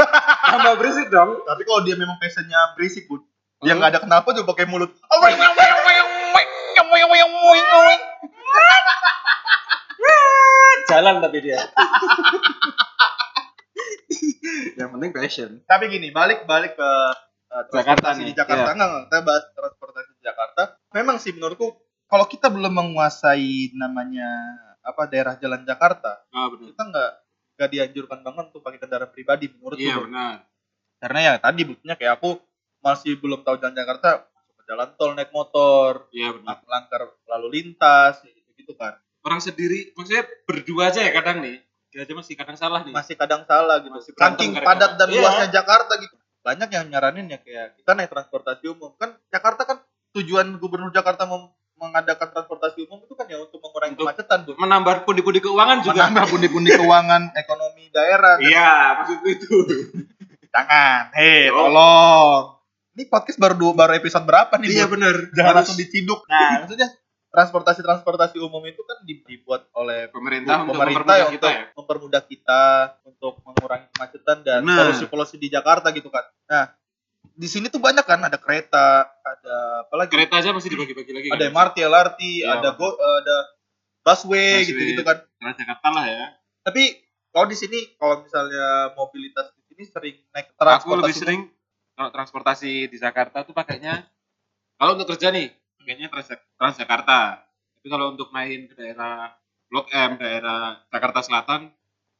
Tambah 0.51 0.73
berisik 0.75 1.07
dong. 1.07 1.39
Tapi 1.47 1.61
kalau 1.63 1.81
dia 1.87 1.95
memang 1.95 2.19
passionnya 2.19 2.75
berisik 2.75 3.07
pun, 3.07 3.23
dia 3.63 3.73
Hmm. 3.73 3.79
nggak 3.79 3.89
ada 3.95 3.99
kenapa 4.03 4.27
juga 4.35 4.51
pakai 4.51 4.67
mulut. 4.67 4.91
Jalan 10.91 11.23
tapi 11.23 11.37
dia. 11.39 11.55
yang 14.75 14.91
penting 14.91 15.11
passion. 15.15 15.49
Tapi 15.63 15.83
gini, 15.87 16.11
balik 16.11 16.43
balik 16.43 16.75
ke 16.75 16.83
uh, 16.83 17.63
Jakarta 17.71 18.11
transportasi 18.11 18.19
nih, 18.19 18.27
di 18.27 18.35
Jakarta 18.35 18.67
iya. 18.67 18.73
enggak, 18.75 18.89
enggak, 18.89 19.03
kita 19.07 19.19
bahas 19.23 19.43
transportasi 19.55 20.09
di 20.11 20.23
Jakarta. 20.23 20.61
Memang 20.91 21.15
sih 21.23 21.31
menurutku 21.31 21.67
kalau 22.11 22.25
kita 22.27 22.51
belum 22.51 22.73
menguasai 22.75 23.71
namanya 23.79 24.27
apa 24.83 25.07
daerah 25.07 25.39
jalan 25.39 25.63
Jakarta, 25.63 26.27
Ah 26.33 26.51
kita 26.51 26.83
nggak 26.83 27.11
nggak 27.55 27.69
dianjurkan 27.69 28.19
banget 28.21 28.43
untuk 28.51 28.61
pakai 28.61 28.79
kendaraan 28.79 29.11
pribadi 29.11 29.45
menurutku. 29.49 29.81
Iya 29.81 29.95
Bro. 29.97 30.05
benar. 30.07 30.35
Karena 31.01 31.19
ya 31.19 31.33
tadi 31.37 31.61
buktinya 31.65 31.95
kayak 31.97 32.13
aku 32.17 32.37
masih 32.81 33.17
belum 33.17 33.41
tahu 33.41 33.57
jalan 33.57 33.73
Jakarta, 33.73 34.25
masuk 34.29 34.53
ke 34.57 34.63
jalan 34.65 34.89
tol 34.97 35.11
naik 35.13 35.31
motor, 35.33 36.09
Iya 36.13 36.29
benar. 36.37 36.61
melanggar 36.65 37.01
lalu 37.27 37.47
lintas, 37.59 38.21
gitu 38.21 38.49
gitu 38.57 38.73
kan. 38.77 38.97
Orang 39.21 39.37
sendiri, 39.37 39.93
maksudnya 39.93 40.25
berdua 40.45 40.89
aja 40.89 41.05
ya 41.05 41.13
kadang 41.13 41.45
nih. 41.45 41.61
Dia 41.91 42.07
aja 42.07 42.13
masih 42.15 42.33
kadang 42.39 42.57
salah 42.57 42.81
nih. 42.81 42.93
Masih 42.95 43.13
kadang 43.19 43.43
salah 43.45 43.77
gitu. 43.83 43.93
Masih 43.93 44.13
Saking 44.15 44.57
padat 44.57 44.97
dan 44.97 45.07
Iya. 45.11 45.21
luasnya 45.21 45.47
Jakarta 45.51 45.93
gitu. 45.99 46.15
Banyak 46.41 46.69
yang 46.73 46.85
nyaranin 46.89 47.29
ya 47.29 47.37
kayak 47.37 47.77
kita 47.77 47.91
naik 47.93 48.09
transportasi 48.09 48.65
umum. 48.65 48.97
Kan 48.97 49.13
Jakarta 49.29 49.61
kan 49.67 49.77
tujuan 50.17 50.57
gubernur 50.57 50.89
Jakarta 50.89 51.29
mem- 51.29 51.53
mengadakan 51.77 52.29
kemacetan, 54.31 54.47
Bu. 54.47 54.51
Menambah 54.55 54.95
pundi-pundi 55.03 55.39
keuangan 55.43 55.77
juga. 55.83 56.07
Menambah 56.07 56.25
pundi-pundi 56.31 56.69
keuangan 56.71 57.21
ekonomi 57.35 57.83
daerah. 57.91 58.39
Iya, 58.39 58.71
maksudku 59.03 59.27
itu. 59.27 59.55
Jangan. 60.51 61.11
Hei, 61.15 61.51
tolong. 61.51 62.63
Ini 62.91 63.03
podcast 63.07 63.39
baru 63.39 63.55
dua, 63.55 63.71
baru 63.75 63.95
episode 63.95 64.27
berapa 64.27 64.51
nih? 64.59 64.67
Iya 64.67 64.85
benar. 64.87 65.15
Jangan 65.31 65.53
langsung 65.63 65.79
diciduk. 65.79 66.27
Nah, 66.27 66.63
maksudnya 66.67 66.91
transportasi-transportasi 67.31 68.43
umum 68.43 68.59
itu 68.67 68.83
kan 68.83 68.99
dibuat 69.07 69.71
oleh 69.71 70.11
pemerintah 70.11 70.67
untuk 70.67 70.75
pemerintah 70.75 71.15
ya 71.15 71.31
mempermudah 71.31 71.31
kita 71.31 71.47
untuk 71.47 71.55
ya. 71.55 71.63
mempermudah 71.79 72.21
kita 72.27 72.61
untuk 73.07 73.33
mengurangi 73.47 73.87
kemacetan 73.95 74.37
dan 74.43 74.59
polusi-polusi 74.67 75.39
di 75.39 75.47
Jakarta 75.47 75.95
gitu 75.95 76.11
kan. 76.11 76.27
Nah, 76.51 76.75
di 77.31 77.47
sini 77.47 77.71
tuh 77.71 77.79
banyak 77.79 78.03
kan 78.03 78.19
ada 78.19 78.35
kereta, 78.35 79.07
ada 79.07 79.55
apa 79.87 79.95
lagi? 79.95 80.11
Kereta 80.11 80.43
aja 80.43 80.51
masih 80.51 80.75
dibagi-bagi 80.75 81.11
lagi. 81.15 81.27
Ada 81.31 81.47
kan? 81.47 81.55
MRT, 81.55 81.77
LRT, 81.87 82.21
Iya, 82.43 82.59
ada 82.59 82.69
go, 82.75 82.99
ada 82.99 83.35
busway 84.01 84.65
gitu-gitu 84.65 85.01
kan. 85.01 85.21
Transjakarta 85.37 85.87
lah 85.93 86.05
ya. 86.05 86.25
Tapi 86.61 86.83
kalau 87.31 87.47
di 87.47 87.57
sini 87.57 87.79
kalau 87.95 88.21
misalnya 88.21 88.93
mobilitas 88.93 89.49
di 89.55 89.61
sini 89.71 89.83
sering 89.87 90.15
naik 90.35 90.51
Aku 90.53 90.59
transportasi 90.59 90.97
lebih 90.99 91.13
umum. 91.15 91.21
sering 91.23 91.41
kalau 91.95 92.09
transportasi 92.11 92.71
di 92.89 92.97
Jakarta 92.97 93.37
tuh 93.45 93.53
pakainya 93.55 94.05
kalau 94.75 94.97
untuk 94.97 95.07
kerja 95.15 95.29
nih 95.31 95.49
pakainya 95.79 96.07
Trans- 96.11 96.45
Transjakarta. 96.57 97.19
Tapi 97.81 97.87
kalau 97.89 98.13
untuk 98.13 98.29
main 98.29 98.69
ke 98.69 98.77
daerah 98.77 99.33
Blok 99.71 99.87
M, 99.89 100.19
daerah 100.19 100.83
Jakarta 100.91 101.23
Selatan 101.25 101.71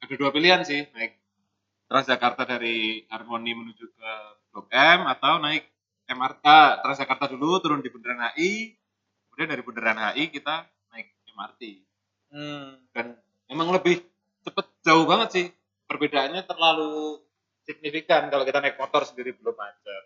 ada 0.02 0.14
dua 0.18 0.34
pilihan 0.34 0.66
sih 0.66 0.82
naik 0.90 1.18
Transjakarta 1.86 2.48
dari 2.48 3.04
Harmoni 3.06 3.52
menuju 3.52 3.84
ke 3.92 4.10
Blok 4.50 4.66
M 4.72 5.06
atau 5.06 5.38
naik 5.38 5.68
MRT 6.08 6.44
ah, 6.48 6.80
Transjakarta 6.82 7.30
dulu 7.30 7.62
turun 7.62 7.84
di 7.84 7.92
Bundaran 7.92 8.32
HI 8.34 8.74
kemudian 9.28 9.48
dari 9.54 9.62
Bundaran 9.62 9.98
HI 10.10 10.32
kita 10.32 10.66
MRT 11.32 11.62
Hmm. 12.32 12.80
dan 12.96 13.20
emang 13.44 13.68
lebih 13.76 14.00
cepet 14.40 14.66
jauh 14.80 15.04
banget 15.04 15.28
sih. 15.36 15.46
Perbedaannya 15.84 16.48
terlalu 16.48 17.20
signifikan. 17.68 18.32
Kalau 18.32 18.48
kita 18.48 18.64
naik 18.64 18.80
motor 18.80 19.04
sendiri 19.04 19.36
belum 19.36 19.52
macet. 19.52 20.04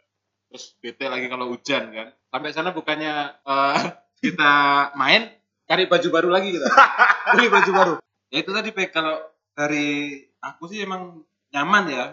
Terus 0.50 0.74
bete 0.82 1.06
lagi 1.06 1.30
kalau 1.30 1.54
hujan 1.54 1.94
kan. 1.94 2.08
Sampai 2.34 2.50
sana 2.50 2.74
bukannya 2.74 3.14
eh, 3.46 3.76
kita 4.26 4.52
main 4.98 5.30
cari 5.70 5.86
baju 5.86 6.08
baru 6.10 6.28
lagi 6.34 6.50
kita. 6.50 6.66
Beli 7.38 7.46
baju 7.46 7.70
baru. 7.70 7.94
Ya 8.34 8.42
itu 8.42 8.50
tadi 8.50 8.74
Pek 8.74 8.90
kalau 8.90 9.22
dari 9.54 10.18
aku 10.42 10.66
sih 10.66 10.82
emang 10.82 11.22
nyaman 11.54 11.84
ya 11.86 12.04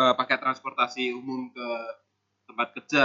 eh, 0.00 0.12
pakai 0.16 0.40
transportasi 0.40 1.12
umum 1.12 1.52
ke 1.52 1.68
tempat 2.48 2.72
kerja 2.72 3.04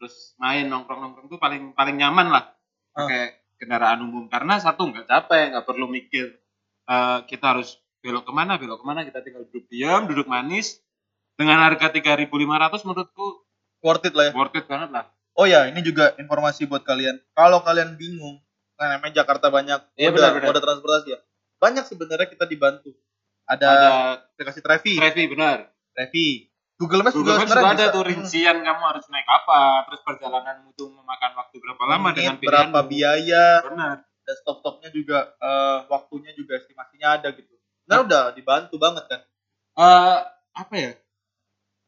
terus 0.00 0.34
main 0.40 0.66
nongkrong 0.66 0.98
nongkrong 0.98 1.28
tuh 1.30 1.38
paling 1.38 1.78
paling 1.78 1.94
nyaman 1.94 2.34
lah. 2.34 2.44
Pakai 2.90 3.39
kendaraan 3.60 4.00
umum 4.00 4.24
karena 4.26 4.56
satu 4.56 4.88
nggak 4.88 5.04
capek 5.06 5.52
nggak 5.52 5.66
perlu 5.68 5.86
mikir 5.86 6.32
eh, 6.88 7.18
kita 7.28 7.52
harus 7.54 7.76
belok 8.00 8.24
ke 8.24 8.32
mana 8.32 8.56
belok 8.56 8.80
ke 8.80 8.86
mana 8.88 9.04
kita 9.04 9.20
tinggal 9.20 9.44
duduk 9.44 9.68
diam 9.68 10.08
duduk 10.08 10.24
manis 10.24 10.80
dengan 11.36 11.60
harga 11.60 11.92
3.500 11.92 12.26
menurutku 12.88 13.44
Worth 13.80 14.08
it 14.08 14.14
lah 14.16 14.28
ya. 14.28 14.32
worth 14.36 14.56
it 14.56 14.64
banget 14.68 14.92
lah 14.92 15.04
Oh 15.38 15.46
ya, 15.48 15.70
ini 15.70 15.80
juga 15.80 16.12
informasi 16.20 16.66
buat 16.68 16.82
kalian. 16.84 17.16
Kalau 17.32 17.62
kalian 17.64 17.94
bingung, 17.96 18.42
nah 18.76 18.98
namanya 18.98 19.22
Jakarta 19.24 19.48
banyak 19.48 19.78
Iya, 19.96 20.10
moda, 20.10 20.16
benar, 20.18 20.30
benar. 20.36 20.46
moda 20.52 20.60
transportasi 20.60 21.08
ya. 21.16 21.18
Banyak 21.56 21.84
sebenarnya 21.86 22.28
kita 22.28 22.44
dibantu. 22.44 22.92
Ada, 23.46 23.64
ada 23.64 23.88
aplikasi 24.34 24.60
Trevi, 24.60 24.94
Trevi 25.00 25.24
benar 25.30 25.70
Trevi. 25.96 26.49
Google 26.80 27.04
Maps 27.04 27.12
Google 27.12 27.36
juga 27.36 27.44
Maps 27.44 27.52
juga 27.52 27.70
ada 27.76 27.84
tuh 27.92 28.04
rincian 28.08 28.56
kamu 28.64 28.82
harus 28.88 29.04
naik 29.12 29.28
apa 29.28 29.84
terus 29.84 30.00
perjalananmu 30.00 30.72
tuh 30.72 30.88
memakan 30.88 31.32
waktu 31.36 31.56
berapa 31.60 31.82
lama 31.84 32.08
Menit, 32.08 32.16
dengan 32.16 32.34
berapa 32.40 32.80
pilihanmu. 32.80 32.88
biaya. 32.88 33.46
Benar. 33.68 33.96
Dan 34.24 34.34
stop-stopnya 34.40 34.88
juga 34.88 35.36
eh, 35.36 35.78
waktunya 35.92 36.32
juga 36.32 36.56
estimasinya 36.56 37.20
ada 37.20 37.28
gitu. 37.36 37.52
Nah 37.84 38.00
udah 38.00 38.32
dibantu 38.32 38.80
banget 38.80 39.04
kan. 39.12 39.20
eh 39.76 40.18
apa 40.56 40.74
ya? 40.74 40.92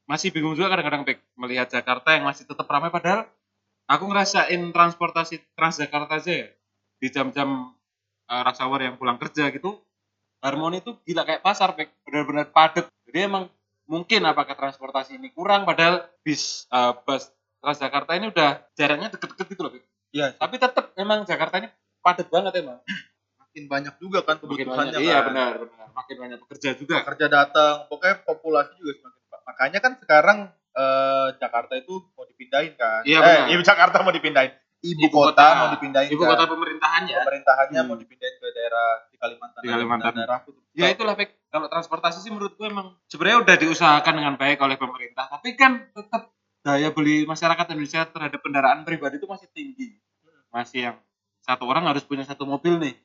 Masih 0.04 0.28
bingung 0.28 0.52
juga 0.52 0.68
kadang-kadang 0.76 1.08
melihat 1.40 1.72
Jakarta 1.72 2.12
yang 2.12 2.28
masih 2.28 2.44
tetap 2.44 2.68
ramai 2.68 2.92
padahal 2.92 3.24
aku 3.88 4.04
ngerasain 4.12 4.60
transportasi 4.76 5.40
Transjakarta 5.56 6.20
aja 6.20 6.32
ya. 6.44 6.48
Di 7.00 7.08
jam-jam 7.08 7.72
uh, 8.28 8.42
rush 8.44 8.60
hour 8.60 8.78
yang 8.84 9.00
pulang 9.00 9.16
kerja 9.16 9.48
gitu 9.48 9.80
Harmoni 10.42 10.82
itu 10.82 10.98
gila 11.06 11.22
kayak 11.22 11.40
pasar 11.40 11.70
benar-benar 12.02 12.50
padat. 12.50 12.90
Jadi 13.06 13.18
emang 13.30 13.46
mungkin 13.92 14.24
apakah 14.24 14.56
transportasi 14.56 15.20
ini 15.20 15.28
kurang 15.36 15.68
padahal 15.68 16.08
bis 16.24 16.64
eh, 16.72 16.92
bus 17.04 17.28
Transjakarta 17.62 18.18
ini 18.18 18.26
udah 18.34 18.58
jaraknya 18.74 19.06
deket-deket 19.06 19.46
gitu 19.54 19.62
loh. 19.62 19.70
Iya, 20.10 20.34
tapi 20.34 20.58
tetap 20.58 20.90
emang 20.98 21.22
Jakarta 21.22 21.62
ini 21.62 21.70
padat 22.02 22.26
banget 22.26 22.58
emang 22.58 22.82
makin 23.38 23.64
banyak 23.70 23.94
juga 24.02 24.26
kan 24.26 24.40
makin 24.42 24.66
kebutuhannya 24.66 24.96
banyak 24.96 25.06
iya 25.06 25.18
kan. 25.22 25.24
benar 25.30 25.52
benar 25.62 25.86
makin 25.94 26.16
banyak 26.18 26.38
pekerja 26.42 26.74
juga 26.74 27.04
Kerja 27.06 27.26
datang, 27.30 27.86
pokoknya 27.86 28.24
populasi 28.26 28.74
juga 28.80 28.92
semakin 28.98 29.20
makanya 29.46 29.78
kan 29.78 29.92
sekarang 30.00 30.38
eh, 30.72 31.28
Jakarta 31.38 31.76
itu 31.78 31.94
mau 32.16 32.24
dipindahin 32.26 32.72
kan. 32.74 33.04
Iya, 33.06 33.18
eh, 33.20 33.22
benar. 33.22 33.46
iya, 33.52 33.56
Jakarta 33.62 33.96
mau 34.02 34.10
dipindahin. 34.10 34.52
Ibu, 34.82 34.98
Ibu 35.06 35.14
kota, 35.14 35.30
kota. 35.30 35.46
mau 35.54 35.68
dipindahin 35.78 36.10
ibu 36.10 36.22
kan. 36.26 36.30
kota 36.34 36.44
pemerintahannya 36.50 37.14
pemerintahannya 37.22 37.78
Hmm. 37.78 37.88
mau 37.92 37.94
dipindahin 37.94 38.34
ke 38.42 38.46
daerah 38.50 38.88
di 39.06 39.16
Kalimantan. 39.20 39.60
Di 39.62 39.68
Kalimantan. 39.70 40.12
Daerah 40.18 40.38
tuh. 40.42 40.58
Ya 40.74 40.90
itulah 40.90 41.14
Pek. 41.14 41.30
Kalau 41.52 41.68
transportasi 41.68 42.24
sih 42.24 42.32
menurutku 42.32 42.64
emang 42.64 42.96
sebenarnya 43.12 43.44
udah 43.44 43.56
diusahakan 43.60 44.14
dengan 44.16 44.34
baik 44.40 44.56
oleh 44.64 44.80
pemerintah, 44.80 45.28
tapi 45.28 45.52
kan 45.52 45.84
tetap 45.92 46.32
daya 46.64 46.88
beli 46.88 47.28
masyarakat 47.28 47.76
Indonesia 47.76 48.08
terhadap 48.08 48.40
kendaraan 48.40 48.88
pribadi 48.88 49.20
itu 49.20 49.28
masih 49.28 49.52
tinggi. 49.52 50.00
Masih 50.48 50.80
yang 50.88 50.96
satu 51.44 51.68
orang 51.68 51.84
harus 51.84 52.08
punya 52.08 52.24
satu 52.24 52.48
mobil 52.48 52.80
nih. 52.80 52.96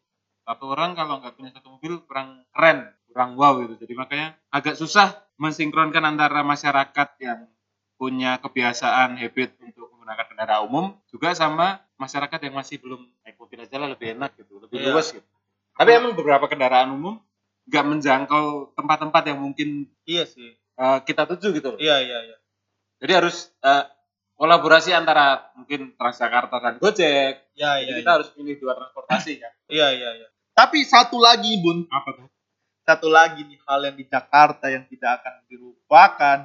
Satu 0.48 0.64
orang 0.72 0.95
kalau 0.95 1.20
nggak 1.20 1.36
punya 1.36 1.52
satu 1.52 1.76
mobil 1.76 2.00
kurang 2.08 2.48
keren, 2.56 2.88
kurang 3.12 3.36
wow 3.36 3.60
gitu. 3.68 3.84
Jadi 3.84 3.93
makanya 4.00 4.39
agak 4.48 4.80
susah 4.80 5.28
mensinkronkan 5.36 6.08
antara 6.08 6.39
masyarakat 6.48 7.10
yang 7.20 7.52
punya 8.00 8.39
kebiasaan 8.39 9.20
habit 9.20 9.60
untuk 9.60 9.91
menggunakan 9.91 10.24
kendaraan 10.32 10.64
umum 10.72 10.86
juga 11.12 11.36
sama 11.36 11.84
masyarakat 12.00 12.39
yang 12.48 12.56
masih 12.56 12.80
belum 12.80 13.04
naik 13.28 13.36
mobil 13.36 13.60
aja 13.60 13.76
lah 13.76 13.91
lebih 13.91 14.16
enak 14.16 14.39
gitu, 14.39 14.64
lebih 14.64 14.80
Iya. 14.80 14.95
luas 14.95 15.12
gitu. 15.12 15.28
Tapi 15.76 15.89
emang 16.00 16.16
beberapa 16.16 16.48
kendaraan 16.48 16.95
umum 16.95 17.20
nggak 17.68 17.86
menjangkau 17.86 18.45
tempat-tempat 18.74 19.24
yang 19.28 19.39
mungkin 19.43 19.91
Iya 20.07 20.24
sih. 20.24 20.55
uh, 20.80 21.03
kita 21.03 21.28
tuju 21.28 21.51
gitu 21.51 21.68
loh. 21.76 21.80
Iya, 21.80 21.99
iya, 21.99 22.20
iya. 22.24 22.38
Jadi 22.97 23.11
harus 23.13 23.51
uh, 23.61 23.84
kolaborasi 24.36 24.95
antara 24.95 25.51
mungkin 25.53 25.93
Transjakarta 25.99 26.57
dan 26.57 26.76
Gojek. 26.80 27.51
Iya, 27.53 27.72
Jadi 27.84 27.91
iya. 27.91 27.97
kita 28.01 28.11
harus 28.18 28.30
pilih 28.32 28.55
dua 28.57 28.74
transportasi 28.78 29.34
kan. 29.38 29.51
Iya, 29.74 29.88
iya, 29.91 30.09
iya. 30.15 30.28
Tapi 30.55 30.82
satu 30.88 31.20
lagi, 31.20 31.59
Bun. 31.59 31.86
Apa 31.91 32.09
tuh? 32.15 32.28
Satu 32.88 33.11
lagi 33.11 33.43
nih 33.43 33.59
hal 33.68 33.84
yang 33.84 33.95
di 33.99 34.05
Jakarta 34.07 34.72
yang 34.72 34.88
tidak 34.88 35.20
akan 35.20 35.34
dilupakan 35.51 36.38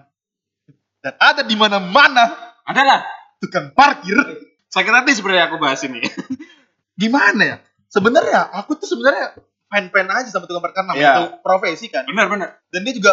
dan 0.99 1.15
ada 1.19 1.43
di 1.47 1.55
mana-mana 1.55 2.51
Adalah 2.67 3.03
tukang 3.39 3.71
parkir. 3.75 4.15
sakit 4.67 4.91
hati 4.91 5.15
sebenarnya 5.15 5.47
aku 5.47 5.59
bahas 5.63 5.79
ini. 5.87 6.03
Gimana 7.01 7.43
ya? 7.43 7.57
Sebenarnya 7.87 8.51
aku 8.55 8.75
tuh 8.75 8.91
sebenarnya 8.91 9.39
fan-fan 9.73 10.05
aja 10.07 10.29
sama 10.29 10.45
tukang 10.45 10.61
parkir 10.61 10.85
namanya 10.85 11.01
Iya. 11.01 11.13
itu 11.17 11.25
profesi 11.41 11.89
kan. 11.89 12.05
benar 12.05 12.29
benar. 12.29 12.49
Dan 12.69 12.85
dia 12.85 12.93
juga 12.93 13.13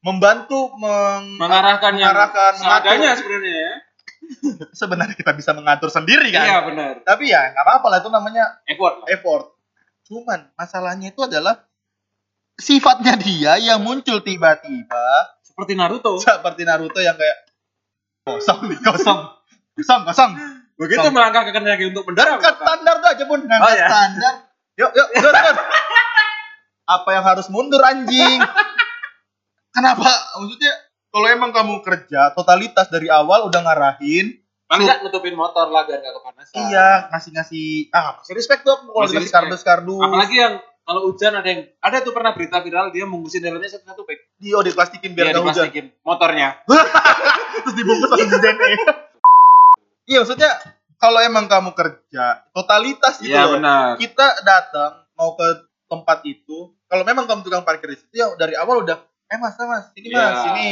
membantu 0.00 0.74
meng 0.74 1.38
Mengarahkan 1.38 1.94
yang 1.94 2.10
Mengarahkan, 2.10 2.52
seadanya 2.58 3.14
sebenarnya 3.14 3.54
ya. 3.54 3.72
sebenarnya 4.74 5.14
kita 5.14 5.32
bisa 5.32 5.50
mengatur 5.52 5.86
sendiri 5.88 6.28
kan. 6.28 6.42
Iya 6.42 6.58
benar. 6.64 6.92
Tapi 7.00 7.24
ya 7.26 7.40
nggak 7.48 7.62
apa-apa 7.62 7.86
lah 7.88 7.98
itu 7.98 8.10
namanya 8.10 8.44
Effort 8.64 8.94
lah. 8.98 9.06
effort. 9.08 9.44
Cuman 10.02 10.50
masalahnya 10.52 11.08
itu 11.08 11.22
adalah 11.22 11.62
sifatnya 12.54 13.14
dia 13.14 13.56
yang 13.56 13.78
muncul 13.78 14.18
tiba-tiba 14.18 14.90
Seperti 15.40 15.72
Naruto. 15.72 16.18
seperti 16.22 16.62
Naruto 16.62 16.98
yang 16.98 17.14
kayak 17.14 17.38
kosong 18.22 18.66
nih 18.66 18.78
kosong 18.88 19.18
kosong 19.72 20.02
kosong 20.04 20.32
Begitu 20.72 21.04
Sam. 21.04 21.14
melangkah 21.14 21.46
ke 21.46 21.52
kaki 21.52 21.84
untuk 21.90 22.02
mendarat. 22.04 22.42
ngangkat 22.42 22.54
standar 22.58 22.94
tuh 22.98 23.08
aja 23.08 23.24
pun 23.24 23.38
Oh, 23.38 23.70
ya. 23.70 23.86
standar 23.86 24.34
yuk 24.72 24.90
yuk 24.90 25.06
mundur, 25.14 25.30
mundur. 25.30 25.66
Apa 26.92 27.08
yang 27.16 27.24
harus 27.24 27.46
mundur 27.48 27.80
anjing 27.80 28.38
kenapa 29.76 30.08
maksudnya 30.36 30.72
kalau 31.12 31.28
emang 31.28 31.50
kamu 31.52 31.80
kerja 31.80 32.32
totalitas 32.36 32.88
dari 32.92 33.08
awal 33.08 33.48
udah 33.48 33.60
ngarahin 33.64 34.36
nggak 34.72 35.04
nutupin 35.04 35.36
motor 35.36 35.68
lah 35.68 35.84
biar 35.84 36.00
nggak 36.00 36.16
kepanasan. 36.16 36.54
iya 36.64 36.88
ngasih 37.12 37.30
ngasih 37.36 37.66
ah 37.92 38.16
masih 38.16 38.32
respect 38.32 38.64
tuh 38.64 38.72
kalau 38.80 39.04
dikasih 39.04 39.20
respect. 39.28 39.36
kardus 39.36 39.60
kardus 39.60 40.00
Apalagi 40.00 40.36
yang 40.40 40.54
kalau 40.82 41.00
hujan 41.12 41.32
ada 41.36 41.48
yang 41.48 41.62
ada 41.84 42.00
tuh 42.00 42.16
pernah 42.16 42.32
berita 42.32 42.64
viral 42.64 42.88
dia 42.88 43.04
mungusin 43.04 43.44
helmnya 43.44 43.68
satu-satu 43.68 44.02
baik 44.08 44.20
dia 44.40 44.56
oh, 44.56 44.64
diplastikin 44.64 45.12
biar 45.12 45.28
dia 45.28 45.32
nggak 45.36 45.44
hujan 45.44 45.68
diplastikin 45.68 45.86
motornya. 46.00 46.48
terus 47.62 47.74
dibungkus 47.76 48.08
langsung 48.16 48.30
di 48.32 48.38
DNA 48.40 48.70
iya 50.08 50.18
maksudnya 50.24 50.50
kalau 50.96 51.20
emang 51.20 51.46
kamu 51.52 51.70
kerja 51.76 52.24
totalitas 52.56 53.20
gitu 53.20 53.28
Iya 53.28 53.44
loh 53.44 53.60
benar. 53.60 54.00
kita 54.00 54.26
datang 54.40 55.04
mau 55.20 55.36
ke 55.36 55.68
tempat 55.92 56.24
itu 56.24 56.58
kalau 56.82 57.02
memang 57.02 57.24
kamu 57.24 57.40
tukang 57.42 57.60
parkir 57.60 57.86
di 57.86 57.98
situ 57.98 58.14
ya 58.14 58.32
dari 58.34 58.54
awal 58.54 58.80
udah 58.80 58.96
eh 59.26 59.36
mas 59.36 59.52
mas 59.58 59.92
ini 59.94 60.08
Iya. 60.08 60.24
mas 60.26 60.44
ini 60.50 60.70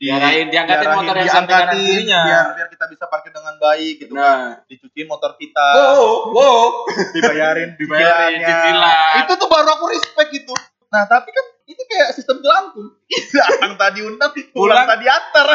Diarahin, 0.00 0.48
diangkatin 0.48 0.80
diarahin, 0.80 0.96
motor 1.04 1.12
yang 1.14 1.28
sampai 1.28 1.54
kanan 1.60 1.76
kirinya. 1.76 2.20
biar 2.24 2.44
biar 2.56 2.68
kita 2.68 2.84
bisa 2.88 3.04
parkir 3.04 3.30
dengan 3.30 3.52
baik 3.54 3.94
gitu 3.98 4.12
kan 4.14 4.38
Benar. 4.56 4.64
dicuciin 4.64 5.04
motor 5.04 5.36
kita 5.36 5.66
Wow, 5.76 6.32
wow. 6.32 6.64
dibayarin 7.14 7.76
Dibayarin 7.76 8.40
cicilannya. 8.40 8.48
cicilan. 8.48 9.12
itu 9.20 9.32
tuh 9.36 9.48
baru 9.48 9.68
aku 9.70 9.84
respect 9.88 10.30
gitu 10.32 10.54
nah 10.88 11.04
tapi 11.04 11.28
kan 11.28 11.46
ini 11.66 11.82
kayak 11.84 12.08
sistem 12.10 12.40
jelangkung 12.40 12.96
datang 13.36 13.76
tadi 13.76 14.00
undang 14.00 14.30
pulang 14.32 14.48
Pulang. 14.72 14.86
tadi 14.88 15.04
antar 15.06 15.46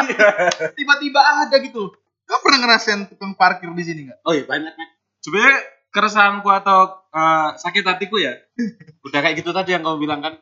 tiba-tiba 0.72 1.20
ada 1.42 1.56
gitu 1.58 1.90
kamu 2.22 2.38
pernah 2.40 2.58
ngerasain 2.60 3.00
tukang 3.06 3.34
parkir 3.34 3.66
di 3.68 3.82
sini 3.82 4.00
nggak 4.04 4.18
Oh 4.22 4.30
iya 4.30 4.42
banyak 4.42 4.72
Mek. 4.72 4.88
Sebenarnya 5.20 5.58
keresahanku 5.88 6.48
atau 6.48 7.05
eh, 7.16 7.48
sakit 7.56 7.84
hatiku 7.88 8.20
ya. 8.20 8.36
udah 9.06 9.20
kayak 9.24 9.40
gitu 9.40 9.56
tadi 9.56 9.72
yang 9.72 9.82
kamu 9.82 9.98
bilang 10.04 10.20
kan. 10.20 10.36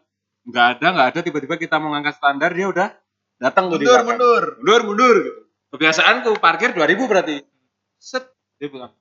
Nggak 0.45 0.67
ada, 0.79 0.87
nggak 0.93 1.09
ada 1.15 1.21
tiba-tiba 1.25 1.55
kita 1.57 1.79
mau 1.81 1.95
ngangkat 1.95 2.21
standar 2.21 2.51
dia 2.53 2.69
udah 2.69 2.89
datang 3.41 3.73
mundur 3.73 3.89
belakang. 3.89 4.07
mundur 4.19 4.43
mundur 4.61 4.81
mundur 4.85 5.17
gitu. 5.25 5.41
Kebiasaanku 5.75 6.39
parkir 6.39 6.71
2000 6.77 7.11
berarti. 7.11 7.37
Set 7.99 8.31
dia 8.61 8.69
bilang, 8.71 8.93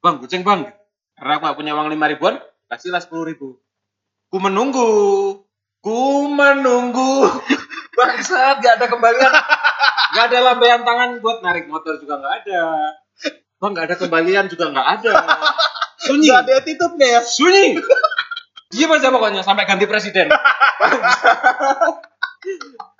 "Bang, 0.00 0.22
kucing 0.22 0.46
Bang." 0.46 0.70
Karena 1.14 1.38
aku 1.38 1.42
gak 1.46 1.58
punya 1.58 1.72
uang 1.78 1.88
5 1.94 2.10
ribuan, 2.10 2.34
kasihlah 2.66 3.02
10 3.02 3.22
ribu. 3.22 3.58
Ku 4.32 4.36
menunggu. 4.42 4.88
Ku 5.78 6.26
menunggu. 6.26 7.30
Bangsat, 7.98 8.58
gak 8.58 8.82
ada 8.82 8.86
kembalian. 8.90 9.30
Gak 10.14 10.30
ada 10.30 10.46
lambaian 10.46 10.86
tangan 10.86 11.18
buat 11.18 11.42
narik 11.42 11.66
motor 11.66 11.98
juga 11.98 12.22
gak 12.22 12.46
ada. 12.46 12.62
Bang, 13.58 13.74
gak 13.74 13.90
ada 13.90 13.96
kembalian 13.98 14.46
juga 14.46 14.70
gak 14.70 14.88
ada. 15.02 15.12
Sunyi. 16.04 16.26
nggak 16.26 16.40
ada 16.40 16.52
attitude-nya 16.58 17.08
ya 17.08 17.20
Sunyi. 17.20 17.64
Diam 18.68 18.90
aja 18.90 19.08
pokoknya 19.08 19.40
sampai 19.40 19.64
ganti 19.64 19.86
presiden. 19.86 20.26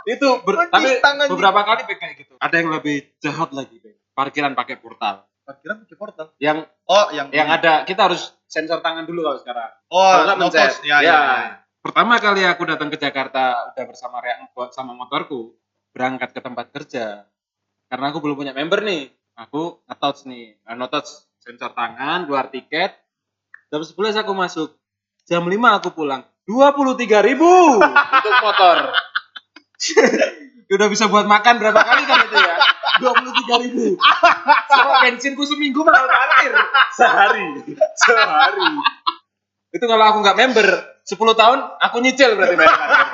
itu 0.04 0.28
ber- 0.44 0.68
tapi 0.68 1.00
beberapa 1.26 1.60
kali 1.64 1.82
kayak 1.88 2.14
gitu. 2.18 2.34
Ada 2.36 2.54
yang 2.56 2.68
lebih 2.70 2.96
jahat 3.18 3.50
lagi. 3.50 3.80
Parkiran 4.12 4.52
pakai 4.52 4.78
portal. 4.78 5.26
parkiran 5.44 5.84
pakai 5.84 5.96
portal 6.00 6.26
Yang 6.40 6.64
oh 6.88 7.12
yang 7.12 7.28
yang 7.28 7.52
ada 7.52 7.84
kita 7.84 8.08
harus 8.08 8.32
sensor 8.48 8.80
tangan 8.80 9.04
dulu 9.04 9.28
kalau 9.28 9.38
sekarang. 9.40 9.70
oh 9.90 10.12
Kalau 10.24 10.34
mencet. 10.40 10.80
ya, 10.80 11.00
ya, 11.00 11.04
Ya. 11.04 11.12
ya. 11.12 11.48
Pertama 11.84 12.16
kali 12.16 12.40
aku 12.48 12.64
datang 12.64 12.88
ke 12.88 12.96
Jakarta 12.96 13.68
udah 13.68 13.84
bersama 13.84 14.24
Rea 14.24 14.40
sama 14.72 14.96
motorku 14.96 15.52
berangkat 15.92 16.32
ke 16.32 16.40
tempat 16.40 16.72
kerja. 16.72 17.28
Karena 17.84 18.08
aku 18.08 18.24
belum 18.24 18.40
punya 18.40 18.56
member 18.56 18.80
nih. 18.80 19.12
Aku 19.36 19.82
nge-touch 19.84 20.24
nih, 20.24 20.56
eh, 20.56 20.74
nge-touch 20.78 21.10
sensor 21.44 21.76
tangan, 21.76 22.24
keluar 22.24 22.48
tiket. 22.48 22.96
Jam 23.68 23.84
11 23.84 24.24
aku 24.24 24.32
masuk. 24.32 24.72
Jam 25.28 25.44
5 25.44 25.52
aku 25.52 25.92
pulang. 25.92 26.24
23.000 26.48 27.20
ribu 27.24 27.80
untuk 27.80 28.34
motor. 28.40 28.92
Udah 30.74 30.88
bisa 30.88 31.08
buat 31.12 31.28
makan 31.28 31.60
berapa 31.60 31.76
kali 31.76 32.02
kan 32.08 32.24
itu 32.24 32.36
ya? 32.36 32.56
23.000 33.00 33.64
ribu. 33.68 33.86
Sama 34.72 35.04
bensinku 35.04 35.44
seminggu 35.44 35.84
mahal 35.84 36.08
parkir. 36.08 36.52
Sehari. 36.96 37.48
Sehari. 37.96 38.68
Itu 39.72 39.84
kalau 39.84 40.04
aku 40.08 40.18
nggak 40.24 40.38
member, 40.40 40.68
10 41.04 41.20
tahun 41.36 41.58
aku 41.84 41.96
nyicil 42.00 42.36
berarti 42.40 42.56
bayar 42.56 42.72
parkir. 42.72 43.08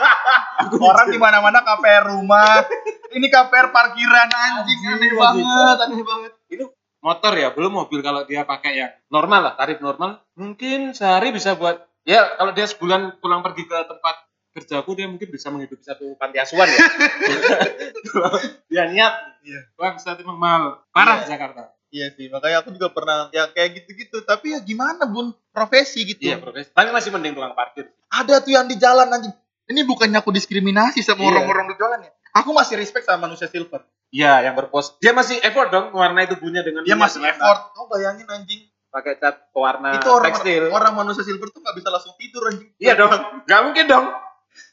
Orang 0.78 1.08
di 1.10 1.18
mana 1.18 1.42
mana 1.42 1.66
KPR 1.66 2.14
rumah 2.14 2.62
ini 3.10 3.26
KPR 3.26 3.74
parkiran 3.74 4.28
anjing 4.30 4.80
aneh 4.86 5.10
anjing. 5.10 5.16
banget 5.18 5.76
aneh 5.88 6.02
banget 6.04 6.32
Itu 6.46 6.64
motor 7.00 7.32
ya, 7.34 7.48
belum 7.50 7.72
mobil 7.74 8.00
kalau 8.00 8.24
dia 8.24 8.44
pakai 8.44 8.72
yang 8.76 8.92
normal 9.08 9.40
lah, 9.42 9.54
tarif 9.56 9.80
normal. 9.80 10.20
Mungkin 10.36 10.92
sehari 10.92 11.32
bisa 11.32 11.56
buat 11.56 11.80
ya 12.04 12.36
kalau 12.36 12.52
dia 12.52 12.64
sebulan 12.64 13.20
pulang 13.20 13.40
pergi 13.40 13.64
ke 13.64 13.76
tempat 13.84 14.16
kerjaku 14.50 14.92
dia 14.94 15.06
mungkin 15.06 15.30
bisa 15.30 15.46
menghidupi 15.48 15.80
satu 15.80 16.16
panti 16.16 16.36
asuhan 16.36 16.66
ya. 16.66 16.78
Dia 18.70 18.86
niat. 18.90 19.14
Iya. 19.40 19.60
Bang, 19.74 19.96
saat 19.96 20.18
emang 20.20 20.36
mahal. 20.36 20.82
Parah 20.90 21.22
Iya. 21.22 21.36
Jakarta. 21.36 21.62
Iya 21.90 22.06
sih, 22.14 22.30
makanya 22.30 22.62
aku 22.62 22.70
juga 22.70 22.86
pernah 22.94 23.26
ya 23.34 23.50
kayak 23.50 23.82
gitu-gitu. 23.82 24.22
Tapi 24.22 24.54
ya 24.54 24.62
gimana 24.62 25.10
bun, 25.10 25.34
profesi 25.50 26.06
gitu. 26.06 26.22
Iya, 26.22 26.38
profesi. 26.38 26.70
Tapi 26.70 26.94
masih 26.94 27.10
mending 27.10 27.34
tukang 27.34 27.54
parkir. 27.54 27.90
Ada 28.06 28.38
tuh 28.42 28.54
yang 28.54 28.70
di 28.70 28.78
jalan 28.78 29.10
anjing. 29.10 29.34
Ini 29.66 29.82
bukannya 29.86 30.18
aku 30.22 30.30
diskriminasi 30.30 31.02
sama 31.02 31.26
Iya. 31.26 31.30
orang-orang 31.34 31.66
di 31.70 31.76
jalan 31.78 31.98
ya. 32.06 32.10
Aku 32.34 32.50
masih 32.54 32.78
respect 32.78 33.04
sama 33.04 33.26
manusia 33.26 33.46
silver. 33.46 33.82
Iya, 34.10 34.42
yang 34.42 34.54
berpos. 34.54 34.98
Dia 34.98 35.14
masih 35.14 35.38
effort 35.40 35.70
dong 35.70 35.94
mewarnai 35.94 36.26
tubuhnya 36.26 36.62
dengan 36.62 36.82
Dia 36.82 36.98
masih 36.98 37.22
effort. 37.22 37.74
Kau 37.74 37.86
bayangin 37.86 38.26
anjing. 38.26 38.66
pakai 38.90 39.22
cat 39.22 39.54
pewarna 39.54 39.94
itu 39.94 40.10
orang 40.10 40.34
tekstil. 40.34 40.66
orang 40.74 40.90
manusia 40.98 41.22
silver 41.22 41.46
tuh 41.54 41.62
nggak 41.62 41.78
bisa 41.78 41.94
langsung 41.94 42.10
tidur 42.18 42.42
anjing. 42.50 42.74
Iya 42.74 42.98
dong, 42.98 43.14
nggak 43.46 43.60
mungkin 43.62 43.84
dong. 43.86 44.06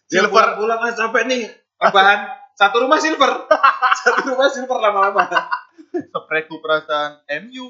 Dia 0.09 0.25
Silver. 0.25 0.57
pulang-pulang 0.57 0.79
ah, 0.81 0.89
capek 0.89 1.23
nih. 1.29 1.43
Apaan? 1.77 2.19
Satu 2.57 2.81
rumah 2.81 2.97
silver. 2.97 3.29
Satu 4.01 4.33
rumah 4.33 4.49
silver 4.49 4.73
lama-lama. 4.81 5.21
Spreku 5.93 6.57
perasaan 6.57 7.21
MU. 7.45 7.69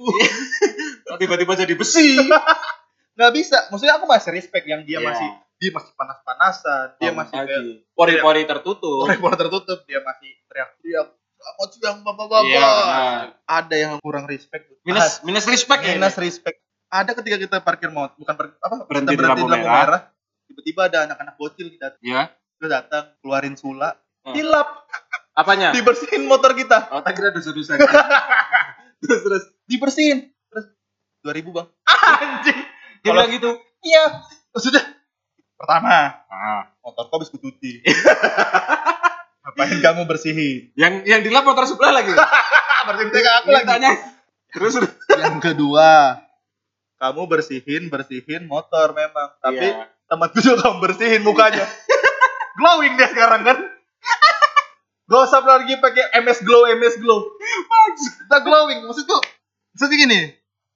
Tiba-tiba 1.19 1.53
jadi 1.59 1.75
besi. 1.75 2.15
nggak 3.19 3.31
bisa. 3.35 3.67
Maksudnya 3.67 3.99
aku 3.99 4.07
masih 4.07 4.31
respect 4.31 4.63
yang 4.71 4.87
dia 4.87 5.03
Iya. 5.03 5.07
masih 5.11 5.27
dia 5.57 5.69
masih 5.73 5.93
panas-panasan, 5.97 6.85
dia 7.01 7.11
masih 7.11 7.33
kayak 7.35 7.63
pori-pori 7.91 8.45
tertutup. 8.45 9.09
orang 9.09 9.37
tertutup, 9.37 9.79
dia 9.89 9.99
masih 9.99 10.29
teriak-teriak. 10.45 11.07
Selamat 11.37 11.69
siang 11.69 11.97
bapak-bapak. 12.01 12.45
Iya, 12.45 12.61
benar. 12.61 13.25
Ada 13.45 13.75
yang 13.77 13.93
kurang 14.01 14.25
respect. 14.25 14.73
Minus 14.81 15.21
minus 15.21 15.45
respect 15.45 15.81
ya. 15.81 15.93
minus 15.97 16.17
respect. 16.17 16.57
Ada 16.87 17.13
ketika 17.13 17.37
kita 17.37 17.57
parkir 17.61 17.89
motor, 17.89 18.13
bukan 18.15 18.33
parkir, 18.33 18.57
apa? 18.57 18.75
Berhenti 18.85 19.13
kita 19.13 19.21
di 19.21 19.41
lampu 19.43 19.45
merah. 19.49 20.01
Tiba-tiba 20.47 20.81
ada 20.87 20.97
anak-anak 21.05 21.35
bocil 21.35 21.67
kita 21.67 21.99
Ya. 21.99 22.31
dia 22.57 22.67
datang 22.71 23.13
keluarin 23.19 23.53
sula, 23.53 23.97
Hmm. 24.23 24.33
hilap, 24.33 24.87
Apanya? 25.31 25.71
dibersihin 25.71 26.25
motor 26.25 26.51
kita, 26.51 26.89
Oh, 26.89 26.99
tak 26.99 27.15
kira 27.15 27.29
dosa-dosa. 27.31 27.77
terus 29.01 29.21
terus. 29.21 29.43
dibersihin. 29.65 30.31
Terus 30.49 30.65
2000 31.21 31.51
bang. 31.51 31.67
Anjing. 31.85 32.59
Dia 33.03 33.11
bilang 33.11 33.29
gitu. 33.29 33.51
Iya. 33.83 34.03
Sudah. 34.57 34.83
Pertama, 35.57 36.21
Ah. 36.23 36.69
motor 36.79 37.09
kau 37.09 37.17
habis 37.17 37.27
kucuci. 37.27 37.81
Ngapain 39.43 39.79
kamu 39.79 40.01
bersihin? 40.05 40.69
Yang 40.75 40.93
yang 41.05 41.21
dilap 41.21 41.43
motor 41.43 41.65
sebelah 41.65 41.93
lagi. 41.95 42.13
bersihin 42.87 43.09
kayak 43.09 43.33
aku 43.41 43.49
lagi. 43.51 43.65
Tanya. 43.65 43.91
Terus. 44.49 44.73
Yang 45.09 45.37
kedua, 45.41 46.21
kamu 46.97 47.21
bersihin 47.25 47.83
bersihin 47.87 48.45
motor 48.45 48.93
memang, 48.93 49.33
tapi 49.39 49.65
Iya. 49.65 49.89
temanku 50.05 50.37
juga 50.39 50.61
kamu 50.63 50.77
bersihin 50.79 51.21
mukanya. 51.21 51.65
Glowing 52.57 52.93
dia 52.95 53.09
sekarang 53.09 53.41
kan. 53.43 53.57
Gak 55.07 55.21
usah 55.23 55.39
lagi 55.39 55.79
pakai 55.79 56.19
MS 56.19 56.43
Glow, 56.43 56.67
MS 56.67 56.99
Glow. 56.99 57.23
Kita 57.95 58.43
glowing, 58.43 58.83
maksudku, 58.83 59.15
maksudnya 59.71 59.95
gini, 59.95 60.19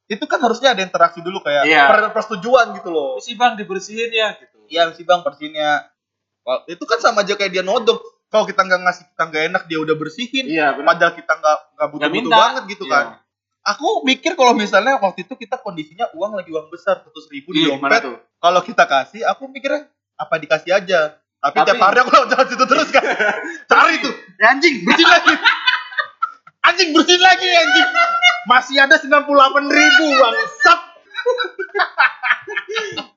itu 0.07 0.23
kan 0.23 0.39
harusnya 0.39 0.71
ada 0.71 0.79
interaksi 0.79 1.19
dulu 1.19 1.43
kayak 1.43 1.67
Iya. 1.67 1.83
per- 1.85 2.15
persetujuan 2.15 2.71
gitu 2.73 2.89
loh. 2.89 3.19
si 3.19 3.35
bang 3.35 3.59
dibersihin 3.59 4.07
ya 4.07 4.31
Iya 4.71 4.87
sih 4.95 5.03
bang 5.03 5.19
bersihinnya. 5.19 5.91
Kalau- 6.41 6.63
Itu 6.65 6.83
kan 6.87 6.97
sama 6.97 7.21
aja 7.21 7.35
kayak 7.35 7.51
dia 7.51 7.61
nodong. 7.61 7.99
Kalau 8.31 8.47
kita 8.47 8.63
nggak 8.63 8.79
ngasih 8.81 9.03
kita 9.11 9.23
nggak 9.27 9.43
enak 9.51 9.63
dia 9.67 9.77
udah 9.77 9.93
bersihin. 9.93 10.47
Iya. 10.47 10.71
Padahal 10.79 11.11
kita 11.11 11.33
nggak 11.35 11.57
nggak 11.75 11.87
butuh 11.91 12.07
butuh 12.07 12.23
minta. 12.23 12.35
banget 12.39 12.63
gitu 12.71 12.83
Iya. 12.85 12.91
kan. 12.95 13.05
Aku 13.61 14.01
mikir 14.01 14.33
kalau 14.33 14.55
misalnya 14.55 14.97
waktu 14.97 15.21
itu 15.21 15.35
kita 15.35 15.59
kondisinya 15.59 16.09
uang 16.15 16.33
lagi 16.33 16.49
uang 16.49 16.65
besar 16.67 16.97
seratus 16.97 17.29
ribu 17.29 17.51
di 17.51 17.61
Iya, 17.61 17.77
gimana 17.77 17.93
dompet. 17.93 18.17
Kalau 18.41 18.59
kita 18.63 18.83
kasih, 18.85 19.21
aku 19.21 19.45
mikirnya 19.45 19.85
apa 20.15 20.35
dikasih 20.35 20.71
aja. 20.73 21.13
Tapi, 21.37 21.55
Tapi- 21.57 21.67
tiap 21.67 21.77
hari 21.77 21.97
aku 21.99 22.09
jalan 22.25 22.45
situ 22.47 22.65
terus 22.65 22.89
kan. 22.89 23.03
Cari 23.69 23.99
tuh. 23.99 24.13
Ya, 24.39 24.49
anjing 24.49 24.81
bersihin 24.81 25.05
lagi. 25.05 25.33
anjing 26.71 26.89
bersihin 26.89 27.19
lagi 27.19 27.45
anjing. 27.45 27.87
Masih 28.43 28.79
ada 28.79 28.95
98 28.97 29.67
ribu 29.67 30.05
bangsat. 30.15 30.79